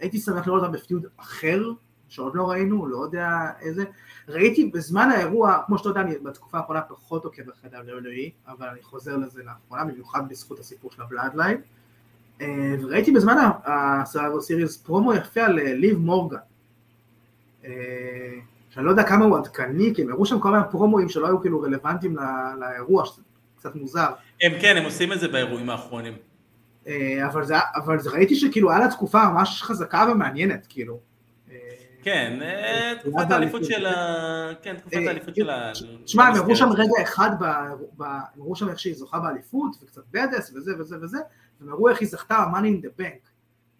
הייתי 0.00 0.18
שמח 0.18 0.46
לראות 0.46 0.62
אותם 0.62 0.72
ב 0.72 0.79
feud 0.79 1.06
אחר, 1.16 1.62
שעוד 2.08 2.34
לא 2.34 2.50
ראינו, 2.50 2.86
לא 2.86 2.96
יודע 2.96 3.28
איזה. 3.60 3.84
ראיתי 4.28 4.70
בזמן 4.74 5.08
האירוע, 5.10 5.62
כמו 5.66 5.78
שאתה 5.78 5.88
יודע, 5.88 6.00
אני 6.00 6.18
בתקופה 6.18 6.58
האחרונה 6.58 6.80
פחות 6.80 7.24
עוקב 7.24 7.42
אחרי 7.50 7.70
WWE, 7.70 8.52
אבל 8.52 8.68
אני 8.68 8.82
חוזר 8.82 9.16
לזה 9.16 9.42
לאחרונה, 9.42 9.84
במיוחד 9.84 10.28
בזכות 10.28 10.58
הסיפור 10.58 10.90
של 10.90 11.02
הבלאדליין. 11.02 11.60
אה, 12.40 12.74
וראיתי 12.82 13.12
בזמן 13.12 13.36
ה 13.64 13.72
Survivor 13.72 14.40
Series 14.40 14.76
promo 14.76 15.14
יפה 15.14 15.40
על 15.40 15.58
אה, 15.58 15.74
ליב 15.74 15.98
מורגן. 15.98 16.36
אה, 17.64 17.70
שאני 18.70 18.86
לא 18.86 18.90
יודע 18.90 19.02
כמה 19.02 19.24
הוא 19.24 19.38
עדכני, 19.38 19.92
כי 19.94 20.02
הם 20.02 20.12
הראו 20.12 20.26
שם 20.26 20.40
כל 20.40 20.50
מיני 20.50 20.62
פרומואים 20.70 21.08
שלא 21.08 21.26
היו 21.26 21.40
כאילו 21.40 21.60
רלוונטיים 21.60 22.16
לאירוע, 22.58 23.06
שזה 23.06 23.22
קצת 23.56 23.74
מוזר. 23.74 24.10
הם 24.42 24.52
כן, 24.60 24.76
הם 24.76 24.84
עושים 24.84 25.12
את 25.12 25.20
זה 25.20 25.28
באירועים 25.28 25.70
האחרונים. 25.70 26.12
אה, 26.86 27.26
אבל, 27.26 27.44
זה, 27.44 27.54
אבל 27.74 27.98
זה 27.98 28.10
ראיתי 28.10 28.34
שכאילו 28.36 28.70
היה 28.70 28.80
לה 28.80 28.90
תקופה 28.90 29.28
ממש 29.28 29.62
חזקה 29.62 30.06
ומעניינת, 30.12 30.66
כאילו. 30.68 31.00
אה, 31.50 31.56
כן, 32.02 32.38
אה, 32.42 32.92
תקופת 33.00 33.30
האליפות 33.30 33.64
של 33.64 33.86
ה... 33.86 34.52
כן, 34.62 34.76
תקופת 34.76 34.96
האליפות 35.06 35.36
של 35.36 35.50
ה... 35.50 35.72
תשמע, 36.04 36.24
הם 36.24 36.34
הראו 36.34 36.56
שם 36.56 36.68
רגע 36.72 37.02
אחד, 37.02 37.30
הם 37.40 38.06
הראו 38.36 38.56
שם 38.56 38.68
איך 38.68 38.78
שהיא 38.78 38.94
זוכה 38.94 39.20
באליפות, 39.20 39.76
וקצת 39.82 40.02
בדס, 40.10 40.52
וזה 40.54 40.72
וזה 40.78 40.96
וזה, 41.00 41.18
והם 41.60 41.72
הראו 41.72 41.88
איך 41.88 42.00
היא 42.00 42.08
זכתה 42.08 42.44
ב-Money 42.52 42.82
in 42.82 42.84
the 42.84 43.00
Bank. 43.00 43.30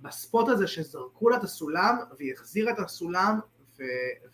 בספוט 0.00 0.48
הזה 0.48 0.66
שזרקו 0.66 1.28
לה 1.28 1.36
את 1.36 1.44
הסולם, 1.44 1.96
והיא 2.18 2.32
החזירה 2.32 2.72
את 2.72 2.78
הסולם 2.78 3.40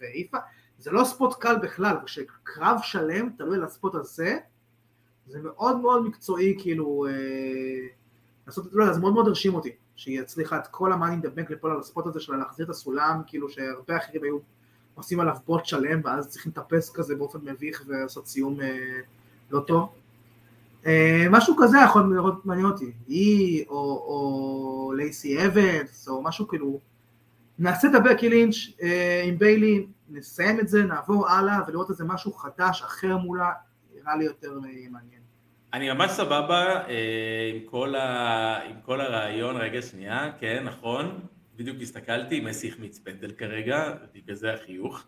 והעיפה, 0.00 0.38
זה 0.78 0.90
לא 0.90 1.04
ספוט 1.04 1.34
קל 1.34 1.56
בכלל, 1.62 1.96
כשקרב 2.06 2.78
שלם 2.82 3.30
תלוי 3.38 3.56
על 3.56 3.64
הספוט 3.64 3.94
הזה, 3.94 4.38
זה 5.26 5.38
מאוד 5.42 5.80
מאוד 5.80 6.04
מקצועי, 6.04 6.56
כאילו, 6.58 7.06
אה, 7.08 7.12
לעשות, 8.46 8.66
לא 8.72 8.82
יודע, 8.82 8.94
זה 8.94 9.00
מאוד 9.00 9.12
מאוד 9.12 9.28
הרשים 9.28 9.54
אותי, 9.54 9.70
שהיא 9.96 10.20
הצליחה 10.20 10.58
את 10.58 10.66
כל 10.66 10.92
המאני 10.92 11.16
דבק 11.16 11.50
לפה 11.50 11.70
על 11.70 11.78
הספוט 11.78 12.06
הזה 12.06 12.20
שלה 12.20 12.36
להחזיר 12.36 12.64
את 12.66 12.70
הסולם, 12.70 13.22
כאילו 13.26 13.48
שהרבה 13.48 13.96
אחרים 13.96 14.22
היו 14.22 14.38
עושים 14.94 15.20
עליו 15.20 15.36
בוט 15.46 15.66
שלם, 15.66 16.00
ואז 16.04 16.28
צריכים 16.28 16.52
לטפס 16.56 16.90
כזה 16.90 17.14
באופן 17.14 17.38
מביך 17.42 17.84
ולעשות 17.86 18.26
סיום 18.26 18.60
אה, 18.60 18.98
לא 19.50 19.60
טוב. 19.60 19.88
אה, 20.86 21.26
משהו 21.30 21.56
כזה 21.58 21.78
יכול 21.84 22.14
לראות 22.14 22.46
מעניין 22.46 22.66
אותי, 22.66 22.92
היא 23.06 23.64
או, 23.68 23.74
או 23.76 24.92
לייסי 24.96 25.46
אבנס 25.46 26.08
או 26.08 26.22
משהו 26.22 26.48
כאילו, 26.48 26.80
נעשה 27.58 27.88
את 27.88 27.94
הבקי 27.94 28.28
לינץ' 28.28 28.54
אה, 28.82 29.22
עם 29.26 29.38
ביילי, 29.38 29.86
נסיים 30.08 30.60
את 30.60 30.68
זה, 30.68 30.82
נעבור 30.82 31.28
הלאה 31.28 31.58
ולראות 31.68 31.90
איזה 31.90 32.04
משהו 32.04 32.32
חדש, 32.32 32.82
אחר 32.82 33.16
מולה, 33.16 33.52
נראה 33.94 34.16
לי 34.16 34.24
יותר 34.24 34.52
אה, 34.52 34.86
מעניין. 34.90 35.15
אני 35.76 35.92
ממש 35.92 36.10
סבבה 36.10 36.80
אה, 36.88 37.50
עם, 37.54 37.60
כל 37.64 37.94
ה... 37.94 38.58
עם 38.68 38.76
כל 38.82 39.00
הרעיון, 39.00 39.56
רגע 39.56 39.82
שנייה, 39.82 40.30
כן, 40.40 40.64
נכון, 40.64 41.20
בדיוק 41.56 41.76
הסתכלתי, 41.82 42.40
מסי 42.40 42.68
החמיץ 42.68 42.98
פנדל 42.98 43.32
כרגע, 43.32 43.92
בגלל 44.14 44.36
זה 44.36 44.52
החיוך. 44.52 45.04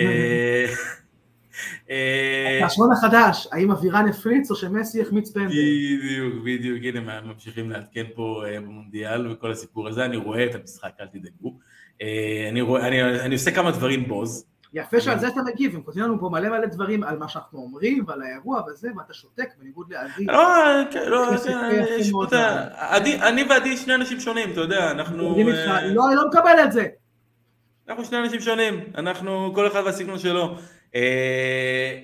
אה, 0.00 0.66
השעון 2.64 2.92
החדש, 2.92 3.48
האם 3.52 3.70
אבירן 3.70 4.08
הפליץ 4.08 4.50
או 4.50 4.56
שמסי 4.56 5.02
החמיץ 5.02 5.32
פנדל? 5.32 5.48
בדיוק, 5.48 6.34
בדיוק, 6.44 6.78
הנה 6.82 7.20
ממשיכים 7.20 7.70
לעדכן 7.70 8.04
פה 8.14 8.44
במונדיאל 8.56 9.32
וכל 9.32 9.50
הסיפור 9.50 9.88
הזה, 9.88 10.04
אני 10.04 10.16
רואה 10.16 10.46
את 10.46 10.54
המשחק, 10.54 10.92
אל 11.00 11.06
תדאגו. 11.06 11.58
אני, 12.50 12.60
רואה, 12.60 12.88
אני, 12.88 13.20
אני 13.20 13.34
עושה 13.34 13.50
כמה 13.50 13.70
דברים 13.70 14.08
בוז, 14.08 14.49
יפה 14.72 15.00
שעל 15.00 15.18
זה 15.18 15.28
אתה 15.28 15.40
מגיב, 15.42 15.74
הם 15.74 15.82
כותבים 15.82 16.04
לנו 16.04 16.20
פה 16.20 16.28
מלא 16.28 16.48
מלא 16.48 16.66
דברים 16.66 17.02
על 17.02 17.18
מה 17.18 17.28
שאנחנו 17.28 17.58
אומרים 17.58 18.04
ועל 18.06 18.22
האירוע 18.22 18.62
וזה, 18.68 18.88
ואתה 18.96 19.14
שותק 19.14 19.48
בניגוד 19.58 19.92
לעדי. 19.92 20.24
לא, 20.24 20.38
כן, 20.90 21.08
לא, 21.08 21.36
כן, 21.44 21.58
אני 23.22 23.44
ועדי 23.50 23.76
שני 23.76 23.94
אנשים 23.94 24.20
שונים, 24.20 24.52
אתה 24.52 24.60
יודע, 24.60 24.90
אנחנו... 24.90 25.36
אה, 25.36 25.86
לא, 25.86 26.08
אני 26.08 26.16
לא 26.16 26.28
מקבל 26.28 26.56
את 26.64 26.72
זה. 26.72 26.86
אנחנו 27.88 28.04
שני 28.04 28.18
אנשים 28.18 28.40
שונים, 28.40 28.80
אנחנו, 28.98 29.52
כל 29.54 29.66
אחד 29.66 29.82
והסגנון 29.84 30.18
שלו. 30.18 30.56
אה, 30.94 32.00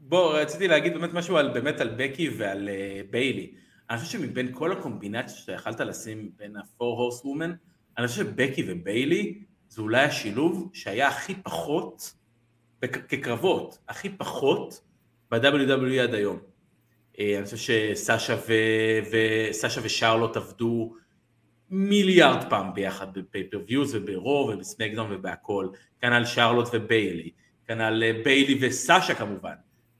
בוא, 0.00 0.38
רציתי 0.38 0.68
להגיד 0.68 0.94
באמת 0.94 1.14
משהו 1.14 1.36
על, 1.36 1.48
באמת 1.48 1.80
על 1.80 1.94
בקי 1.96 2.30
ועל 2.38 2.68
אה, 2.68 3.00
ביילי. 3.10 3.54
אני 3.90 3.98
חושב 3.98 4.18
שמבין 4.18 4.48
כל 4.52 4.72
הקומבינציה 4.72 5.36
שאתה 5.36 5.52
יכלת 5.52 5.80
לשים 5.80 6.30
בין 6.36 6.56
ה-4 6.56 6.82
horse 6.82 7.24
woman, 7.24 7.50
אני 7.98 8.06
חושב 8.06 8.24
שבקי 8.24 8.64
וביילי 8.68 9.38
זה 9.74 9.82
אולי 9.82 10.04
השילוב 10.04 10.70
שהיה 10.72 11.08
הכי 11.08 11.34
פחות, 11.34 12.14
כקרבות, 13.08 13.78
הכי 13.88 14.08
פחות 14.08 14.80
ב-WWE 15.30 16.00
עד 16.02 16.14
היום. 16.14 16.38
אה, 17.18 17.34
אני 17.38 17.44
חושב 17.44 17.56
שסאשה, 17.56 18.36
ו... 18.48 18.52
וסאשה 19.10 19.80
ושרלוט 19.84 20.36
עבדו 20.36 20.94
מיליארד 21.70 22.50
פעם 22.50 22.74
ביחד 22.74 23.18
ב 23.18 23.23
pay-per-viewז 23.23 23.94
וברואו 23.94 24.50
ובסמקדאון 24.50 25.12
ובהכל, 25.12 25.68
כנ"ל 26.00 26.24
שרלוט 26.24 26.68
וביילי, 26.72 27.30
כנ"ל 27.66 28.02
אה, 28.02 28.12
ביילי 28.24 28.58
וסאשה 28.60 29.14
כמובן, 29.14 29.54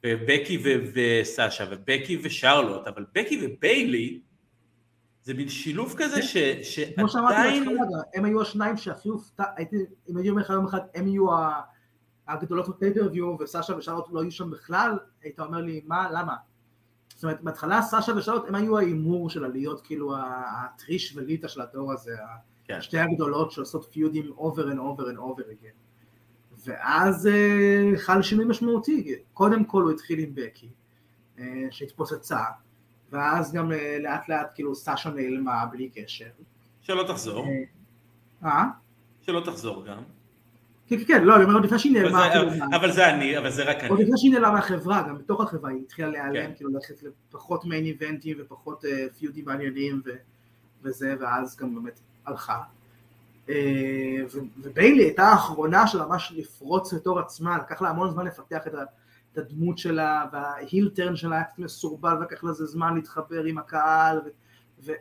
ובקי 0.07 0.59
ו... 0.65 0.69
וסאשה 0.95 1.65
ובקי 1.71 2.19
ושרלוט, 2.23 2.87
אבל 2.87 3.05
בקי 3.15 3.47
וביילי 3.47 4.19
זה 5.25 5.35
מין 5.35 5.49
שילוב 5.49 5.95
כזה 5.97 6.23
ש, 6.23 6.37
שעדיין... 6.63 6.97
כמו 6.97 7.09
שאמרתי 7.09 7.61
בהתחלה, 7.61 8.03
הם 8.15 8.25
היו 8.25 8.43
השניים 8.43 8.77
שהכי 8.77 9.09
הופתע, 9.09 9.45
הייתי, 9.57 9.77
אם 10.09 10.17
הייתי 10.17 10.31
אומר 10.31 10.43
לך 10.43 10.51
יום 10.51 10.67
אחד, 10.67 10.81
הם 10.95 11.07
יהיו 11.07 11.27
הגדולות 12.29 12.69
ב 12.69 12.74
pay-per-view 12.74 13.37
וסשה 13.41 13.77
ושרלוט 13.77 14.07
לא 14.13 14.21
היו 14.21 14.31
שם 14.31 14.51
בכלל, 14.51 14.99
היית 15.23 15.41
אומר 15.41 15.61
לי, 15.61 15.81
מה, 15.87 16.11
למה? 16.13 16.35
זאת 17.15 17.25
אומרת, 17.25 17.43
בהתחלה 17.43 17.83
סשה 17.83 18.13
ושרלוט 18.17 18.49
הם 18.49 18.55
היו 18.55 18.79
ההימור 18.79 19.31
של 19.31 19.47
להיות 19.47 19.81
כאילו 19.81 20.15
הטריש 20.17 21.17
וליטה 21.17 21.49
של 21.49 21.61
הדור 21.61 21.93
הזה, 21.93 22.17
כן. 22.65 22.81
שתי 22.81 22.99
הגדולות 22.99 23.51
שעושות 23.51 23.89
פיודים 23.91 24.33
over 24.39 24.73
and 24.73 24.79
over 24.79 25.03
and 25.03 25.19
over 25.19 25.43
again. 25.43 25.85
ואז 26.65 27.27
אה, 27.27 27.91
חל 27.97 28.23
שינוי 28.23 28.45
משמעותי, 28.45 29.15
קודם 29.33 29.65
כל 29.65 29.83
הוא 29.83 29.91
התחיל 29.91 30.19
עם 30.19 30.31
בקי, 30.35 30.71
אה, 31.39 31.45
שהתפוצצה, 31.71 32.39
ואז 33.15 33.53
גם 33.53 33.73
אה, 33.73 33.99
לאט 34.01 34.29
לאט 34.29 34.53
כאילו 34.55 34.75
סשה 34.75 35.11
נעלמה 35.11 35.67
בלי 35.67 35.89
קשר. 35.89 36.25
שלא 36.83 37.03
תחזור. 37.03 37.47
אה? 38.45 38.49
אה? 38.49 38.65
שלא 39.23 39.41
תחזור 39.41 39.87
גם. 39.87 40.03
כן, 40.87 40.99
כן, 40.99 41.05
כן, 41.05 41.25
לא, 41.25 41.37
אני 41.37 41.45
אומר 41.45 41.55
עוד 41.55 41.65
לפני 41.65 41.79
שהיא 41.79 41.93
נעלמה. 41.93 42.29
אבל 42.77 42.93
זה 42.93 43.11
אני, 43.11 43.39
אבל 43.39 43.51
זה 43.51 43.65
רק 43.65 43.77
אני. 43.81 43.89
עוד 43.89 44.01
לפני 44.01 44.19
שהיא 44.19 44.33
נעלמה 44.33 44.51
מהחברה, 44.51 45.03
גם 45.09 45.19
בתוך 45.19 45.41
החברה 45.41 45.71
היא 45.71 45.81
התחילה 45.83 46.09
להיעלם, 46.09 46.47
כן. 46.47 46.53
כאילו 46.57 46.71
ללכת 46.71 46.95
לפחות 47.29 47.65
מיין 47.65 47.85
איבנטים 47.85 48.37
ופחות 48.41 48.85
אה, 48.85 49.07
פיודים 49.19 49.45
מעניינים 49.45 50.03
וזה, 50.83 51.15
ואז 51.21 51.57
גם 51.57 51.75
באמת 51.75 52.01
הלכה. 52.27 52.63
וביילי 54.63 55.03
הייתה 55.03 55.23
האחרונה 55.23 55.87
של 55.87 56.03
ממש 56.03 56.33
לפרוץ 56.37 56.93
לתור 56.93 57.19
עצמה, 57.19 57.59
לקח 57.59 57.83
לה 57.83 57.89
המון 57.89 58.11
זמן 58.11 58.27
לפתח 58.27 58.67
את 58.67 58.75
ה... 58.75 58.85
את 59.35 59.39
הדמות 59.39 59.79
שלה, 59.79 60.25
וההילטרן 60.33 61.17
שלה 61.17 61.37
היה 61.37 61.45
קצת 61.45 61.59
מסורבל, 61.59 62.17
ולקח 62.21 62.45
לזה 62.45 62.67
זמן 62.67 62.95
להתחבר 62.95 63.45
עם 63.45 63.59
הקהל, 63.59 64.19
ו, 64.19 64.29
ו, 64.85 64.93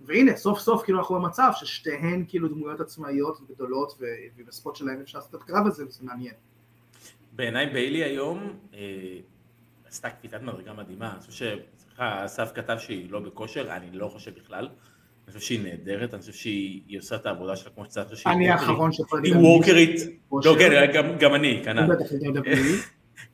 והנה, 0.00 0.36
סוף 0.36 0.58
סוף 0.58 0.82
כאילו 0.84 0.98
אנחנו 0.98 1.14
במצב 1.14 1.50
ששתיהן 1.54 2.24
כאילו 2.28 2.48
דמויות 2.48 2.80
עצמאיות 2.80 3.38
גדולות, 3.48 3.98
וב 4.36 4.49
spot 4.49 4.76
שלהן 4.76 5.00
אפשר 5.00 5.18
לעשות 5.18 5.34
את 5.34 5.40
הקרב 5.42 5.66
הזה, 5.66 5.86
וזה 5.86 6.04
מעניין. 6.04 6.34
בעיניי 7.32 7.66
ביילי 7.66 8.04
היום 8.04 8.58
אה, 8.74 9.18
עשתה 9.88 10.10
קפיצת 10.10 10.42
מדרגה 10.42 10.72
מדהימה, 10.72 11.12
אני 11.12 11.20
חושב 11.20 11.56
סליחה, 11.78 12.24
אסף 12.24 12.52
כתב 12.54 12.76
שהיא 12.78 13.10
לא 13.10 13.20
בכושר, 13.20 13.76
אני 13.76 13.90
לא 13.92 14.08
חושב 14.08 14.34
בכלל. 14.34 14.68
אני 15.30 15.34
חושב 15.34 15.46
שהיא 15.46 15.60
נהדרת, 15.64 16.14
אני 16.14 16.20
חושב 16.20 16.32
שהיא 16.32 16.98
עושה 16.98 17.16
את 17.16 17.26
העבודה 17.26 17.56
שלה 17.56 17.70
כמו 17.70 17.84
שצריך. 17.84 18.26
אני 18.26 18.50
האחרון 18.50 18.90
להגיד. 19.12 19.34
היא 19.34 19.42
workerית. 19.42 20.00
לא, 20.32 20.54
כן, 20.58 21.16
גם 21.20 21.34
אני, 21.34 21.62
כנ"ל. 21.64 21.86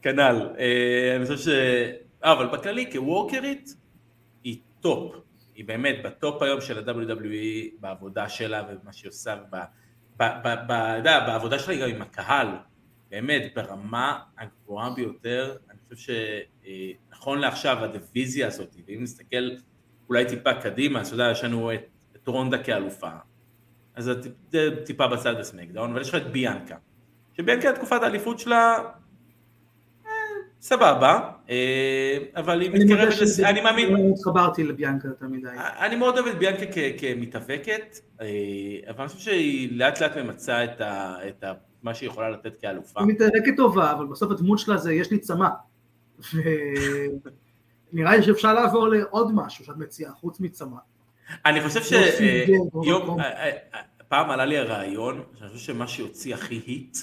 כנ"ל. 0.03 0.49
אה, 0.59 1.17
אני 1.17 1.27
חושב 1.27 1.39
ש... 1.39 1.49
אה, 2.25 2.33
אבל 2.33 2.47
בכללי 2.47 2.93
כ 2.93 3.09
workerית 3.09 3.75
היא 4.45 4.59
top. 4.81 5.17
היא 5.55 5.65
באמת 5.65 5.97
ב 6.05 6.14
top 6.14 6.43
היום 6.43 6.61
של 6.61 6.79
ה-WWE 6.79 7.75
בעבודה 7.81 8.29
שלה 8.29 8.63
ובמה 8.71 8.93
שהיא 8.93 9.09
עושה, 9.09 9.37
בעבודה 11.27 11.59
שלה 11.59 11.77
גם 11.77 11.89
עם 11.89 12.03
הקהל, 12.03 12.49
באמת 13.11 13.43
ברמה 13.55 14.19
הגבוהה 14.39 14.91
ביותר, 14.91 15.57
אני 15.71 15.79
חושב 15.89 16.15
שנכון 16.65 17.39
לעכשיו 17.39 17.85
הדיוויזיה 17.85 18.47
הזאת, 18.47 18.77
ואם 18.87 19.03
נסתכל 19.03 19.51
אולי 20.09 20.25
טיפה 20.25 20.55
קדימה, 20.55 21.01
אז 21.01 21.07
אתה 21.07 21.15
יודע, 21.15 21.31
יש 21.31 21.45
לנו 21.45 21.75
את, 21.75 21.87
את 22.17 22.29
רונדה 22.29 22.63
כאלופה, 22.63 23.11
אז 23.95 24.11
זה 24.53 24.85
טיפה 24.87 25.09
בצד 25.09 25.39
בסמקדאון, 25.39 25.91
אבל 25.91 26.01
יש 26.01 26.09
לך 26.09 26.15
את 26.15 26.33
ביאנקה, 26.33 26.77
שביאנקה 27.37 27.73
תקופת 27.73 28.03
האליפות 28.03 28.39
שלה 28.39 28.79
סבבה, 30.67 31.31
אה, 31.51 32.19
אבל 32.37 32.61
היא 32.61 32.71
מתקרבת, 32.71 33.21
לס... 33.21 33.41
אני 33.41 33.61
מאמין... 33.61 33.93
לא 33.93 33.99
התחברתי 34.15 34.65
לביאנקה 34.65 35.09
יותר 35.09 35.27
מדי. 35.27 35.49
אני 35.57 35.97
מאוד 35.97 36.19
אוהב 36.19 36.27
את 36.27 36.39
ביאנקה 36.39 36.65
כמתאבקת, 36.99 37.99
אה, 38.21 38.27
אבל 38.89 39.01
אני 39.01 39.09
חושב 39.09 39.21
שהיא 39.21 39.79
לאט 39.79 40.03
לאט 40.03 40.17
ממצה 40.17 40.65
את, 40.65 40.81
ה... 40.81 41.17
את 41.29 41.45
ה... 41.45 41.53
מה 41.83 41.95
שהיא 41.95 42.09
יכולה 42.09 42.31
לתת 42.31 42.61
כאלופה. 42.61 43.01
היא 43.01 43.09
מתאבקת 43.09 43.57
טובה, 43.57 43.93
אבל 43.93 44.07
בסוף 44.07 44.31
הדמות 44.31 44.59
שלה 44.59 44.77
זה 44.77 44.93
יש 44.93 45.11
לי 45.11 45.19
צמא. 45.19 45.49
ונראה 47.93 48.17
לי 48.17 48.23
שאפשר 48.23 48.55
לעבור 48.55 48.89
לעוד 48.89 49.35
משהו 49.35 49.65
שאת 49.65 49.77
מציעה, 49.77 50.13
חוץ 50.13 50.41
מצמא. 50.41 50.79
אני 51.47 51.61
חושב 51.61 51.83
שיום, 51.83 53.21
אה, 53.21 53.51
פעם 54.09 54.31
עלה 54.31 54.45
לי 54.45 54.59
הרעיון, 54.59 55.23
שאני 55.39 55.51
חושב 55.51 55.73
שמה 55.73 55.89
שיוציא 55.89 56.35
הכי 56.35 56.63
היט 56.67 56.99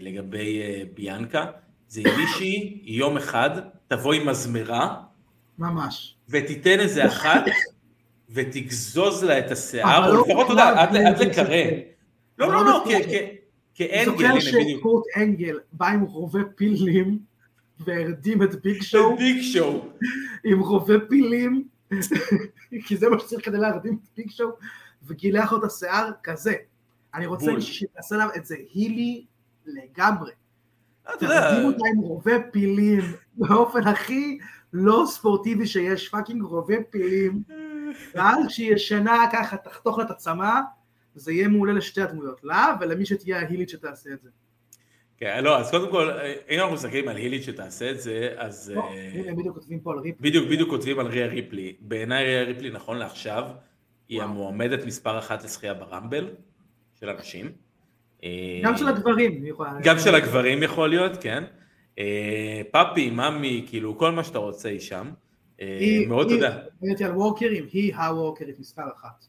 לגבי 0.00 0.62
ביאנקה, 0.94 1.46
זה 1.88 2.02
מישהי 2.16 2.80
יום 2.84 3.16
אחד 3.16 3.50
תבוא 3.88 4.14
עם 4.14 4.28
מזמרה, 4.28 5.02
ממש, 5.58 6.16
ותיתן 6.28 6.80
איזה 6.80 7.06
אחת, 7.06 7.44
ותגזוז 8.30 9.24
לה 9.24 9.38
את 9.38 9.50
השיער, 9.50 10.08
או 10.08 10.14
לא 10.14 10.20
לפחות, 10.20 10.46
אתה 10.46 10.52
יודע, 10.52 10.82
עד 11.08 11.18
לקרן. 11.18 11.74
לא, 12.38 12.52
לא, 12.52 12.64
לא, 12.64 12.84
כאנגל, 13.74 14.24
הנה 14.24 14.32
בדיוק. 14.32 14.40
זוכר 14.40 14.60
שקורט 14.78 15.04
אנגל 15.16 15.58
בא 15.72 15.88
עם 15.88 16.00
רובה 16.00 16.40
פילים, 16.56 17.18
והרדים 17.80 18.42
את 18.42 18.62
ביג 18.62 18.82
שואו. 18.82 19.14
את 19.14 19.18
ביג 19.18 19.42
שואו. 19.42 19.88
עם 20.44 20.60
רובה 20.60 20.94
פילים, 21.08 21.64
כי 22.86 22.96
זה 22.96 23.08
מה 23.08 23.18
שצריך 23.18 23.44
כדי 23.44 23.58
להרדים 23.58 23.98
את 24.02 24.08
ביג 24.16 24.30
שואו, 24.30 24.48
וגילח 25.06 25.52
לו 25.52 25.58
את 25.58 25.64
השיער 25.64 26.10
כזה. 26.22 26.54
אני 27.14 27.26
רוצה 27.26 27.60
שתעשה 27.60 28.14
עליו 28.14 28.28
את 28.36 28.46
זה 28.46 28.56
הילי 28.74 29.24
לגמרי. 29.66 30.32
תרדים 31.18 31.64
אותה 31.64 31.84
עם 31.94 31.98
רובה 31.98 32.32
פילים 32.52 33.00
באופן 33.34 33.86
הכי 33.86 34.38
לא 34.72 35.04
ספורטיבי 35.06 35.66
שיש, 35.66 36.08
fucking 36.08 36.42
רובה 36.42 36.74
פילים, 36.90 37.42
ואז 38.14 38.46
כשהיא 38.48 38.74
ישנה 38.74 39.26
ככה 39.32 39.56
תחתוך 39.56 39.98
לה 39.98 40.04
את 40.04 40.10
הצמה, 40.10 40.60
זה 41.14 41.32
יהיה 41.32 41.48
מעולה 41.48 41.72
לשתי 41.72 42.02
הדמויות, 42.02 42.44
לה 42.44 42.76
ולמי 42.80 43.06
שתהיה 43.06 43.38
ה 43.38 43.42
heelית 43.42 43.68
שתעשה 43.68 44.10
את 44.10 44.22
זה. 44.22 44.28
כן, 45.18 45.44
לא, 45.44 45.58
אז 45.58 45.70
קודם 45.70 45.90
כל, 45.90 46.10
אם 46.50 46.60
אנחנו 46.60 46.74
מסתכלים 46.74 47.08
על 47.08 47.16
heelית 47.16 47.42
שתעשה 47.42 47.90
את 47.90 48.00
זה, 48.00 48.34
אז... 48.36 48.72
לא, 48.74 48.90
בדיוק 49.36 49.54
כותבים 49.54 49.80
פה 49.80 49.92
על 49.92 49.98
ריפלי. 49.98 50.30
בדיוק, 50.30 50.48
בדיוק 50.50 50.70
כותבים 50.70 50.98
על 50.98 51.06
ריה 51.06 51.26
ריפלי. 51.26 51.76
בעיניי 51.80 52.24
ריה 52.24 52.42
ריפלי, 52.42 52.70
נכון 52.70 52.96
לעכשיו, 52.96 53.44
היא. 54.08 54.22
המועמדת 54.22 54.84
מספר 54.84 55.18
אחת 55.18 55.44
לזכייה 55.44 55.74
ב 55.74 55.81
Rumble, 55.81 56.30
של 57.00 57.08
הנשים. 57.08 57.65
גם 58.62 58.76
של 58.76 58.88
הגברים, 58.88 59.42
היא 59.42 59.50
יכולה... 59.50 59.70
גם 59.82 59.98
של 59.98 60.14
הגברים 60.14 60.62
יכול 60.62 60.88
להיות, 60.90 61.12
כן. 61.20 61.44
אה, 61.98 62.62
פאפי, 62.70 63.10
מאמי, 63.10 63.64
כאילו, 63.68 63.98
כל 63.98 64.12
מה 64.12 64.24
שאתה 64.24 64.38
רוצה 64.38 64.68
היא 64.68 64.80
שם. 64.80 65.10
אה, 65.60 65.78
מאוד, 66.08 66.30
אתה 66.32 66.48
היא- 66.48 66.64
מדברת 66.82 67.00
על 67.00 67.16
וורקרים, 67.16 67.66
היא 67.72 67.94
הוורקרית 67.94 68.58
מספר 68.58 68.82
אחת. 68.96 69.24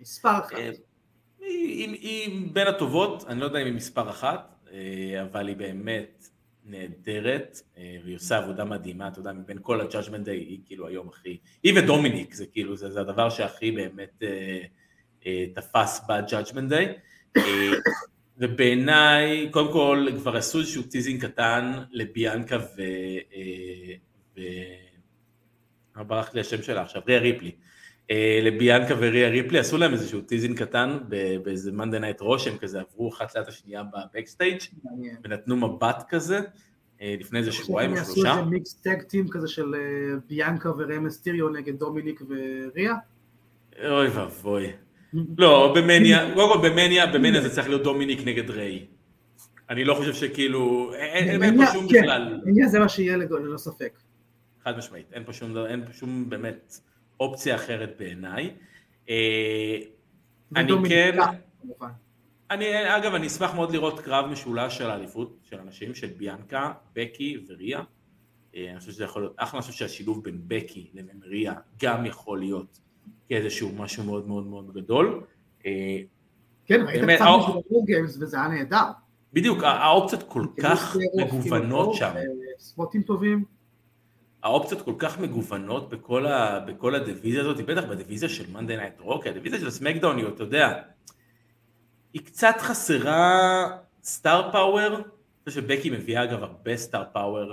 מספר 0.00 0.38
אחת. 0.38 0.52
אה, 0.54 0.70
היא, 1.40 2.48
בין 2.52 2.66
הטובות, 2.66 3.24
אני 3.28 3.40
לא 3.40 3.44
יודע 3.44 3.58
אם 3.58 3.66
היא 3.66 3.74
מספר 3.74 4.10
אחת, 4.10 4.54
אה, 4.72 5.22
אבל 5.22 5.48
היא 5.48 5.56
באמת 5.56 6.28
נהדרת, 6.64 7.60
אה, 7.78 7.96
והיא 8.04 8.16
עושה 8.16 8.38
עבודה 8.38 8.64
מדהימה, 8.64 9.08
אתה 9.08 9.20
יודע, 9.20 9.32
מבין 9.32 9.58
כל 9.62 9.80
ה-Judgment 9.80 10.26
Day, 10.26 10.30
היא 10.30 10.58
כאילו 10.66 10.86
היום 10.86 11.08
הכי, 11.08 11.38
היא 11.62 11.72
ודומיניק, 11.78 12.34
זה 12.34 12.46
כאילו, 12.46 12.76
זה, 12.76 12.90
זה 12.90 13.00
הדבר 13.00 13.30
שהכי 13.30 13.70
באמת 13.70 14.22
אה, 14.22 14.58
אה, 15.26 15.44
תפס 15.54 16.00
ב-Judgment 16.08 16.70
Day. 16.72 17.38
אה, 18.42 18.48
ובעיניי, 18.48 19.48
קודם 19.50 19.72
כל, 19.72 20.06
כבר 20.16 20.36
עשו 20.36 20.58
איזשהו 20.58 20.82
teasing 20.82 21.24
קטן 21.24 21.72
לביאנקה 21.90 22.56
ו... 22.56 22.82
אה, 23.34 23.94
ו... 24.36 24.40
מה 25.96 26.04
ברח 26.04 26.34
לי 26.34 26.40
השם 26.40 26.62
שלה 26.62 26.82
עכשיו? 26.82 27.02
ריה 27.08 27.18
ריפלי. 27.18 27.52
אה, 28.10 28.40
לביאנקה 28.42 28.94
וריה 28.98 29.28
ריפלי, 29.28 29.58
עשו 29.58 29.78
להם 29.78 29.92
איזשהו 29.92 30.20
teasing 30.20 30.58
קטן 30.58 30.98
באיזה 31.42 31.72
Monday 31.72 31.98
Night 31.98 32.20
Raw 32.20 32.58
כזה, 32.58 32.80
עברו 32.80 33.08
אחת 33.08 33.34
ליד 33.34 33.48
השנייה 33.48 33.82
ב 33.82 33.89
backstage. 33.89 34.60
ונתנו 35.24 35.56
מבט 35.56 36.02
כזה, 36.08 36.40
אה, 37.00 37.14
לפני 37.20 37.38
איזה 37.38 37.52
שבועיים 37.52 37.92
או 37.92 37.96
שלושה. 37.96 38.30
איזה 38.30 38.50
mixed 38.50 38.74
tag 38.74 39.02
team 39.02 39.28
כזה 39.28 39.48
של 39.48 39.74
אה, 39.74 40.18
ביאנקה 40.28 40.70
ורמסטיריו 40.70 41.48
נגד 41.48 41.78
דומיניק 41.78 42.22
וריה. 42.28 42.94
אוי 43.90 44.08
ואבוי. 44.08 44.72
לא, 45.38 45.74
במניה, 45.76 46.34
קודם 46.34 46.52
כל 46.52 46.68
במניה, 46.68 47.06
במניה 47.06 47.40
זה 47.40 47.50
צריך 47.50 47.68
להיות 47.68 47.82
דומיניק 47.82 48.20
נגד 48.24 48.50
ריי. 48.50 48.86
אני 49.70 49.84
לא 49.84 49.94
חושב 49.94 50.14
שכאילו, 50.14 50.94
אין 50.94 51.40
פה 51.40 51.46
במניה, 51.46 51.72
שום 51.72 51.88
כן. 51.88 52.02
בכלל, 52.02 52.40
עניין 52.46 52.68
זה 52.68 52.78
מה 52.78 52.88
שיהיה 52.88 53.16
ללא 53.16 53.58
ספק. 53.58 53.98
חד 54.64 54.78
משמעית, 54.78 55.12
אין 55.12 55.24
פה 55.24 55.32
שום, 55.32 55.56
אין 55.66 55.84
פה 55.86 55.92
שום 55.92 56.30
באמת 56.30 56.80
אופציה 57.20 57.54
אחרת 57.54 57.94
בעיניי. 57.98 58.54
אה, 59.08 59.78
אני 60.56 60.72
כן, 60.88 61.16
כמובן. 61.62 61.88
אני, 62.50 62.96
אגב, 62.96 63.14
אני 63.14 63.26
אשמח 63.26 63.54
מאוד 63.54 63.72
לראות 63.72 64.00
קרב 64.00 64.26
משולש 64.26 64.78
של 64.78 64.90
האליפות 64.90 65.38
של 65.42 65.58
אנשים, 65.60 65.94
של 65.94 66.06
ביאנקה, 66.06 66.72
בקי 66.94 67.44
וריה. 67.48 67.80
אה, 68.54 68.70
אני 68.70 68.78
חושב 68.78 68.92
שזה 68.92 69.04
יכול 69.04 69.22
להיות 69.22 69.34
אחלה, 69.36 69.60
אני 69.60 69.66
חושב 69.66 69.78
שהשילוב 69.78 70.24
בין 70.24 70.40
בקי 70.46 70.90
לבין 70.94 71.20
ריה 71.24 71.54
גם 71.82 72.06
יכול 72.06 72.38
להיות 72.38 72.78
כאיזשהו 73.28 73.72
משהו 73.76 74.04
מאוד 74.04 74.28
מאוד 74.28 74.46
מאוד 74.46 74.72
גדול. 74.74 75.22
אה, 75.66 75.98
כן, 76.66 76.80
ראית 76.86 77.02
קצת 77.04 77.24
משהו 77.38 77.62
ב 77.70 77.75
WarGames 77.75 78.16
וזה 78.20 78.36
היה 78.36 78.48
נהדר. 78.48 78.84
בדיוק, 79.32 79.62
הא- 79.62 79.66
האופציות 79.66 80.22
כל 80.22 80.46
כך 80.62 80.92
כאילו, 80.92 81.34
מגוונות 81.36 81.84
כאילו, 81.84 81.94
שם. 81.94 82.14
spotים 82.58 83.02
טובים. 83.02 83.44
האופציות 84.42 84.82
כל 84.82 84.94
כך 84.98 85.18
מגוונות 85.20 85.90
בכל, 85.90 86.26
ה, 86.26 86.60
בכל 86.60 86.94
הדיוויזיה 86.94 87.40
הזאת, 87.40 87.56
בטח 87.66 87.84
בדיוויזיה 87.84 88.28
של 88.28 88.50
Monday 88.52 88.76
Night 88.76 89.00
Raw, 89.00 89.26
הדיוויזיה 89.26 89.60
של 89.60 89.70
סמקדאון 89.70 90.18
אתה 90.28 90.42
יודע, 90.42 90.82
היא 92.12 92.22
קצת 92.24 92.54
חסרה 92.58 93.78
star 94.02 94.52
power, 94.52 94.86
אני 94.96 95.02
חושב 95.48 95.60
שבקי 95.62 95.90
מביאה 95.90 96.24
אגב 96.24 96.42
הרבה 96.42 96.76
star 96.76 97.04
power 97.12 97.52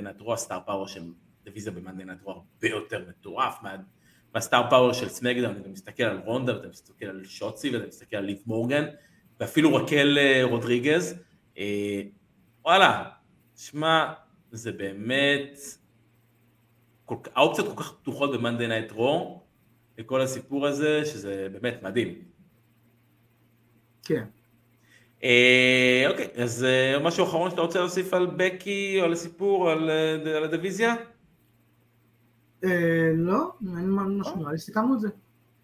Night 0.00 0.20
Raw, 0.20 0.32
ה 0.34 0.39
star 0.39 0.58
power 0.66 0.86
של 0.86 1.02
דיוויזיה 1.44 1.72
Night 2.04 2.22
Raw 2.22 2.36
הרבה 2.36 2.68
יותר 2.76 3.04
מטורף 3.08 3.58
מה, 3.62 3.76
מה 4.38 4.49
star 4.49 4.70
power 4.70 4.92
של 4.92 5.08
SmackDown, 5.08 5.56
אתה 5.60 5.68
מסתכל 5.68 6.02
על 6.02 6.20
רונדה 6.24 6.56
ואתה 6.56 6.68
מסתכל 6.68 7.06
על 7.06 7.24
שוצי 7.24 7.70
ואתה 7.70 7.86
מסתכל 7.86 8.16
על 8.16 8.24
ליב 8.24 8.38
מורגן, 8.46 8.84
ואפילו 9.40 9.74
רקל 9.74 10.18
אה, 10.18 10.40
רודריגז, 10.44 11.14
אה, 11.58 12.02
וואלה, 12.64 13.04
שמע, 13.56 14.12
זה 14.50 14.72
באמת, 14.72 15.58
כל, 17.04 17.14
האופציות 17.34 17.68
כל 17.68 17.82
כך 17.82 17.92
פתוחות 17.92 18.30
ב-Monday 18.32 18.90
Night 18.90 18.94
Raw, 18.94 19.38
לכל 19.98 20.20
הסיפור 20.20 20.66
הזה, 20.66 21.04
שזה 21.04 21.48
באמת 21.52 21.82
מדהים. 21.82 22.22
כן. 24.04 24.24
אה, 25.24 26.04
אוקיי, 26.10 26.28
אז 26.36 26.66
משהו 27.00 27.24
אחרון 27.24 27.50
שאתה 27.50 27.60
רוצה 27.60 27.78
להוסיף 27.78 28.14
על 28.14 28.26
בקי, 28.36 28.96
או 29.00 29.04
על 29.04 29.12
הסיפור, 29.12 29.62
או 29.62 29.70
על, 29.70 29.90
על 30.36 30.44
הדיוויזיה? 30.44 30.94
אה, 32.64 33.10
לא, 33.14 33.52
אין 33.78 33.90
משהו, 33.90 34.36
נראה 34.36 34.52
לי 34.52 34.58
סיכמנו 34.58 34.94
את 34.94 35.00
זה. 35.00 35.08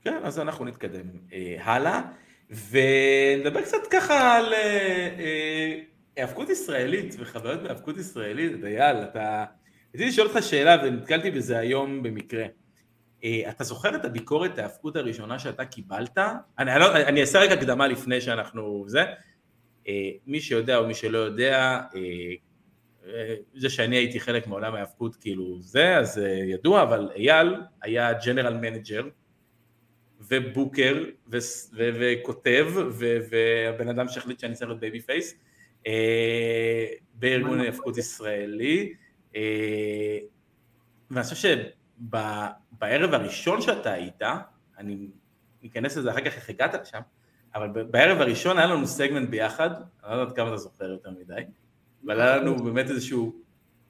כן, 0.03 0.19
אז 0.23 0.39
אנחנו 0.39 0.65
נתקדם 0.65 1.07
אה, 1.33 1.57
הלאה, 1.61 2.03
ונדבר 2.51 3.63
קצת 3.63 3.87
ככה 3.91 4.37
על 4.37 4.53
אה, 4.53 5.81
היאבקות 6.17 6.49
ישראלית 6.49 7.15
וחוויות 7.19 7.63
בהיאבקות 7.63 7.97
ישראלית. 7.97 8.65
אייל, 8.65 8.97
אתה... 8.97 9.45
רציתי 9.95 10.09
לשאול 10.09 10.29
אותך 10.29 10.43
שאלה 10.43 10.77
ונתקלתי 10.85 11.31
בזה 11.31 11.59
היום 11.59 12.03
במקרה. 12.03 12.47
אתה 13.49 13.65
זוכר 13.65 13.97
את 13.97 14.05
הביקורת 14.05 14.59
ההאבקות 14.59 14.97
הראשונה 14.97 15.39
שאתה 15.39 15.65
קיבלת? 15.65 16.19
אני, 16.19 16.73
אני, 16.73 16.81
לא, 16.81 16.97
אני 16.97 17.21
אעשה 17.21 17.39
רגע 17.39 17.55
הקדמה 17.55 17.87
לפני 17.87 18.21
שאנחנו... 18.21 18.85
זה. 18.87 19.05
מי 20.27 20.41
שיודע 20.41 20.77
או 20.77 20.87
מי 20.87 20.95
שלא 20.95 21.19
יודע, 21.19 21.81
זה 23.55 23.71
שאני 23.71 23.97
הייתי 23.97 24.21
חלק 24.21 24.47
מעולם 24.47 24.75
ההאבקות 24.75 25.17
כאילו 25.17 25.61
זה, 25.61 25.97
אז 25.97 26.19
אה, 26.19 26.29
ידוע, 26.29 26.83
אבל 26.83 27.11
אייל 27.17 27.55
היה 27.83 28.13
general 28.13 28.55
manager 28.55 29.03
ו 30.21 30.33
booker 30.33 31.05
ו- 31.33 31.39
ו- 31.77 31.91
וכותב 32.01 32.67
ו- 32.75 33.19
והבן 33.31 33.89
אדם 33.89 34.09
שהחליט 34.09 34.41
שאני 34.41 34.55
צריך 34.55 34.69
להיות 34.69 34.81
babyface 34.81 35.35
אה, 35.87 36.87
בארגון 37.15 37.61
ההאבקות 37.61 37.99
ישראלי 37.99 38.95
אה, 39.37 40.19
ואני 41.11 41.25
חושב 41.25 41.59
שבערב 42.01 43.15
הראשון 43.15 43.61
שאתה 43.61 43.93
היית, 43.93 44.23
אני 44.79 45.09
אכנס 45.67 45.97
לזה 45.97 46.11
אחר 46.11 46.21
כך 46.21 46.37
איך 46.37 46.51
הגעת 46.51 46.75
לשם, 46.75 47.01
אבל 47.55 47.69
בערב 47.69 48.21
הראשון 48.21 48.59
היה 48.59 48.67
לנו 48.67 48.87
סגמנט 48.87 49.29
ביחד, 49.29 49.71
אני 50.05 50.17
לא 50.17 50.21
יודעת 50.21 50.37
כמה 50.37 50.49
אתה 50.49 50.57
זוכר 50.57 50.85
יותר 50.85 51.11
מדי, 51.11 51.43
אבל 52.07 52.21
היה 52.21 52.37
לנו 52.37 52.57
באמת 52.57 52.91
איזשהו 52.91 53.35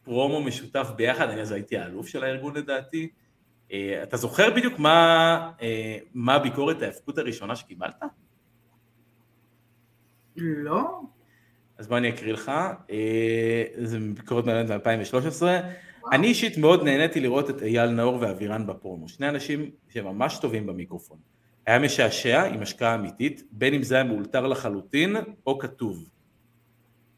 פרומו 0.02 0.42
משותף 0.42 0.90
ביחד, 0.96 1.28
אני 1.28 1.40
אז 1.40 1.52
הייתי 1.52 1.78
האלוף 1.78 2.08
של 2.08 2.24
הארגון 2.24 2.56
לדעתי. 2.56 3.08
אה, 3.72 4.00
אתה 4.02 4.16
זוכר 4.16 4.50
בדיוק 4.50 4.78
מה, 4.78 5.50
אה, 5.62 5.98
מה 6.14 6.34
הביקורת 6.34 6.82
ההאבקות 6.82 7.18
הראשונה 7.18 7.56
שקיבלת? 7.56 8.02
לא? 10.36 11.00
אז 11.78 11.86
בוא 11.86 11.98
אני 11.98 12.08
אקריא 12.08 12.32
לך, 12.32 12.52
אה, 12.90 13.64
זו 13.82 13.98
ביקורת 14.14 14.44
מעניינת 14.44 14.70
ב-2013. 14.70 15.42
אני 16.12 16.26
אישית 16.26 16.58
מאוד 16.58 16.84
נהניתי 16.84 17.20
לראות 17.20 17.50
את 17.50 17.62
אייל 17.62 17.90
נאור 17.90 18.18
ואבירן 18.20 18.66
בפרומו, 18.66 19.08
שני 19.08 19.28
אנשים 19.28 19.70
שממש 19.88 20.38
טובים 20.38 20.66
במיקרופון. 20.66 21.18
היה 21.66 21.78
משעשע 21.78 22.42
עם 22.42 22.62
השקעה 22.62 22.94
אמיתית, 22.94 23.42
בין 23.50 23.74
אם 23.74 23.82
זה 23.82 23.94
היה 23.94 24.04
מאולתר 24.04 24.46
לחלוטין 24.46 25.16
או 25.46 25.58
כתוב. 25.58 26.10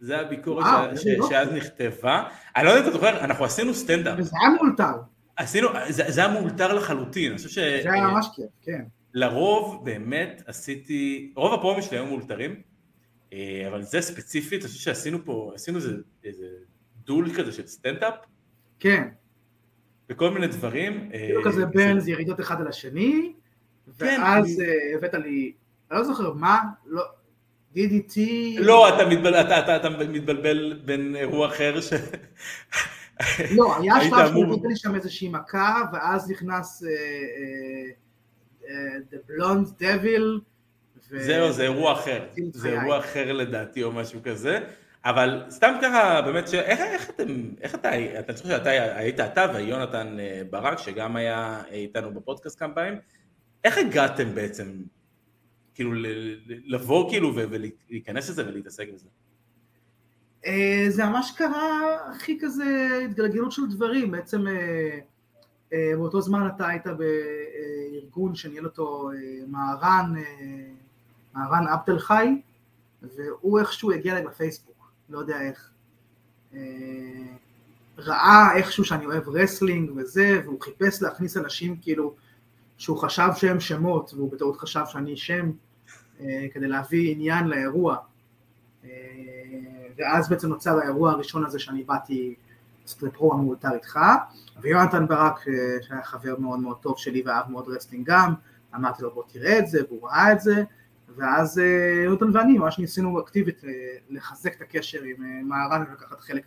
זה 0.00 0.20
הביקורת 0.20 0.66
ש- 0.96 1.02
ש-. 1.02 1.28
שאז 1.28 1.52
נכתבה. 1.52 2.28
אני 2.56 2.64
לא 2.64 2.70
יודע 2.70 2.82
אם 2.82 2.88
אתה 2.88 2.96
זוכר, 2.96 3.24
אנחנו 3.24 3.44
עשינו 3.44 3.74
סטנדאפ. 3.74 4.18
וזה 4.18 4.36
היה 4.40 4.50
מאולתר. 4.50 4.92
עשינו, 5.36 5.68
זה, 5.88 6.04
זה 6.08 6.24
היה 6.24 6.32
מאולתר 6.32 6.74
לחלוטין, 6.74 7.30
אני 7.30 7.36
חושב 7.36 7.48
ש... 7.48 7.58
זה 7.58 7.92
היה 7.92 8.06
ממש 8.06 8.26
כיף, 8.36 8.46
כן. 8.62 8.84
לרוב 9.14 9.84
באמת 9.84 10.42
עשיתי, 10.46 11.32
רוב 11.36 11.54
הפרומים 11.54 11.82
שלי 11.82 11.98
היו 11.98 12.06
מאולתרים, 12.06 12.60
אה, 13.32 13.64
אבל 13.68 13.82
זה 13.82 14.00
ספציפית, 14.00 14.62
אני 14.62 14.68
חושב 14.68 14.80
שעשינו 14.80 15.24
פה, 15.24 15.52
עשינו 15.54 15.78
איזה, 15.78 15.96
איזה 16.24 16.46
דול 17.04 17.34
כזה 17.34 17.52
של 17.52 17.66
סטנדאפ, 17.66 18.14
כן. 18.78 19.08
וכל 20.10 20.30
מיני 20.30 20.46
דברים. 20.46 21.10
אה, 21.14 21.18
כאילו 21.18 21.44
כזה 21.44 21.66
ברנס 21.66 22.08
ירידות 22.08 22.40
אחד 22.40 22.60
על 22.60 22.68
השני, 22.68 23.32
כן, 23.98 24.20
ואז 24.22 24.60
אה, 24.60 24.96
הבאת 24.96 25.14
לי, 25.14 25.52
אני 25.90 25.98
לא 25.98 26.04
זוכר 26.04 26.32
מה, 26.32 26.62
לא, 26.86 27.02
DDT, 27.76 28.20
לא, 28.58 28.88
אתה 28.88 29.06
מתבלבל, 29.06 29.40
אתה, 29.40 29.58
אתה, 29.58 29.76
אתה 29.76 29.88
מתבלבל 29.90 30.80
בין 30.84 31.16
אירוע 31.16 31.46
אחר 31.46 31.80
ש... 31.80 31.92
לא, 33.56 33.76
היה 33.80 33.94
שלב 34.00 34.28
שהוא 34.28 34.46
נותן 34.46 34.68
לי 34.68 34.76
שם 34.76 34.94
איזושהי 34.94 35.28
מכה, 35.28 35.82
ואז 35.92 36.30
נכנס 36.30 36.84
אה, 36.84 36.88
אה, 36.88 37.86
אה, 38.68 38.98
The 39.10 39.30
Blonde 39.30 39.82
Devil, 39.82 40.40
ו- 41.10 41.22
זהו, 41.22 41.52
זה 41.52 41.62
אירוע 41.62 41.92
אחר, 41.92 42.26
זה. 42.52 42.68
אירוע 42.68 42.98
אחר 42.98 43.32
לדעתי 43.32 43.82
או 43.82 43.92
משהו 43.92 44.20
כזה. 44.24 44.58
אבל 45.04 45.44
סתם 45.50 45.74
ככה, 45.82 46.22
באמת, 46.22 46.48
ש... 46.48 46.54
איך, 46.54 46.80
איך 46.80 47.10
אתם, 47.10 47.50
איך 47.60 47.74
אתה, 47.74 48.18
אתה 48.18 48.32
חושב 48.32 48.44
שאתה 48.48 48.70
היית 48.70 49.20
אתה 49.20 49.46
ויונתן 49.54 50.16
ברק, 50.50 50.78
שגם 50.78 51.16
היה 51.16 51.62
איתנו 51.70 52.14
בפודקאסט 52.14 52.58
כמה 52.58 52.74
פעמים, 52.74 52.98
איך 53.64 53.78
הגעתם 53.78 54.34
בעצם, 54.34 54.72
כאילו, 55.76 55.92
לבוא 56.46 57.10
כאילו 57.10 57.34
ולהיכנס 57.34 58.30
לזה 58.30 58.48
ולהתעסק 58.48 58.86
בזה? 58.94 59.08
אה, 60.46 60.86
זה 60.88 61.04
ממש 61.04 61.32
קרה 61.36 61.96
הכי 62.10 62.38
כזה 62.40 63.00
התגלגלות 63.04 63.52
של 63.52 63.62
דברים, 63.70 64.10
בעצם 64.10 64.46
אה, 65.72 65.92
באותו 65.96 66.20
זמן 66.20 66.48
אתה 66.56 66.68
היית 66.68 66.84
בארגון 66.86 68.34
שניהל 68.34 68.64
אותו 68.64 69.10
מהרן, 69.46 70.14
מהרן 71.34 71.66
עבד 71.66 71.90
אל 71.90 71.98
חי, 71.98 72.42
והוא 73.02 73.58
איכשהו 73.58 73.92
הגיע 73.92 74.12
אליי 74.12 74.26
בפייסבוק. 74.26 74.90
לא 75.08 75.18
יודע 75.18 75.40
איך. 75.40 75.70
אה, 76.54 76.60
ראה 77.98 78.56
איכשהו 78.56 78.84
שאני 78.84 79.06
אוהב 79.06 79.28
wrestling 79.28 79.90
וזה, 79.96 80.40
והוא 80.44 80.60
חיפש 80.60 81.02
להכניס 81.02 81.36
אנשים 81.36 81.76
כאילו, 81.76 82.14
שהוא 82.78 82.98
חשב 82.98 83.28
שהם 83.36 83.60
שמות, 83.60 84.14
והוא 84.14 84.32
בטעות 84.32 84.56
חשב 84.56 84.82
שאני 84.86 85.16
שם, 85.16 85.46
אה, 85.46 85.52
כדי 86.52 86.68
להביא 86.68 87.12
עניין 87.12 87.46
לאירוע. 87.46 87.96
אה, 88.84 88.90
ואז 89.96 90.28
בעצם 90.28 90.48
נוצר 90.48 90.78
האירוע 90.78 91.10
הראשון 91.10 91.44
הזה 91.46 91.58
שאני 91.58 91.82
באתי 91.82 92.34
לעשות 92.82 93.02
פרומו 93.02 93.36
מאולתר 93.36 93.74
איתך, 93.74 93.98
ויונתן 94.60 95.06
ברק, 95.06 95.40
שהיה 95.80 96.02
חבר 96.02 96.34
מאוד 96.38 96.58
מאוד 96.58 96.76
טוב 96.80 96.98
שלי 96.98 97.22
ואהב 97.26 97.50
מאוד 97.50 97.68
wrestling 97.68 98.06
גם, 98.06 98.34
אמרתי 98.74 99.02
לו 99.02 99.14
בוא 99.14 99.22
תראה 99.32 99.58
את 99.58 99.68
זה, 99.68 99.80
והוא 99.88 100.08
ראה 100.08 100.32
את 100.32 100.40
זה, 100.40 100.64
ואז 101.16 101.58
יונתן 102.04 102.36
ואני 102.36 102.58
ממש 102.58 102.78
ניסינו 102.78 103.20
אקטיבית 103.20 103.64
אה, 103.64 103.70
לחזק 104.10 104.56
את 104.56 104.60
הקשר 104.60 105.02
עם 105.02 105.24
אה, 105.24 105.42
מהר"ן 105.42 105.84
ולקחת 105.90 106.20
חלק 106.20 106.46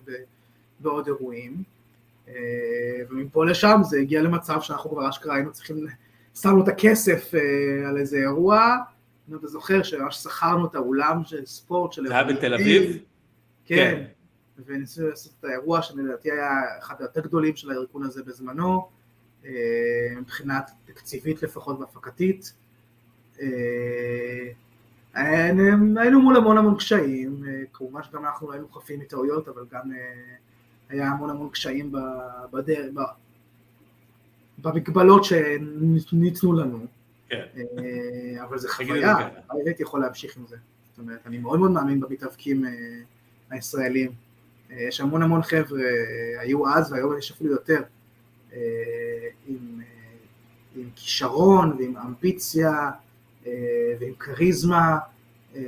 בעוד 0.79 1.07
אירועים. 1.07 1.63
אה, 2.27 2.33
ומפה 3.09 3.45
לשם 3.45 3.81
זה 3.83 3.99
הגיע 3.99 4.21
למצב 4.21 4.61
שאנחנו 4.61 4.89
כבר 4.89 5.09
אשכרה 5.09 5.35
היינו 5.35 5.51
צריכים, 5.51 5.85
שמנו 6.41 6.63
את 6.63 6.67
הכסף 6.67 7.31
על 7.87 7.97
איזה 7.97 8.17
אירוע, 8.17 8.77
אם 9.31 9.35
אתה 9.35 9.47
זוכר 9.47 9.83
שממש 9.83 10.15
שכרנו 10.15 10.65
את 10.65 10.75
האולם 10.75 11.23
של 11.23 11.45
ספורט 11.45 11.93
של... 11.93 12.07
זה 12.07 12.13
היה 12.13 12.23
בתל 12.23 12.53
אביב? 12.53 12.97
כן, 13.65 13.75
כן. 13.75 14.05
וניסינו 14.65 15.09
לעשות 15.09 15.33
את 15.39 15.45
האירוע 15.45 15.81
שלדעתי 15.81 16.31
היה 16.31 16.49
אחד 16.79 16.95
היותר 16.99 17.21
גדולים 17.21 17.55
של 17.55 17.71
הארגון 17.71 18.03
הזה 18.03 18.23
בזמנו, 18.23 18.89
מבחינת 20.17 20.71
תקציבית 20.85 21.43
לפחות 21.43 21.79
והפקתית. 21.79 22.53
אה, 23.41 24.49
היינו 26.01 26.21
מול 26.21 26.37
המון 26.37 26.57
המון 26.57 26.77
קשיים, 26.77 27.43
אה, 27.47 27.61
כמובן 27.73 28.03
שגם 28.03 28.25
אנחנו 28.25 28.51
היינו 28.51 28.69
חפים 28.69 28.99
מטעויות, 28.99 29.47
אבל 29.47 29.65
גם 29.71 29.91
אה, 29.91 29.97
היה 30.89 31.09
המון 31.09 31.29
המון 31.29 31.49
קשיים 31.49 31.91
בדרך, 32.51 32.85
במגבלות 34.57 35.23
שניתנו 35.23 36.53
לנו. 36.53 36.85
כן. 37.29 37.45
אבל 38.43 38.59
זה 38.59 38.69
חוויה, 38.69 39.15
הייתי 39.65 39.83
יכול 39.83 40.01
להמשיך 40.01 40.37
עם 40.37 40.43
זה. 40.47 40.55
זאת 40.89 40.99
אומרת, 40.99 41.19
אני 41.25 41.37
מאוד 41.37 41.59
מאוד 41.59 41.71
מאמין 41.71 41.99
במתאבקים 41.99 42.65
הישראלים. 43.49 44.11
יש 44.69 45.01
המון 45.01 45.21
המון 45.21 45.41
חבר'ה, 45.41 45.81
היו 46.39 46.67
אז 46.67 46.91
והיום 46.91 47.17
יש 47.17 47.31
אפילו 47.31 47.51
יותר, 47.51 47.81
עם, 49.47 49.81
עם 50.75 50.89
כישרון 50.95 51.77
ועם 51.79 51.97
אמביציה. 51.97 52.91
אה, 53.47 53.93
ועם 53.99 54.13
כריזמה, 54.19 54.97
אה, 55.55 55.61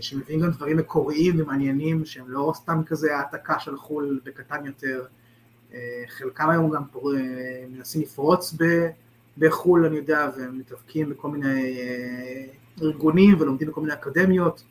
שמביאים 0.00 0.40
גם 0.40 0.50
דברים 0.50 0.76
מקוריים 0.76 1.40
ומעניינים 1.40 2.04
שהם 2.04 2.24
לא 2.28 2.52
סתם 2.54 2.82
כזה 2.86 3.16
העתקה 3.16 3.58
של 3.58 3.76
חו"ל 3.76 4.20
בקטן 4.24 4.66
יותר. 4.66 5.04
אה, 5.74 6.04
חלקם 6.08 6.50
היום 6.50 6.70
גם. 6.70 6.82
מנסים 7.70 8.02
לפרוץ 8.02 8.54
בחו"ל, 9.38 9.84
אני 9.86 9.96
יודע, 9.96 10.30
והם 10.36 10.58
מתאבקים 10.58 11.10
בכל 11.10 11.28
מיני 11.28 11.78
ארגונים 12.82 13.40
ולומדים 13.40 13.68
בכל 13.68 13.80
מיני 13.80 13.92
אקדמיות, 13.92 14.62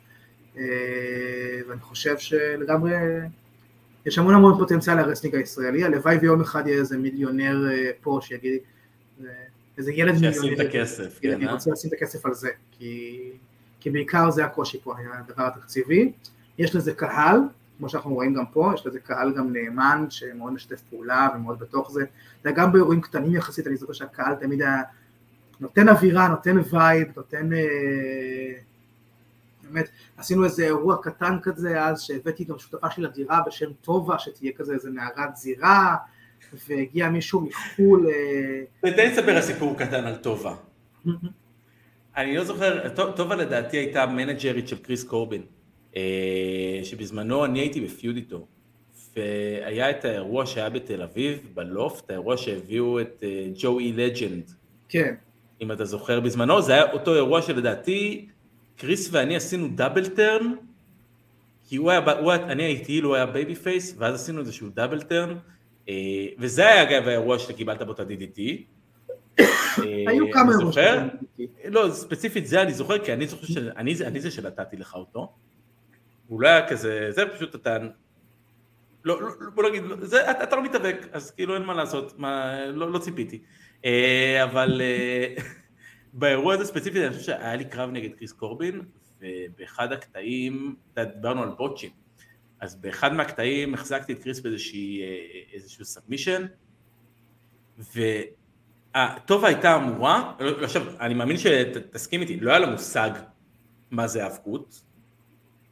ואני 1.67 1.81
חושב 1.81 2.17
שלגמרי 2.17 2.93
יש 4.05 4.17
המון 4.17 4.33
המון 4.33 4.57
פוטנציאל 4.57 4.95
ל 4.95 4.99
wrestling 4.99 5.35
הישראלי, 5.35 5.83
הלוואי 5.83 6.17
ויום 6.17 6.41
אחד 6.41 6.67
יהיה 6.67 6.79
איזה 6.79 6.97
מיליונר 6.97 7.65
פה 8.01 8.19
שיגיד 8.21 8.61
איזה 9.77 9.91
ילד 9.93 10.13
מיליונר. 10.13 10.33
שישים 10.33 10.53
את 10.53 10.59
הכסף, 10.59 11.19
כן, 11.21 11.31
אני 11.31 11.47
אה? 11.47 11.53
רוצה 11.53 11.71
לשים 11.71 11.87
את 11.87 11.93
הכסף 11.93 12.25
על 12.25 12.33
זה, 12.33 12.49
כי, 12.71 13.19
כי 13.79 13.89
בעיקר 13.89 14.31
זה 14.31 14.45
הקושי 14.45 14.79
פה, 14.83 14.93
הדבר 15.13 15.43
התקציבי. 15.43 16.11
יש 16.57 16.75
לזה 16.75 16.93
קהל, 16.93 17.39
כמו 17.77 17.89
שאנחנו 17.89 18.13
רואים 18.13 18.33
גם 18.33 18.45
פה, 18.45 18.71
יש 18.73 18.85
לזה 18.85 18.99
קהל 18.99 19.33
גם 19.33 19.53
נאמן, 19.53 20.05
שמאוד 20.09 20.53
משתף 20.53 20.81
פעולה 20.89 21.27
ומאוד 21.35 21.59
בתוך 21.59 21.91
זה. 21.91 22.05
זה 22.43 22.51
גם 22.51 22.71
באירועים 22.71 23.01
קטנים 23.01 23.35
יחסית, 23.35 23.67
אני 23.67 23.77
זוכר 23.77 23.93
שהקהל 23.93 24.35
תמיד 24.35 24.61
היה 24.61 24.81
נותן 25.59 25.89
אווירה, 25.89 26.27
נותן 26.27 26.57
vibe, 26.71 27.07
נותן... 27.15 27.53
אה, 27.53 28.53
באמת, 29.63 29.89
עשינו 30.17 30.43
איזה 30.43 30.65
אירוע 30.65 30.97
קטן 31.01 31.37
כזה 31.41 31.83
אז, 31.83 32.01
שהבאתי 32.01 32.43
גם 32.43 32.59
שותפה 32.59 32.89
שלי 32.91 33.03
לדירה 33.03 33.41
בשם 33.47 33.73
טובה, 33.81 34.19
שתהיה 34.19 34.51
כזה 34.57 34.73
איזה 34.73 34.89
נערת 34.89 35.35
זירה, 35.35 35.95
והגיע 36.67 37.09
מישהו 37.09 37.41
מחו"ל. 37.41 38.07
תן 38.81 38.93
לי 38.93 39.11
לספר 39.11 39.41
סיפור 39.41 39.77
קטן 39.77 40.05
על 40.05 40.15
טובה. 40.15 40.55
אני 42.17 42.37
לא 42.37 42.43
זוכר, 42.43 42.89
טובה 43.15 43.35
לדעתי 43.35 43.77
הייתה 43.77 44.05
מנג'רית 44.05 44.67
של 44.67 44.77
קריס 44.77 45.03
קורבין, 45.03 45.41
אה, 45.41 45.47
שבזמנו 46.83 47.45
אני 47.45 47.59
הייתי 47.59 47.81
בפיוד 47.81 48.15
איתו, 48.15 48.47
והיה 49.15 49.89
את 49.89 50.05
האירוע 50.05 50.45
שהיה 50.45 50.69
בתל 50.69 51.01
אביב, 51.01 51.49
בלופט, 51.53 52.09
האירוע 52.09 52.37
שהביאו 52.37 53.01
את 53.01 53.23
אה, 53.23 53.47
ג'וי 53.55 53.91
לג'נד. 53.91 54.51
כן. 54.89 55.13
אם 55.61 55.71
אתה 55.71 55.85
זוכר 55.85 56.19
בזמנו, 56.19 56.61
זה 56.61 56.73
היה 56.73 56.91
אותו 56.91 57.15
אירוע 57.15 57.41
שלדעתי 57.41 58.27
קריס 58.77 59.09
ואני 59.11 59.35
עשינו 59.35 59.67
double 59.75 60.07
turn, 60.07 60.53
כי 61.69 61.75
הוא 61.75 61.91
היה, 61.91 61.99
הוא, 62.19 62.33
אני 62.33 62.63
הייתי, 62.63 62.99
הוא 62.99 63.15
היה 63.15 63.25
babyface, 63.25 63.95
ואז 63.97 64.15
עשינו 64.15 64.39
איזשהו 64.39 64.69
double 64.69 65.01
turn, 65.01 65.37
אה, 65.89 65.93
וזה 66.39 66.67
היה 66.67 66.83
אגב 66.83 67.07
האירוע 67.07 67.39
שקיבלת 67.39 67.81
בו 67.81 67.91
את 67.91 67.99
ה-DDT. 67.99 68.41
היו 70.07 70.31
כמה 70.31 70.51
אירועים. 70.51 71.09
לא, 71.65 71.89
ספציפית 71.91 72.47
זה 72.47 72.61
אני 72.61 72.73
זוכר, 72.73 73.05
כי 73.05 73.13
אני 73.13 73.27
זוכר 73.27 73.47
שאני 73.47 74.19
זה 74.21 74.31
שנתתי 74.31 74.77
לך 74.77 74.95
אותו. 74.95 75.33
הוא 76.27 76.41
לא 76.41 76.47
היה 76.47 76.67
כזה, 76.67 77.11
זה 77.11 77.23
פשוט 77.35 77.55
אתה... 77.55 77.77
לא, 79.03 79.21
לא, 79.21 79.29
בוא 79.55 79.69
נגיד, 79.69 79.83
זה, 80.01 80.31
אתה, 80.31 80.43
אתה 80.43 80.55
לא 80.55 80.63
מתאבק, 80.63 81.07
אז 81.11 81.31
כאילו 81.31 81.55
אין 81.55 81.63
מה 81.63 81.73
לעשות, 81.73 82.19
מה, 82.19 82.65
לא, 82.65 82.91
לא 82.91 82.99
ציפיתי. 82.99 83.41
אה, 83.85 84.43
אבל 84.43 84.81
אה, 84.81 85.43
באירוע 86.13 86.53
הזה 86.53 86.65
ספציפית 86.65 87.01
אני 87.01 87.09
חושב 87.09 87.23
שהיה 87.23 87.55
לי 87.55 87.65
קרב 87.65 87.89
נגד 87.89 88.13
קריס 88.13 88.31
קורבין, 88.31 88.81
ובאחד 89.21 89.91
הקטעים, 89.91 90.75
דיברנו 90.95 91.43
על 91.43 91.49
בוטשים. 91.49 91.91
אז 92.59 92.75
באחד 92.75 93.13
מהקטעים 93.13 93.73
החזקתי 93.73 94.13
את 94.13 94.23
קריס 94.23 94.39
באיזשהו 94.39 95.85
סאבמישן, 95.85 96.45
וטובה 97.77 99.47
הייתה 99.47 99.75
אמורה, 99.75 100.33
לא, 100.39 100.63
עכשיו 100.63 100.99
אני 100.99 101.13
מאמין 101.13 101.37
שתסכים 101.37 102.21
איתי, 102.21 102.39
לא 102.39 102.51
היה 102.51 102.59
לה 102.59 102.69
מושג 102.71 103.09
מה 103.91 104.07
זה 104.07 104.23
האבקות, 104.23 104.81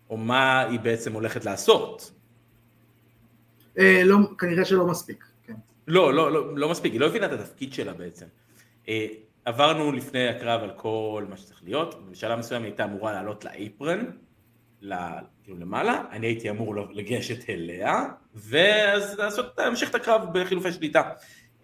או 0.09 0.17
מה 0.17 0.59
היא 0.61 0.79
בעצם 0.79 1.13
הולכת 1.13 1.45
לעשות. 1.45 2.11
אה, 3.79 4.01
לא, 4.05 4.17
כנראה 4.37 4.65
שלא 4.65 4.87
מספיק, 4.87 5.25
כן. 5.43 5.53
לא, 5.87 6.13
לא, 6.13 6.31
לא, 6.31 6.57
לא 6.57 6.69
מספיק, 6.69 6.91
היא 6.91 6.99
לא 6.99 7.05
הבינה 7.05 7.25
את 7.25 7.31
התפקיד 7.31 7.73
שלה 7.73 7.93
בעצם. 7.93 8.25
אה, 8.89 9.07
עברנו 9.45 9.91
לפני 9.91 10.27
הקרב 10.27 10.63
על 10.63 10.71
כל 10.75 11.25
מה 11.29 11.37
שצריך 11.37 11.63
להיות, 11.63 11.95
ובשלב 11.95 12.39
מסוים 12.39 12.61
היא 12.61 12.69
הייתה 12.69 12.83
אמורה 12.83 13.13
לעלות 13.13 13.45
לאייפרן, 13.45 14.05
כאילו 15.43 15.57
למעלה, 15.57 16.03
אני 16.11 16.27
הייתי 16.27 16.49
אמור 16.49 16.75
לגשת 16.75 17.49
אליה, 17.49 18.05
ואז 18.35 19.19
לעשות, 19.19 19.57
להמשיך 19.57 19.89
את 19.89 19.95
הקרב 19.95 20.21
בחילופי 20.33 20.71
שליטה. 20.71 21.01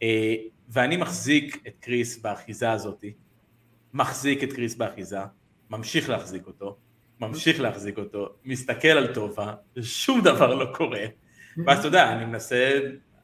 אה, 0.03 0.35
ואני 0.69 0.97
מחזיק 0.97 1.67
את 1.67 1.73
קריס 1.79 2.17
באחיזה 2.17 2.71
הזאתי, 2.71 3.13
מחזיק 3.93 4.43
את 4.43 4.53
קריס 4.53 4.75
באחיזה, 4.75 5.19
ממשיך 5.69 6.09
להחזיק 6.09 6.47
אותו, 6.47 6.77
ממשיך 7.21 7.59
להחזיק 7.59 7.97
אותו, 7.97 8.29
מסתכל 8.45 8.87
על 8.87 9.13
טובה, 9.13 9.53
שום 9.81 10.21
דבר 10.21 10.55
לא 10.55 10.73
קורה, 10.75 11.05
ואז 11.65 11.79
אתה 11.79 11.87
יודע, 11.87 12.11
אני 12.11 12.25
מנסה, 12.25 12.79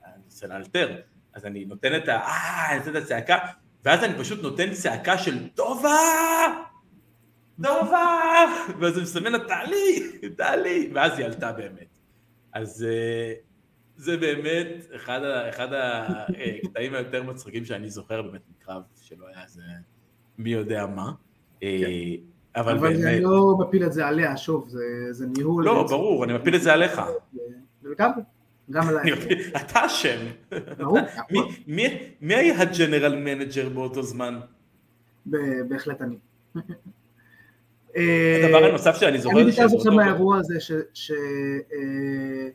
אני 0.05 0.23
מנסה 0.23 0.47
לאלתר, 0.47 1.01
אז 1.33 1.45
אני 1.45 1.65
נותן 1.65 1.95
את 1.95 2.07
ה... 2.07 2.15
אה, 2.15 2.71
אני 2.71 2.79
נותן 2.79 2.97
את 2.97 3.03
הצעקה, 3.03 3.37
ואז 3.85 4.03
אני 4.03 4.19
פשוט 4.19 4.41
נותן 4.41 4.71
צעקה 4.71 5.17
של 5.17 5.47
טובה! 5.49 5.97
טובה! 7.63 8.45
ואז 8.79 8.95
הוא 8.95 9.03
מסמן 9.03 9.31
לה, 9.31 9.39
תעלי, 9.39 10.17
תעלי, 10.37 10.91
ואז 10.93 11.19
היא 11.19 11.25
עלתה 11.25 11.51
באמת. 11.51 11.97
אז 12.53 12.85
אה, 12.89 13.33
זה 13.95 14.17
באמת 14.17 14.67
אחד, 14.95 15.21
אחד 15.49 15.67
הקטעים 15.73 16.93
היותר 16.93 17.23
מצחיקים 17.23 17.65
שאני 17.65 17.89
זוכר 17.89 18.21
באמת 18.21 18.41
מקרב, 18.49 18.81
שלא 19.01 19.27
היה 19.27 19.43
איזה 19.43 19.61
מי 20.37 20.49
יודע 20.49 20.85
מה. 20.85 21.11
אה, 21.63 21.77
כן. 21.81 22.36
אבל 22.57 22.77
אבל 22.77 22.87
אני 23.07 23.21
לא 23.21 23.57
מפיל 23.59 23.83
את 23.85 23.93
זה 23.93 24.07
עליה, 24.07 24.37
שוב, 24.37 24.69
זה- 24.69 24.79
זה 25.11 25.25
ניהול. 25.37 25.65
לא, 25.65 25.71
וזה- 25.71 25.93
ברור, 25.93 26.23
אני 26.23 26.33
מפיל 26.33 26.55
את 26.55 26.61
זה 26.61 26.73
עליך. 26.73 27.01
לגמרי, 27.83 28.21
גם 28.71 28.87
עליי. 28.87 29.11
אתה 29.55 29.85
אשם. 29.85 30.17
ברור, 30.77 30.97
מי- 31.67 31.99
היה 32.21 32.51
ה 32.51 32.59
general 32.59 33.15
manager 33.15 33.69
באותו 33.69 34.03
זמן? 34.03 34.39
בהחלט 35.69 36.01
אני. 36.01 36.15
הדבר 38.45 38.65
הנוסף 38.65 38.95
שאני 38.95 39.19
זוכר 39.19 39.41
אני 39.41 39.49
מתאר 39.51 39.67
שבאותו- 39.67 39.91
מהאירוע 39.95 40.37
הזה, 40.37 40.59
ש... 40.59 40.71
ש 40.93 41.11
אה, 41.11 42.47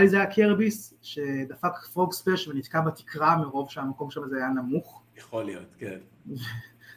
לי 0.00 0.08
זה 0.08 0.16
היה 0.16 0.26
קרביס, 0.26 0.94
שדפק 1.02 1.76
frog 1.92 2.12
splash 2.12 2.48
ונתקע 2.48 2.80
בתקרה 2.80 3.36
מרוב 3.36 3.70
שהמקום 3.70 4.10
שם 4.10 4.20
זה 4.30 4.36
היה 4.36 4.48
נמוך. 4.48 5.02
יכול 5.18 5.44
להיות, 5.44 5.66
כן. 5.78 5.98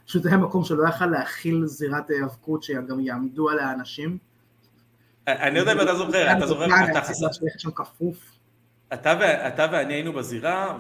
פשוט 0.06 0.26
היה 0.26 0.38
מקום 0.38 0.64
שלא 0.64 0.88
יכל 0.88 1.06
להכיל 1.06 1.66
זירת 1.66 2.10
היאבקות 2.10 2.64
שגם 2.64 3.00
יעמדו 3.00 3.50
עליה 3.50 3.72
אנשים. 3.72 4.18
אני 5.28 5.56
לא 5.56 5.60
יודע 5.60 5.72
אם 5.74 5.82
אתה 5.82 5.96
זוכר, 5.96 6.38
אתה 6.38 6.48
זוכר, 6.48 6.66
אתה 9.48 9.68
ואני 9.72 9.94
היינו 9.94 10.14
בזירה 10.14 10.78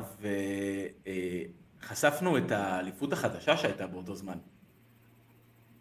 וחשפנו 1.84 2.38
את 2.38 2.52
האליפות 2.52 3.14
החדשה 3.14 3.58
שהייתה 3.58 3.88
באותו 3.88 4.16
זמן. 4.16 4.38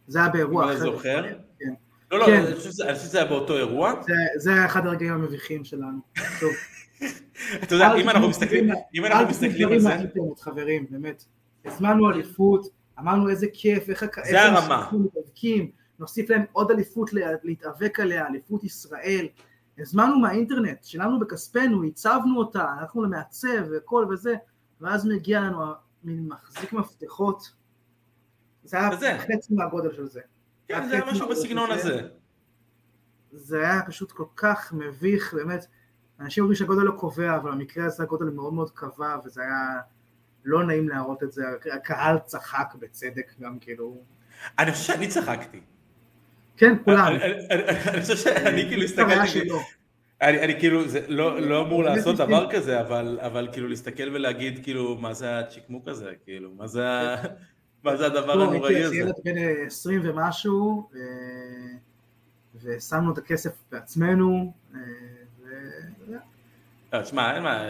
זה 0.06 0.18
היה 0.18 0.28
באירוע 0.28 0.64
אחר. 0.76 0.84
זוכר? 0.84 1.22
כן. 1.60 1.74
לא, 2.12 2.18
לא, 2.18 2.26
כן. 2.26 2.44
אני 2.46 2.54
חושב 2.54 2.70
שזה- 2.70 2.88
אני 2.88 2.98
היה 3.18 3.28
באותו 3.28 3.56
אירוע. 3.56 3.92
זה- 4.02 4.12
זה 4.36 4.52
היה 4.54 4.66
אחד 4.66 4.86
הרגעים 4.86 5.12
המביכים 5.12 5.64
שלנו. 5.64 5.98
אתה 7.62 7.74
יודע, 7.74 7.94
אם 7.94 8.08
אנחנו 8.08 8.28
מסתכלים, 8.28 8.64
דברים- 8.64 8.82
אם 8.94 9.04
אל 9.04 9.12
על 9.72 9.78
זה, 9.80 9.88
מהאינטרנט, 9.88 10.40
חברים, 10.40 10.86
באמת. 10.90 11.24
הזמנו 11.64 12.10
אליפות, 12.10 12.66
אמרנו 12.98 13.28
איזה 13.28 13.46
כיף, 13.54 13.88
איך 13.88 14.04
זה 14.30 14.42
הרמה. 14.42 14.90
מתאבקים, 14.92 15.70
נוסיף 15.98 16.30
להם 16.30 16.42
עוד 16.52 16.70
אליפות 16.70 17.12
לה- 17.12 17.30
להתאבק 17.42 18.00
עליה, 18.00 18.26
אליפות 18.26 18.64
ישראל. 18.64 19.26
הזמנו 19.78 20.18
מהאינטרנט, 20.18 20.84
שילמנו 20.84 21.20
בכספנו, 21.20 21.84
הצבנו 21.84 22.38
אותה, 22.38 22.64
הלכנו 22.80 23.02
למעצב 23.02 23.48
וכל 23.76 24.06
וזה, 24.10 24.34
ואז 24.80 25.06
מגיע 25.06 25.40
לנו 25.40 25.64
מין 26.04 26.28
מחזיק 26.28 26.72
מפתחות. 26.72 27.52
זה 28.64 28.78
היה 28.78 28.90
וזה. 28.92 29.18
חצי 29.18 29.54
מהגודל 29.54 29.92
של 29.94 30.06
זה. 30.06 30.20
כן, 30.68 30.88
זה 30.88 30.94
היה 30.94 31.04
משהו 31.12 31.28
בסגנון 31.28 31.70
הזה. 31.70 32.08
זה 33.32 33.58
היה 33.58 33.80
פשוט 33.86 34.12
כל 34.12 34.24
כך 34.36 34.72
מביך, 34.72 35.34
באמת. 35.34 35.66
אנשים 36.20 36.42
אומרים 36.44 36.56
שהגודל 36.56 36.82
לא 36.82 36.92
קובע, 36.92 37.36
אבל 37.36 37.50
במקרה 37.50 37.86
הזה 37.86 38.02
הגודל 38.02 38.24
מאוד 38.30 38.54
מאוד 38.54 38.70
קבע, 38.70 39.16
וזה 39.24 39.40
היה 39.42 39.80
לא 40.44 40.64
נעים 40.64 40.88
להראות 40.88 41.22
את 41.22 41.32
זה. 41.32 41.42
הקהל 41.74 42.18
צחק 42.18 42.74
בצדק 42.78 43.32
גם, 43.40 43.58
כאילו... 43.58 43.96
אני 44.58 44.72
חושב 44.72 44.84
שאני 44.92 45.08
צחקתי. 45.08 45.60
כן, 46.56 46.74
כולם. 46.84 47.12
אני- 47.50 48.00
חושב 48.00 48.16
שאני 48.16 48.62
כאילו 48.68 48.86
זה 48.86 49.06
היה 49.06 49.22
הסתכלתי. 49.22 49.48
אני 50.22 50.40
אני 50.44 50.60
כאילו, 50.60 50.88
זה 50.88 51.00
לא 51.08 51.40
לא 51.40 51.62
אמור 51.62 51.84
לעשות. 51.84 52.16
דבר 52.16 52.50
כזה, 52.50 52.80
אבל 52.80 53.18
אבל 53.22 53.48
כאילו 53.52 53.68
להסתכל 53.68 54.08
ולהגיד 54.12 54.60
כאילו, 54.62 54.96
מה 54.96 55.12
זה 55.14 55.38
הצ'יקמוק 55.38 55.88
הזה, 55.88 56.10
כאילו, 56.24 56.50
מה 56.56 56.66
זה 56.66 56.88
ה- 56.90 57.16
מה 57.84 57.96
זה 57.96 58.06
הדבר 58.06 58.32
הנוראי 58.42 58.74
הייתי 58.74 58.84
הזה. 58.86 58.96
ילד 58.96 59.14
בן 59.24 59.38
אה, 59.38 59.66
20 59.66 60.00
ומשהו, 60.04 60.88
אה, 60.94 61.00
ושמנו 62.62 63.12
את 63.12 63.18
הכסף 63.18 63.50
בעצמנו, 63.72 64.52
אה, 64.74 64.78
לא, 66.92 67.02
תשמע, 67.02 67.34
אין 67.34 67.42
מה, 67.42 67.68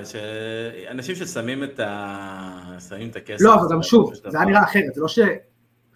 אנשים 0.90 1.14
ששמים 1.14 1.64
את 1.64 1.80
ה... 1.80 2.78
שמים 2.88 3.10
את 3.10 3.16
הכסף. 3.16 3.44
לא, 3.44 3.54
אבל 3.54 3.66
גם 3.70 3.82
שוב, 3.82 4.14
של 4.14 4.30
זה 4.30 4.38
היה. 4.38 4.46
נראה 4.46 4.62
אחרת, 4.62 4.94
זה 4.94 5.00
לא 5.00 5.06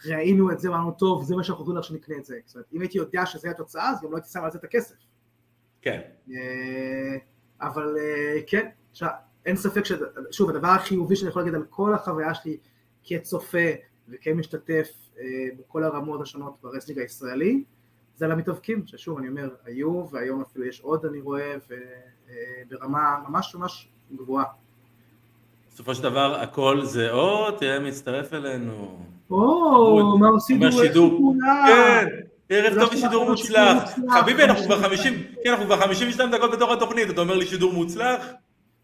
שראינו 0.02 0.52
את 0.52 0.60
זה 0.60 0.70
ואמרנו, 0.70 0.92
טוב, 0.92 1.24
זה 1.24 1.36
מה 1.36 1.44
שאנחנו 1.44 1.64
יכולים 1.64 1.78
לך 1.78 1.84
שנקנה 1.84 2.16
את 2.16 2.24
זה. 2.24 2.36
זאת 2.44 2.54
אומרת, 2.54 2.66
אם 2.72 2.80
הייתי 2.80 2.98
יודע 2.98 3.26
שזה 3.26 3.50
התוצאה, 3.50 3.90
אז 3.90 4.02
גם 4.02 4.10
לא 4.10 4.16
הייתי 4.16 4.30
שם 4.30 4.44
על 4.44 4.50
זה 4.50 4.58
את 4.58 4.64
הכסף. 4.64 4.94
כן. 5.82 6.00
אה, 6.30 7.16
אבל 7.60 7.96
אה, 7.98 8.40
כן, 8.46 8.68
עכשיו, 8.90 9.08
אין 9.46 9.56
ספק 9.56 9.84
ש... 9.84 9.92
שוב, 10.30 10.50
הדבר 10.50 10.68
החיובי 10.68 11.16
שאני 11.16 11.28
יכול 11.30 11.42
להגיד 11.42 11.54
על 11.54 11.64
כל 11.70 11.94
החוויה 11.94 12.34
שלי 12.34 12.56
כצופה 13.04 13.68
וכמשתתף 14.08 14.88
אה, 15.18 15.24
בכל 15.58 15.84
הרמות 15.84 16.20
השונות 16.20 16.56
ב 16.62 16.66
wrestling 16.66 17.00
הישראלי, 17.00 17.64
זה 18.16 18.24
על 18.24 18.32
המתאבקים, 18.32 18.82
ששוב, 18.86 19.18
אני 19.18 19.28
אומר, 19.28 19.48
היו, 19.64 20.04
והיום 20.10 20.40
אפילו 20.40 20.64
יש 20.64 20.80
עוד, 20.80 21.04
אני 21.04 21.20
רואה, 21.20 21.54
וברמה 22.68 23.16
ממש 23.28 23.54
ממש 23.54 23.88
גבוהה. 24.16 24.44
בסופו 25.72 25.94
של 25.94 26.02
דבר 26.02 26.34
הכל 26.40 26.84
זה, 26.84 27.10
או, 27.10 27.50
תראה 27.50 27.78
מי 27.78 27.88
מצטרף 27.88 28.34
אלינו. 28.34 28.98
או, 29.30 30.18
מה 30.18 30.28
עושים 30.28 30.60
שידור. 30.70 31.34
כן, 31.66 32.06
ערב 32.48 32.68
טוב 32.68 32.78
לא 32.78 32.84
ושידור 32.84 33.00
שידור 33.00 33.30
מוצלח. 33.30 33.98
מוצלח. 33.98 34.14
חביבי, 34.20 34.44
אנחנו 34.44 34.64
כבר 34.64 34.82
50, 34.82 35.14
כן, 35.44 35.50
אנחנו 35.50 35.66
כבר 35.66 35.76
52 35.76 36.30
דקות 36.30 36.50
בתוך 36.50 36.70
התוכנית, 36.70 37.10
אתה 37.10 37.20
אומר 37.20 37.36
לי 37.36 37.46
שידור 37.46 37.72
מוצלח? 37.72 38.26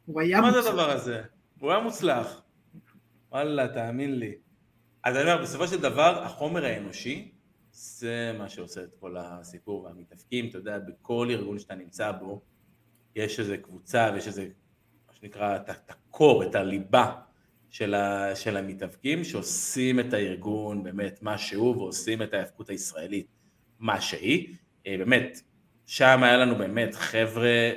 הוא 0.07 0.21
היה 0.21 0.41
מה 0.41 0.51
זה 0.51 0.57
מוצלח. 0.57 0.73
הדבר 0.73 0.91
הזה? 0.91 1.23
הוא 1.61 1.71
היה 1.71 1.81
מוצלח. 1.81 2.43
וואלה, 3.33 3.69
תאמין 3.69 4.19
לי. 4.19 4.33
אז 5.05 5.17
אני 5.17 5.33
אומר, 5.33 5.43
בסופו 5.43 5.69
של 5.69 5.81
דבר, 5.81 6.23
החומר 6.23 6.65
האנושי, 6.65 7.33
זה 7.73 8.35
מה 8.39 8.49
שעושה 8.49 8.83
את 8.83 8.95
כל 9.01 9.17
הסיפור 9.17 9.83
והמתאפקים, 9.83 10.49
אתה 10.49 10.59
יודע, 10.59 10.79
בכל 10.79 11.29
ארגון 11.31 11.59
שאתה 11.59 11.75
נמצא 11.75 12.13
בו, 12.13 12.41
יש 13.17 13.41
איזה 13.41 13.57
קבוצה 13.57 14.11
ויש 14.15 14.27
איזה, 14.27 14.49
מה 15.09 15.15
שנקרא, 15.15 15.57
את 15.57 15.91
הקור, 15.91 16.43
את 16.43 16.55
הליבה 16.55 17.15
של, 17.71 17.95
ה, 17.95 18.37
של 18.37 18.57
המתאבקים, 18.57 19.25
שעושים 19.25 20.01
את 20.01 20.13
הארגון 20.13 20.83
באמת 20.83 21.23
מה 21.23 21.39
שהוא, 21.39 21.77
ועושים 21.77 22.23
את 22.23 22.35
ההאבקות 22.35 22.71
הישראלית 22.71 23.27
מה 23.79 24.01
שהיא. 24.01 24.55
אה, 24.87 24.95
באמת, 24.99 25.41
שם 25.87 26.23
היה 26.23 26.37
לנו 26.37 26.55
באמת 26.57 26.95
חבר'ה 26.95 27.71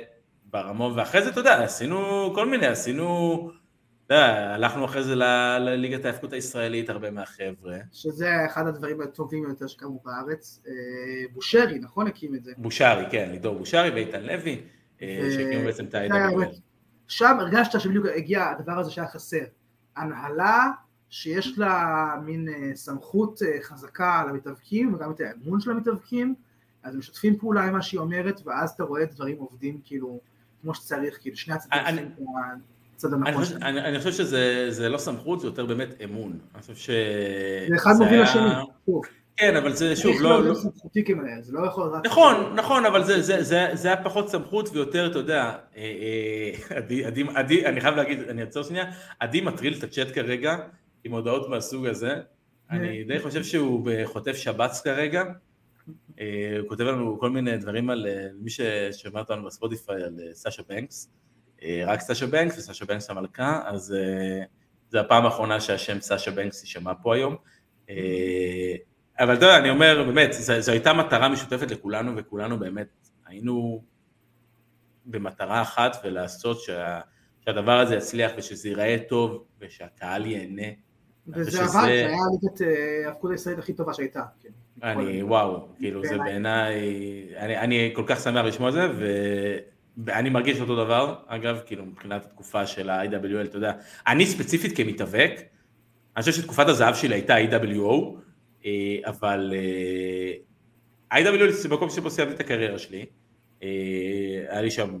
ברמות, 0.44 0.92
ואחרי 0.96 1.22
זה, 1.22 1.30
אתה 1.30 1.40
יודע, 1.40 1.64
עשינו 1.64 2.32
כל 2.34 2.48
מיני, 2.48 2.66
עשינו, 2.66 3.50
יודע, 4.14 4.54
הלכנו 4.54 4.84
אחרי 4.84 5.04
זה 5.04 5.14
לליגת 5.14 6.04
ההאבקות 6.04 6.32
הישראלית, 6.32 6.90
הרבה 6.90 7.10
מהחבר'ה. 7.10 7.76
שזה 7.92 8.46
אחד 8.46 8.66
הדברים 8.66 9.00
הטובים 9.00 9.44
יותר 9.48 9.66
שקמו 9.66 10.00
בארץ. 10.04 10.62
אה, 10.68 10.72
בושרי, 11.32 11.78
נכון? 11.78 12.06
הקים 12.06 12.34
את 12.34 12.44
זה. 12.44 12.52
בושרי, 12.56 13.04
כן, 13.10 13.28
לידור 13.30 13.58
בושרי 13.58 13.90
ואיתן 13.90 14.22
לוי, 14.22 14.60
אה, 15.02 15.20
ו- 15.22 15.32
שהקימו 15.32 15.64
בעצם 15.64 15.84
את. 15.86 15.92
באמת- 15.92 16.54
שם 17.08 17.36
הרגשת 17.40 17.80
שבדיוק 17.80 18.06
הגיע 18.16 18.44
הדבר 18.44 18.78
הזה 18.78 18.90
שהיה 18.90 19.08
חסר. 19.08 19.44
הנהלה 19.96 20.66
שיש 21.10 21.58
לה 21.58 22.06
מין 22.24 22.48
אה, 22.48 22.70
סמכות 22.74 23.42
אה, 23.42 23.58
חזקה 23.62 24.20
על 24.20 24.28
המתאבקים 24.28 24.94
וגם 24.94 25.10
את 25.10 25.20
האמון 25.20 25.60
של 25.60 25.70
המתאבקים, 25.70 26.34
אז 26.82 26.92
הם 26.94 26.98
משתפים 26.98 27.38
פעולה 27.38 27.64
עם 27.64 27.72
מה 27.72 27.82
שהיא 27.82 28.00
אומרת, 28.00 28.40
ואז 28.44 28.70
אתה 28.70 28.84
רואה 28.84 29.04
דברים 29.04 29.36
עובדים 29.38 29.80
כאילו 29.84 30.20
כמו 30.62 30.74
שצריך, 30.74 31.18
כאילו 31.20 31.36
שני 31.36 31.54
הצדדים 31.54 32.10
הצד 32.96 33.12
אני 33.12 33.30
הנכון. 33.30 33.62
אני 33.62 33.80
אני 33.80 33.98
חושב 33.98 34.12
שזה 34.12 34.66
זה 34.68 34.88
לא 34.88 34.98
סמכות, 34.98 35.40
זה 35.40 35.46
יותר 35.46 35.66
באמת 35.66 35.88
אמון. 36.04 36.38
אני 36.54 36.62
חושב 36.62 36.76
ש... 36.76 36.90
זה 37.68 37.76
אחד 37.76 37.92
מוביל 37.98 38.22
לשני. 38.22 38.50
כן, 39.36 39.56
אבל 39.56 39.72
זה 39.72 39.96
שוב, 39.96 40.16
לא... 40.20 40.44
לא- 40.44 40.54
סמכותי 40.54 41.04
כמנהל, 41.04 41.42
זה 41.42 41.52
לא 41.52 41.66
יכול 41.66 41.90
רק... 41.94 42.06
נכון, 42.06 42.54
נכון, 42.54 42.86
אבל 42.86 43.04
זה, 43.04 43.88
היה 43.88 44.04
פחות 44.04 44.28
סמכות 44.28 44.68
ויותר, 44.72 45.10
אתה 45.10 45.18
יודע, 45.18 45.56
אה, 45.76 45.82
אה, 46.70 47.08
עדי, 47.34 47.66
אני 47.66 47.80
חייב 47.80 47.96
להגיד, 47.96 48.20
אני 48.28 48.42
אעצור 48.42 48.62
שנייה, 48.62 48.84
עדי 49.20 49.40
מטריל 49.40 49.74
את 49.78 49.84
הצ'אט 49.84 50.14
כרגע 50.14 50.56
עם 51.04 51.12
הודעות 51.12 51.48
מהסוג 51.48 51.86
הזה, 51.86 52.14
אני 52.70 53.04
די 53.04 53.20
חושב 53.20 53.44
שהוא 53.44 53.90
חוטף 54.04 54.36
שבץ 54.36 54.80
כרגע, 54.80 55.24
אה, 56.20 56.56
הוא 56.60 56.68
כותב 56.68 56.84
לנו 56.84 57.18
כל 57.20 57.30
מיני 57.30 57.56
דברים 57.56 57.90
על 57.90 58.06
אה, 58.06 58.26
מי 58.40 58.50
ששומע 58.50 59.20
אותנו 59.20 59.44
בספוטיפיי, 59.44 60.02
על 60.02 60.16
אה, 60.20 60.34
סאשה 60.34 60.62
בנקס, 60.68 61.08
אה, 61.08 61.25
רק 61.64 62.00
סאשה 62.00 62.26
בנקס 62.26 62.58
וסאשה 62.58 62.84
בנקס 62.84 63.10
המלכה, 63.10 63.60
אז 63.64 63.94
אה, 63.94 64.44
זו 64.90 64.98
הפעם 64.98 65.24
האחרונה 65.24 65.60
שהשם 65.60 66.00
סאשה 66.00 66.30
בנקס 66.30 66.62
יישמע 66.62 66.92
פה 67.02 67.14
היום. 67.14 67.36
אה, 67.90 68.74
אבל 69.20 69.34
אתה 69.34 69.44
יודע, 69.44 69.58
אני 69.58 69.70
אומר, 69.70 70.04
באמת, 70.06 70.32
זו, 70.32 70.60
זו 70.60 70.72
הייתה 70.72 70.92
מטרה 70.92 71.28
משותפת 71.28 71.70
לכולנו, 71.70 72.12
וכולנו 72.16 72.58
באמת 72.58 72.88
היינו 73.26 73.82
במטרה 75.06 75.62
אחת, 75.62 75.96
ולעשות 76.04 76.60
שה, 76.60 77.00
שהדבר 77.40 77.78
הזה 77.78 77.96
יצליח, 77.96 78.32
ושזה 78.36 78.68
ייראה 78.68 78.96
טוב, 79.08 79.44
ושהקהל 79.60 80.26
ייהנה. 80.26 80.72
וזה 81.28 81.62
עבד, 81.62 81.72
זה 81.72 81.86
היה 81.86 82.08
ליגת 82.42 82.62
אה, 82.62 83.08
ההפקות 83.08 83.30
הישראלית 83.30 83.58
הכי 83.58 83.72
טובה 83.72 83.94
שהייתה. 83.94 84.22
כן. 84.42 84.48
אני, 84.82 85.22
וואו, 85.22 85.68
כאילו 85.76 86.02
זה 86.02 86.18
בעיניי. 86.18 86.74
אני, 87.36 87.58
אני 87.58 87.92
כל 87.96 88.04
כך 88.06 88.20
שמח 88.20 88.44
לשמוע 88.44 88.68
את 88.68 88.74
זה, 88.74 88.88
ואני 90.04 90.30
מרגיש 90.30 90.60
אותו 90.60 90.84
דבר, 90.84 91.14
אגב, 91.26 91.60
כאילו 91.66 91.86
מבחינת 91.86 92.24
התקופה 92.24 92.66
של 92.66 92.90
ה-IWL, 92.90 93.44
אתה 93.44 93.56
יודע, 93.56 93.72
אני 94.06 94.26
ספציפית 94.26 94.76
כמתאבק, 94.76 95.40
אני 96.16 96.22
חושב 96.22 96.42
שתקופת 96.42 96.68
הזהב 96.68 96.94
שלי 96.94 97.14
הייתה 97.14 97.36
IWO, 97.36 98.16
אה, 98.64 98.98
אבל 99.04 99.54
אה, 101.10 101.20
IWL 101.20 101.50
זה 101.50 101.68
מקום 101.68 101.90
שבו 101.90 102.10
סיימתי 102.10 102.34
את 102.34 102.40
הקריירה 102.40 102.78
שלי, 102.78 103.06
אה, 103.62 103.68
היה 104.48 104.62
לי 104.62 104.70
שם 104.70 104.98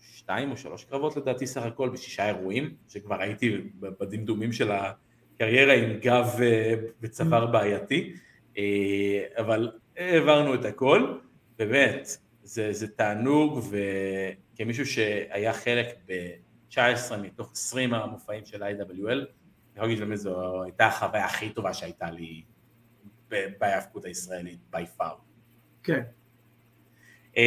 שתיים 0.00 0.50
או 0.50 0.56
שלוש 0.56 0.84
קרבות 0.84 1.16
לדעתי 1.16 1.46
סך 1.46 1.62
הכל 1.62 1.88
בשישה 1.88 2.28
אירועים, 2.28 2.74
שכבר 2.88 3.20
הייתי 3.22 3.56
בדמדומים 4.00 4.52
של 4.52 4.70
הקריירה 4.72 5.74
עם 5.74 5.98
גב 6.02 6.26
אה, 6.42 6.74
וצוואר 7.00 7.46
בעייתי. 7.46 8.12
אה, 8.58 9.22
אבל 9.36 9.70
העברנו 9.96 10.54
את 10.54 10.64
הכל, 10.64 11.18
באמת, 11.58 12.16
זה, 12.42 12.72
זה 12.72 12.88
תענוג, 12.88 13.60
וכמישהו 13.70 14.86
שהיה 14.86 15.52
חלק 15.52 15.86
ב-19 16.08 17.16
מתוך 17.22 17.52
20 17.52 17.94
המופעים 17.94 18.44
של 18.44 18.62
ה-IWL, 18.62 19.26
אני 19.72 19.76
יכול 19.76 19.88
להגיד 19.88 19.98
שבאמת 19.98 20.18
זו 20.18 20.62
הייתה 20.62 20.86
החוויה 20.86 21.24
הכי 21.24 21.50
טובה 21.50 21.74
שהייתה 21.74 22.10
לי 22.10 22.42
בהיאבקות 23.30 24.04
הישראלית, 24.04 24.58
by 24.74 25.00
far. 25.00 25.14
כן. 25.82 26.02
Uh, 27.34 27.38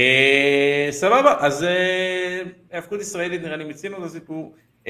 סבבה, 0.90 1.36
אז 1.40 1.66
היאבקות 2.72 3.00
uh, 3.00 3.02
ישראלית 3.02 3.42
נראה 3.42 3.56
לי 3.56 3.64
מיצינו 3.64 3.98
את 3.98 4.04
הסיפור. 4.04 4.56
Uh, 4.84 4.90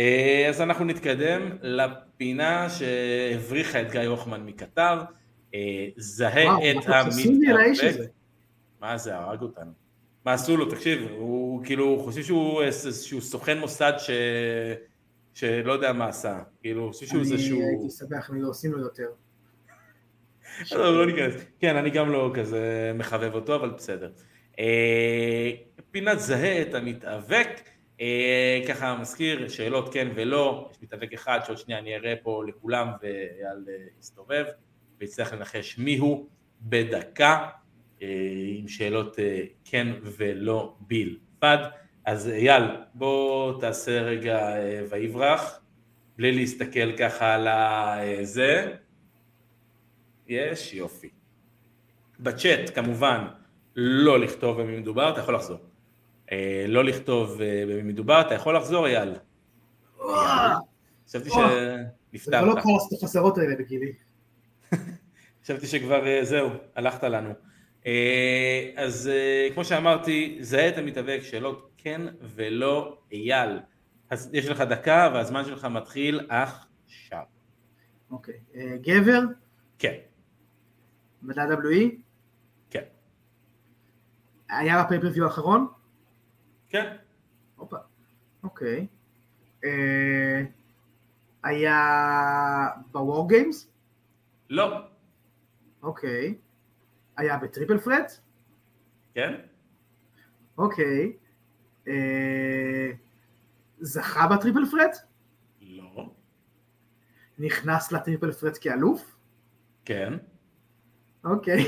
אז 0.49 0.61
אנחנו 0.61 0.85
נתקדם 0.85 1.57
לפינה 1.61 2.67
שהבריחה 2.69 3.81
את 3.81 3.91
גיא 3.91 4.01
הוחמן 4.01 4.45
מקטר. 4.45 5.01
Uh, 5.51 5.55
זהה 5.97 6.71
את 6.71 6.75
המתאבק. 6.87 8.09
מה 8.81 8.97
זה, 8.97 9.15
הרג 9.15 9.41
אותנו. 9.41 9.84
מה 10.25 10.33
עשו 10.33 10.57
לו, 10.57 10.71
תקשיב, 10.71 11.07
הוא 11.17 11.65
כאילו, 11.65 11.99
חושבים 12.03 12.23
שהוא 12.23 12.63
איזשהו 12.63 13.21
סוכן 13.21 13.59
מוסד 13.59 13.93
ש... 13.97 14.09
שלא 15.33 15.73
יודע 15.73 15.93
מה 15.93 16.07
עשה. 16.07 16.39
כאילו, 16.61 16.87
חושבים 16.87 17.09
שהוא 17.09 17.21
אני 17.21 17.31
איזשהו... 17.31 17.61
הייתי 17.61 17.89
שמח 17.89 18.29
אם 18.29 18.35
היו 18.35 18.47
עושים 18.47 18.71
לו 18.71 18.79
יותר. 18.79 19.09
לא, 20.75 20.97
לא 20.97 21.05
ניכנס. 21.05 21.33
כן, 21.59 21.75
אני 21.75 21.89
גם 21.89 22.09
לא 22.09 22.31
כזה 22.33 22.91
מחבב 22.95 23.33
אותו, 23.33 23.55
אבל 23.55 23.69
בסדר. 23.69 24.11
אה, 24.59 25.51
פינת 25.91 26.19
זהה 26.19 26.61
את 26.61 26.73
המתאבק, 26.73 27.49
אה, 28.01 28.61
ככה 28.67 28.97
מזכיר, 29.01 29.47
שאלות 29.47 29.93
כן 29.93 30.07
ולא, 30.15 30.69
יש 30.71 30.77
מתאבק 30.81 31.13
אחד 31.13 31.39
שעוד 31.45 31.57
שנייה 31.57 31.79
אני 31.79 31.95
אראה 31.95 32.13
פה 32.23 32.43
לכולם 32.47 32.87
ואייל 33.01 33.65
אה, 33.67 33.73
יסתובב 33.99 34.45
ויצטרך 34.99 35.33
לנחש 35.33 35.77
מיהו 35.77 36.27
בדקה, 36.61 37.33
אה, 37.33 37.64
עם 38.57 38.67
שאלות 38.67 39.19
אה, 39.19 39.41
כן 39.65 39.87
ולא 40.03 40.75
בלבד. 40.79 41.57
אז 42.05 42.29
אייל, 42.29 42.63
בוא 42.93 43.59
תעשה 43.61 44.01
רגע 44.01 44.57
אה, 44.57 44.81
ויברח, 44.89 45.59
בלי 46.17 46.31
להסתכל 46.31 46.97
ככה 46.97 47.33
על 47.33 47.47
הזה. 47.47 48.73
יש, 50.27 50.73
יופי. 50.73 51.09
בצ'אט 52.19 52.75
כמובן 52.75 53.27
לא 53.75 54.19
לכתוב 54.19 54.61
במי 54.61 54.79
מדובר, 54.79 55.09
אתה 55.09 55.19
יכול 55.19 55.35
לחזור. 55.35 55.57
אה, 56.31 56.65
לא 56.67 56.83
לכתוב 56.83 57.41
אה, 57.41 57.63
במי 57.67 57.81
מדובר, 57.81 58.21
אתה 58.21 58.33
יכול 58.33 58.55
לחזור 58.55 58.87
אייל. 58.87 59.15
חשבתי 61.07 61.29
זה 61.29 61.35
כבר 61.35 61.51
לא 62.41 62.53
שנפטרת, 62.53 62.63
כל 62.63 62.95
החסרות 63.03 63.37
האלה 63.37 63.55
בגילי. 63.59 63.91
חשבתי 65.43 65.67
שכבר 65.67 66.07
אה, 66.07 66.25
זהו, 66.25 66.49
הלכת 66.75 67.03
לנו. 67.03 67.33
אה, 67.85 68.71
אז 68.75 69.07
אה, 69.07 69.47
כמו 69.53 69.65
שאמרתי, 69.65 70.37
זהה 70.41 70.69
את 70.69 70.77
המתאבק, 70.77 71.19
שאלות 71.23 71.71
כן 71.77 72.01
ולא 72.21 72.97
אייל. 73.11 73.59
אז 74.09 74.29
יש 74.33 74.47
לך 74.47 74.61
דקה 74.61 75.11
והזמן 75.13 75.45
שלך 75.45 75.65
מתחיל 75.65 76.27
עכשיו. 76.29 77.23
אוקיי. 78.11 78.39
אה, 78.55 78.77
גבר, 78.81 79.21
כן, 79.79 79.95
ב-WWE, 81.21 81.95
כן, 82.69 82.83
היה 84.49 84.83
בפייפריוויו 84.83 85.23
האחרון? 85.23 85.67
כן, 86.69 86.95
הופה. 87.55 87.77
אוקיי. 88.43 88.87
היה 91.43 91.77
בוור 92.91 93.29
גיימס? 93.29 93.67
לא, 94.49 94.77
אוקיי. 95.83 96.35
היה 97.17 97.37
בטריפל 97.37 97.77
פרט? 97.77 98.11
כן, 99.13 99.33
אוקיי. 100.57 101.13
אה, 101.87 102.91
זכה 103.79 104.27
ב 104.27 104.33
triple 104.33 104.65
threat? 104.71 104.97
לא, 105.61 106.09
נכנס 107.39 107.91
ל 107.91 107.97
triple 107.97 108.31
threat 108.31 108.57
כאלוף? 108.61 109.15
כן. 109.85 110.13
אוקיי. 111.23 111.65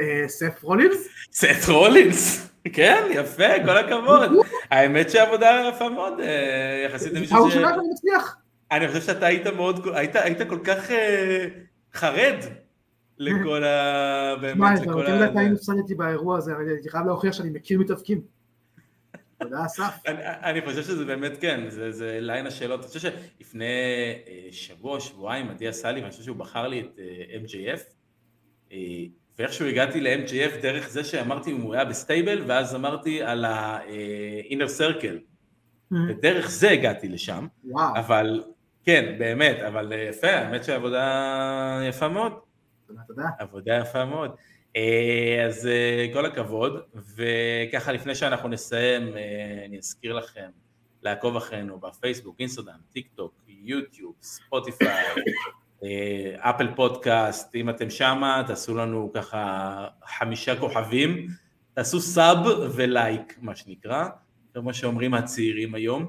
אה, 0.00 0.24
סת' 0.28 0.62
רולינס? 0.62 1.08
סת' 1.32 1.68
רולינס, 1.68 2.50
כן, 2.72 3.04
יפה, 3.10 3.64
כל 3.64 3.76
הכבוד. 3.76 4.30
האמת 4.70 5.10
שהעבודה 5.10 5.70
יפה 5.74 5.88
מאוד, 5.88 6.20
אה, 6.20 6.86
יחסית 6.86 7.12
למישהו 7.12 7.36
פעם 7.36 7.50
ש... 7.50 7.54
ראשונה 7.54 7.74
שאני 7.74 7.88
מצליח. 7.92 8.36
אני 8.70 8.88
חושב 8.88 9.00
שאתה 9.00 9.26
היית 9.26 9.46
מאוד, 9.46 9.86
היית, 9.94 10.38
כל 10.48 10.58
כך 10.64 10.90
אה, 10.90 11.46
חרד 11.94 12.36
לכל 13.18 13.64
ה... 13.64 14.34
באמת, 14.40 14.78
אתה 14.82 14.82
לכל 14.82 15.00
נותן 15.00 15.12
ה... 15.12 15.16
לדעת 15.16 15.36
האם 15.36 15.52
הפסדתי 15.52 15.94
באירוע 15.94 16.38
הזה, 16.38 16.52
הייתי 16.58 16.90
חייב 16.90 17.06
להוכיח 17.06 17.32
שאני 17.32 17.50
מכיר 17.50 17.78
מתאבקים. 17.78 18.20
תודה 19.40 19.66
אסף. 19.66 19.98
אני, 20.06 20.18
אני 20.22 20.60
חושב 20.62 20.82
שזה 20.82 21.04
באמת 21.04 21.36
כן, 21.40 21.64
זה, 21.70 22.18
line 22.20 22.46
השאלות. 22.46 22.80
אני 22.80 22.88
חושב 22.88 23.00
שלפני 23.00 23.64
אה, 24.28 24.48
שבוע, 24.50 25.00
שבועיים, 25.00 25.50
עדי 25.50 25.68
עשה 25.68 25.92
לי, 25.92 26.00
ואני 26.00 26.10
חושב 26.10 26.22
שהוא 26.22 26.36
בחר 26.36 26.68
לי 26.68 26.80
את 26.80 26.98
אה, 26.98 27.36
MJF, 27.44 27.80
אה, 28.72 28.78
ואיכשהו 29.38 29.66
הגעתי 29.66 30.00
ל-MJF 30.00 30.62
דרך 30.62 30.88
זה 30.88 31.04
שאמרתי 31.04 31.52
אם 31.52 31.60
הוא 31.60 31.74
היה 31.74 31.84
ב 31.84 31.91
stable, 31.91 32.42
ואז 32.46 32.74
אמרתי 32.74 33.22
על 33.22 33.44
ה-inner 33.44 34.80
circle, 34.80 35.18
ודרך 36.08 36.50
זה 36.50 36.70
הגעתי 36.70 37.08
לשם, 37.08 37.46
אבל 37.74 38.44
כן, 38.84 39.14
באמת, 39.18 39.56
אבל 39.68 39.92
יפה, 40.08 40.30
האמת 40.30 40.64
שהעבודה 40.64 41.80
יפה 41.88 42.08
מאוד. 42.08 42.45
תודה, 42.86 43.00
תודה. 43.06 43.28
עבודה 43.38 43.74
יפה 43.74 44.04
מאוד. 44.04 44.30
אה, 44.76 45.44
אז 45.46 45.66
אה, 45.66 46.06
כל 46.12 46.26
הכבוד, 46.26 46.80
וככה 47.16 47.92
לפני 47.92 48.14
שאנחנו 48.14 48.48
נסיים, 48.48 49.16
אה, 49.16 49.64
אני 49.66 49.78
אזכיר 49.78 50.12
לכם 50.12 50.50
לעקוב 51.02 51.36
אחרינו 51.36 51.78
בפייסבוק, 51.78 52.36
אינסטגרם, 52.40 52.78
טיק 52.92 53.08
טוק, 53.14 53.34
יוטיוב, 53.48 54.14
ספוטיפיי, 54.22 55.04
אפל 56.36 56.74
פודקאסט, 56.74 57.54
אם 57.54 57.70
אתם 57.70 57.90
שמה, 57.90 58.42
תעשו 58.46 58.74
לנו 58.74 59.10
ככה 59.14 59.88
חמישה 60.06 60.60
כוכבים, 60.60 61.26
תעשו 61.74 62.00
sub 62.00 62.38
ולייק, 62.74 63.38
מה 63.40 63.56
שנקרא, 63.56 64.08
כמו 64.54 64.74
שאומרים 64.74 65.14
הצעירים 65.14 65.74
היום. 65.74 66.06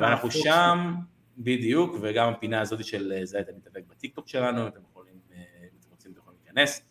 ואנחנו. 0.00 0.30
שם, 0.30 0.94
בדיוק, 1.38 1.96
וגם 2.00 2.32
הפינה 2.32 2.60
הזאת 2.60 2.84
של 2.84 3.20
זה 3.24 3.40
אתה 3.40 3.52
מתאבק 3.56 3.82
בטיקטוק 3.90 4.28
שלנו, 4.28 4.62
אם 4.62 4.66
אתם 4.66 4.80
יכולים, 4.90 5.14
אה, 5.32 5.36
אם 5.62 5.78
אתם 5.80 5.88
רוצים, 5.90 6.12
אתם 6.12 6.20
יכולים 6.20 6.40
להיכנס. 6.56 6.82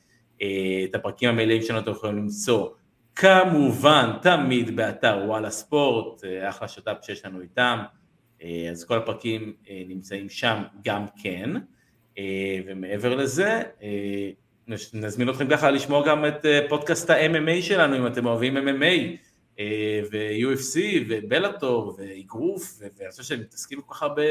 אה, 0.42 0.86
את 0.90 0.96
הפרקים 0.96 1.30
המלאים 1.30 1.62
שלנו 1.62 1.80
אתם 1.80 1.92
יכולים 1.92 2.18
למצוא, 2.18 2.70
כמובן, 3.16 4.10
תמיד 4.22 4.76
באתר 4.76 5.20
וואלה 5.26 5.50
ספורט, 5.50 6.24
אה, 6.24 6.50
אחלה 6.50 6.68
שת"פ 6.68 6.98
שיש 7.02 7.26
לנו 7.26 7.42
איתם, 7.42 7.80
אה, 8.44 8.68
אז 8.72 8.86
כל 8.86 8.98
הפרקים 8.98 9.54
נמצאים 9.88 10.30
שם 10.30 10.64
גם 10.84 11.06
כן, 11.24 11.50
ומעבר 12.68 13.16
לזה, 13.16 13.64
נזמין 14.94 15.30
אתכם 15.30 15.48
ככה 15.50 15.72
לשמוע 15.72 16.08
גם 16.08 16.26
את 16.26 16.46
פודקאסט 16.70 17.10
ה-MMA 17.10 17.62
שלנו, 17.62 17.98
אם 17.98 18.08
אתם 18.08 18.26
אוהבים 18.26 18.58
MMA, 18.58 19.18
ו-UFC 20.12 20.80
ובלאטור 21.10 21.96
ואגרוף, 21.98 22.80
ואני 22.80 23.12
חושב 23.12 23.24
שהם 23.24 23.40
מתעסקים 23.40 23.82
כל 23.82 23.94
כך 23.94 24.04
הרבה 24.04 24.24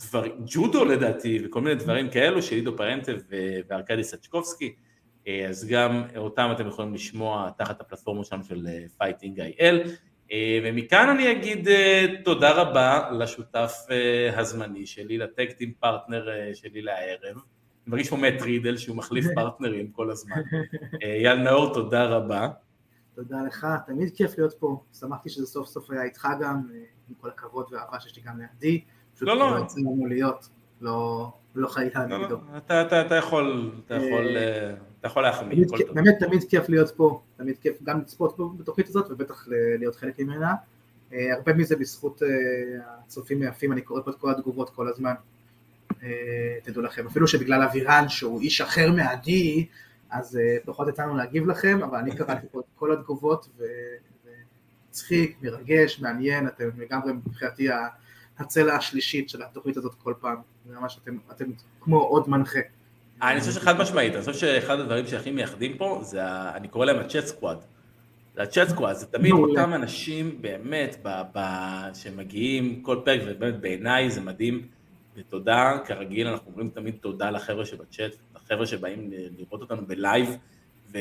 דברים, 0.00 0.32
ג'ודו 0.46 0.84
לדעתי, 0.84 1.42
וכל 1.44 1.60
מיני 1.60 1.74
דברים 1.74 2.10
כאלו 2.10 2.42
של 2.42 2.56
עידו 2.56 2.76
פריאנטה 2.76 3.12
וארכדי 3.70 4.04
סצ'קובסקי, 4.04 4.74
אה, 5.28 5.48
אז 5.48 5.68
גם 5.68 6.02
אותם 6.16 6.50
אתם 6.52 6.66
יכולים 6.66 6.94
לשמוע 6.94 7.50
תחת 7.58 7.80
הפלטפורמה 7.80 8.24
שלנו 8.24 8.44
של 8.44 8.66
Fighting 8.98 9.40
IL, 9.40 9.82
ומכאן 10.64 11.08
אני 11.08 11.32
אגיד 11.32 11.68
אה, 11.68 12.06
תודה 12.24 12.52
רבה 12.52 13.10
לשותף 13.18 13.72
אה, 13.90 14.40
הזמני 14.40 14.86
שלי, 14.86 15.18
ל 15.18 15.25
tag 15.25 15.45
team 15.45 15.72
partner 15.80 16.28
אה, 16.28 16.50
שלי 16.54 16.82
לערב, 16.82 17.36
אני 17.86 17.92
מרגיש 17.92 18.10
פה 18.10 18.16
מאט 18.16 18.42
רידל 18.42 18.76
שהוא 18.76 18.96
מחליף 18.96 19.24
פרטנרים 19.36 19.90
כל 19.90 20.10
הזמן, 20.10 20.36
אה, 21.02 21.14
אייל 21.14 21.36
נאור 21.36 21.74
תודה 21.74 22.04
רבה. 22.04 22.48
תודה 23.14 23.36
לך, 23.46 23.66
תמיד 23.86 24.16
כיף 24.16 24.38
להיות 24.38 24.54
פה. 24.58 24.82
שמחתי 25.00 25.28
שזה 25.28 25.46
סוף 25.46 25.68
סוף 25.68 25.90
היה 25.90 26.02
איתך 26.02 26.28
גם, 26.40 26.62
אה, 26.74 26.78
עם 27.08 27.14
כל 27.14 27.28
הכבוד 27.28 27.66
והאהבה 27.70 28.00
שיש 28.00 28.16
לי 28.16 28.22
גם 28.22 28.40
לידי. 28.40 28.84
פשוט 29.16 29.28
לא, 29.28 29.36
לא. 29.38 29.58
יצא 29.64 29.80
לנו 29.80 30.06
להיות, 30.06 30.48
לא 30.80 31.30
לא 31.56 31.68
חייתה 31.68 32.06
לא. 32.06 32.18
לא, 32.18 32.38
אתה, 32.56 32.82
אתה, 32.82 33.00
אתה 33.00 33.14
יכול, 33.14 33.70
אתה 33.86 33.94
יכול, 33.94 34.36
אה, 34.36 34.74
אתה 35.00 35.06
יכול 35.06 35.22
להחמיא, 35.22 35.64
הכל 35.66 35.78
טוב. 35.78 35.94
באמת 35.94 36.14
תמיד 36.20 36.44
כיף 36.48 36.68
להיות 36.68 36.90
פה, 36.90 37.20
תמיד 37.36 37.58
כיף 37.58 37.82
גם 37.82 38.00
לצפות 38.00 38.34
פה 38.36 38.52
בתוכנית 38.56 38.88
הזאת 38.88 39.10
ובטח 39.10 39.48
להיות 39.78 39.96
חלק 39.96 40.18
ממנה. 40.20 40.54
אה, 41.12 41.34
הרבה 41.34 41.54
מזה 41.54 41.76
בזכות 41.76 42.22
אה, 42.22 42.28
הצופים 43.04 43.42
היפים, 43.42 43.72
אני 43.72 43.80
קורא 43.80 44.00
פה 44.00 44.10
את 44.10 44.16
כל 44.16 44.30
התגובות 44.30 44.70
כל 44.70 44.88
הזמן. 44.88 45.14
אה, 46.02 46.08
תדעו 46.62 46.82
לכם, 46.82 47.06
אפילו 47.06 47.28
שבגלל 47.28 47.62
אבירן 47.62 48.08
שהוא 48.08 48.40
איש 48.40 48.60
אחר 48.60 48.92
מעדי, 48.92 49.66
אז 50.10 50.36
אה, 50.36 50.56
פחות 50.64 50.88
יצאנו 50.88 51.16
להגיב 51.16 51.46
לכם, 51.46 51.82
אבל 51.82 51.98
אני 51.98 52.16
קראתי 52.16 52.46
פה 52.52 52.60
את 52.60 52.64
כל 52.76 52.92
התגובות 52.92 53.48
ו- 53.58 53.64
ומצחיק, 54.90 55.36
מרגש, 55.42 56.00
מעניין, 56.00 56.46
אתם 56.46 56.68
לגמרי 56.78 57.12
מבחינתי 57.12 57.68
הצלע 58.38 58.74
השלישית 58.74 59.28
של 59.28 59.42
התוכנית 59.42 59.76
הזאת 59.76 59.94
כל 59.94 60.14
פעם, 60.20 60.36
זה 60.68 60.74
ממש 60.80 60.98
אתם, 61.02 61.18
אתם 61.32 61.44
כמו 61.80 62.00
עוד 62.00 62.28
מנחה 62.28 62.60
אני 63.22 63.40
חושב 63.40 63.52
שחד 63.52 63.78
משמעית, 63.78 64.14
אני 64.14 64.22
חושב 64.22 64.34
שאחד 64.34 64.80
הדברים 64.80 65.06
שהכי 65.06 65.30
מייחדים 65.30 65.76
פה, 65.76 66.00
זה, 66.02 66.20
אני 66.54 66.68
קורא 66.68 66.86
להם 66.86 66.96
ה 66.98 67.03
chat 67.03 67.24
squad. 67.26 67.58
זה 68.34 68.42
ה 68.42 68.47
chat 68.47 68.68
squad, 68.68 68.96
זה 68.96 69.06
תמיד. 69.06 69.32
אותם 69.32 69.74
אנשים 69.74 70.38
באמת, 70.40 70.96
ב, 71.02 71.22
ב, 71.34 71.40
שמגיעים 71.94 72.82
כל 72.82 73.00
פרק, 73.04 73.20
ובאמת 73.26 73.60
בעיניי 73.60 74.10
זה 74.10 74.20
מדהים, 74.20 74.66
ותודה, 75.16 75.78
כרגיל 75.86 76.26
אנחנו 76.26 76.50
אומרים 76.50 76.70
תמיד 76.70 76.94
תודה 77.00 77.30
לחבר'ה 77.30 77.64
שבצ'אט, 77.64 78.12
לחבר'ה 78.36 78.66
שבאים 78.66 79.10
לראות 79.38 79.60
אותנו 79.60 79.86
בלייב, 79.86 80.36
ו- 80.92 80.98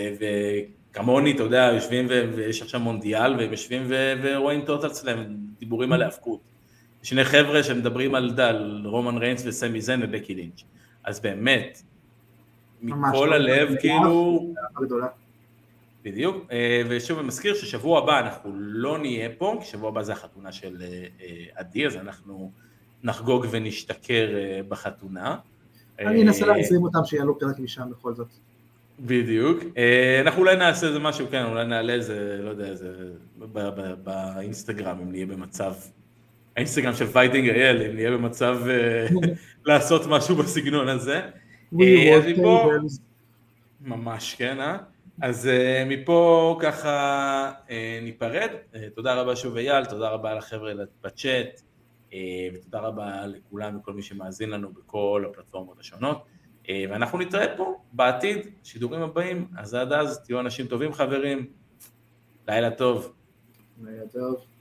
וכמוני, 0.92 1.32
אתה 1.32 1.44
יודע, 1.44 1.72
יושבים 1.74 2.08
ויש 2.10 2.62
עכשיו 2.62 2.80
מונדיאל, 2.80 3.36
והם 3.36 3.52
יושבים 3.52 3.88
ורואים 4.24 4.66
טוטל 4.66 4.94
סלאם, 4.94 5.18
דיבורים 5.60 5.94
על 5.94 6.02
ההאבקות. 6.02 6.55
שני 7.06 7.24
חבר'ה 7.24 7.64
שמדברים 7.64 8.16
על, 8.16 8.40
על 8.40 8.82
רומן 8.86 9.18
ריינס 9.18 9.46
וסמי 9.46 9.82
זן 9.82 10.00
ובקי 10.04 10.36
לינץ'. 10.36 10.64
אז 11.04 11.20
באמת, 11.20 11.82
מכל 12.82 13.34
הלב, 13.34 13.76
כאילו. 13.80 14.54
בדיוק, 16.04 16.46
אה, 16.52 16.82
ושוב 16.90 17.20
אני 17.20 17.28
מזכיר 17.28 17.54
ששבוע 17.54 18.00
הבא 18.00 18.20
אנחנו 18.20 18.52
לא 18.56 18.98
נהיה 18.98 19.30
פה, 19.38 19.58
כי 19.62 19.66
שבוע 19.66 19.90
הבא 19.90 20.04
זה 20.04 20.12
החתונה 20.12 20.52
של 20.52 20.82
אה, 20.82 21.06
אה, 21.22 21.46
עדי, 21.56 21.88
אז 21.88 21.96
אנחנו 21.96 22.52
נחגוג 23.04 23.46
ונשתכר 23.52 24.28
בחתונה. 24.68 25.36
אני 26.00 26.24
אנסה 26.24 26.46
להזרים 26.46 26.84
אותם 26.84 27.06
שיעלו 27.06 27.40
פרק 27.40 27.60
משם 27.60 27.90
בכל 27.92 28.14
זאת. 28.14 28.28
בדיוק. 29.00 29.60
אנחנו 30.22 30.42
אולי 30.42 30.56
נעשה 30.56 30.88
איזה 30.88 31.00
משהו, 31.00 31.28
כן, 31.32 31.46
אולי 31.46 31.66
נעלה 31.66 31.94
איזה, 31.94 32.40
לא 32.44 32.50
יודע, 32.50 32.66
איזה, 32.66 33.12
באינסטגרם, 34.04 34.98
אם 35.02 35.12
נהיה 35.12 35.26
במצב, 35.26 35.74
האינסטגרם 36.56 36.94
של 36.94 37.08
פייטינג 37.08 37.50
אייל, 37.50 37.82
אם 37.82 37.96
נהיה 37.96 38.12
במצב 38.12 38.58
אה, 38.70 39.08
לעשות 39.66 40.02
משהו 40.10 40.36
בסגנון 40.36 40.88
הזה. 40.88 41.22
אה, 41.82 42.20
מפה-. 42.28 42.70
ממש 43.82 44.36
כן, 44.36 44.60
אה? 44.60 44.78
אז 45.22 45.46
uh, 45.46 45.90
מפה 45.90 46.58
ככה 46.62 47.52
ניפרד. 48.02 48.50
תודה 48.96 49.14
רבה 49.22 49.36
שוב 49.36 49.58
אייל, 49.58 49.86
תודה 49.86 50.10
רבה 50.10 50.34
לחבר'ה 50.34 50.74
בצ'אט, 51.04 51.62
ותודה 52.54 52.80
רבה 52.80 53.26
לכולם 53.28 53.78
וכל 53.78 53.94
מי 53.94 54.02
שמאזין 54.02 54.50
לנו 54.50 54.74
בכל 54.74 55.26
הפלטפורמות 55.30 55.80
השונות. 55.80 56.26
ואנחנו 56.70 57.20
נתראה 57.20 57.58
פה 57.58 57.82
בעתיד, 57.94 58.48
שידורים 58.64 59.02
הבאים, 59.02 59.48
אז 59.58 59.74
עד 59.74 59.94
אז 59.94 60.24
תהיו 60.24 60.40
אנשים 60.40 60.68
טובים 60.68 60.94
חברים, 60.94 61.46
לילה 62.48 62.72
טוב. 62.72 63.14
לילה 63.84 64.08
טוב. 64.08 64.55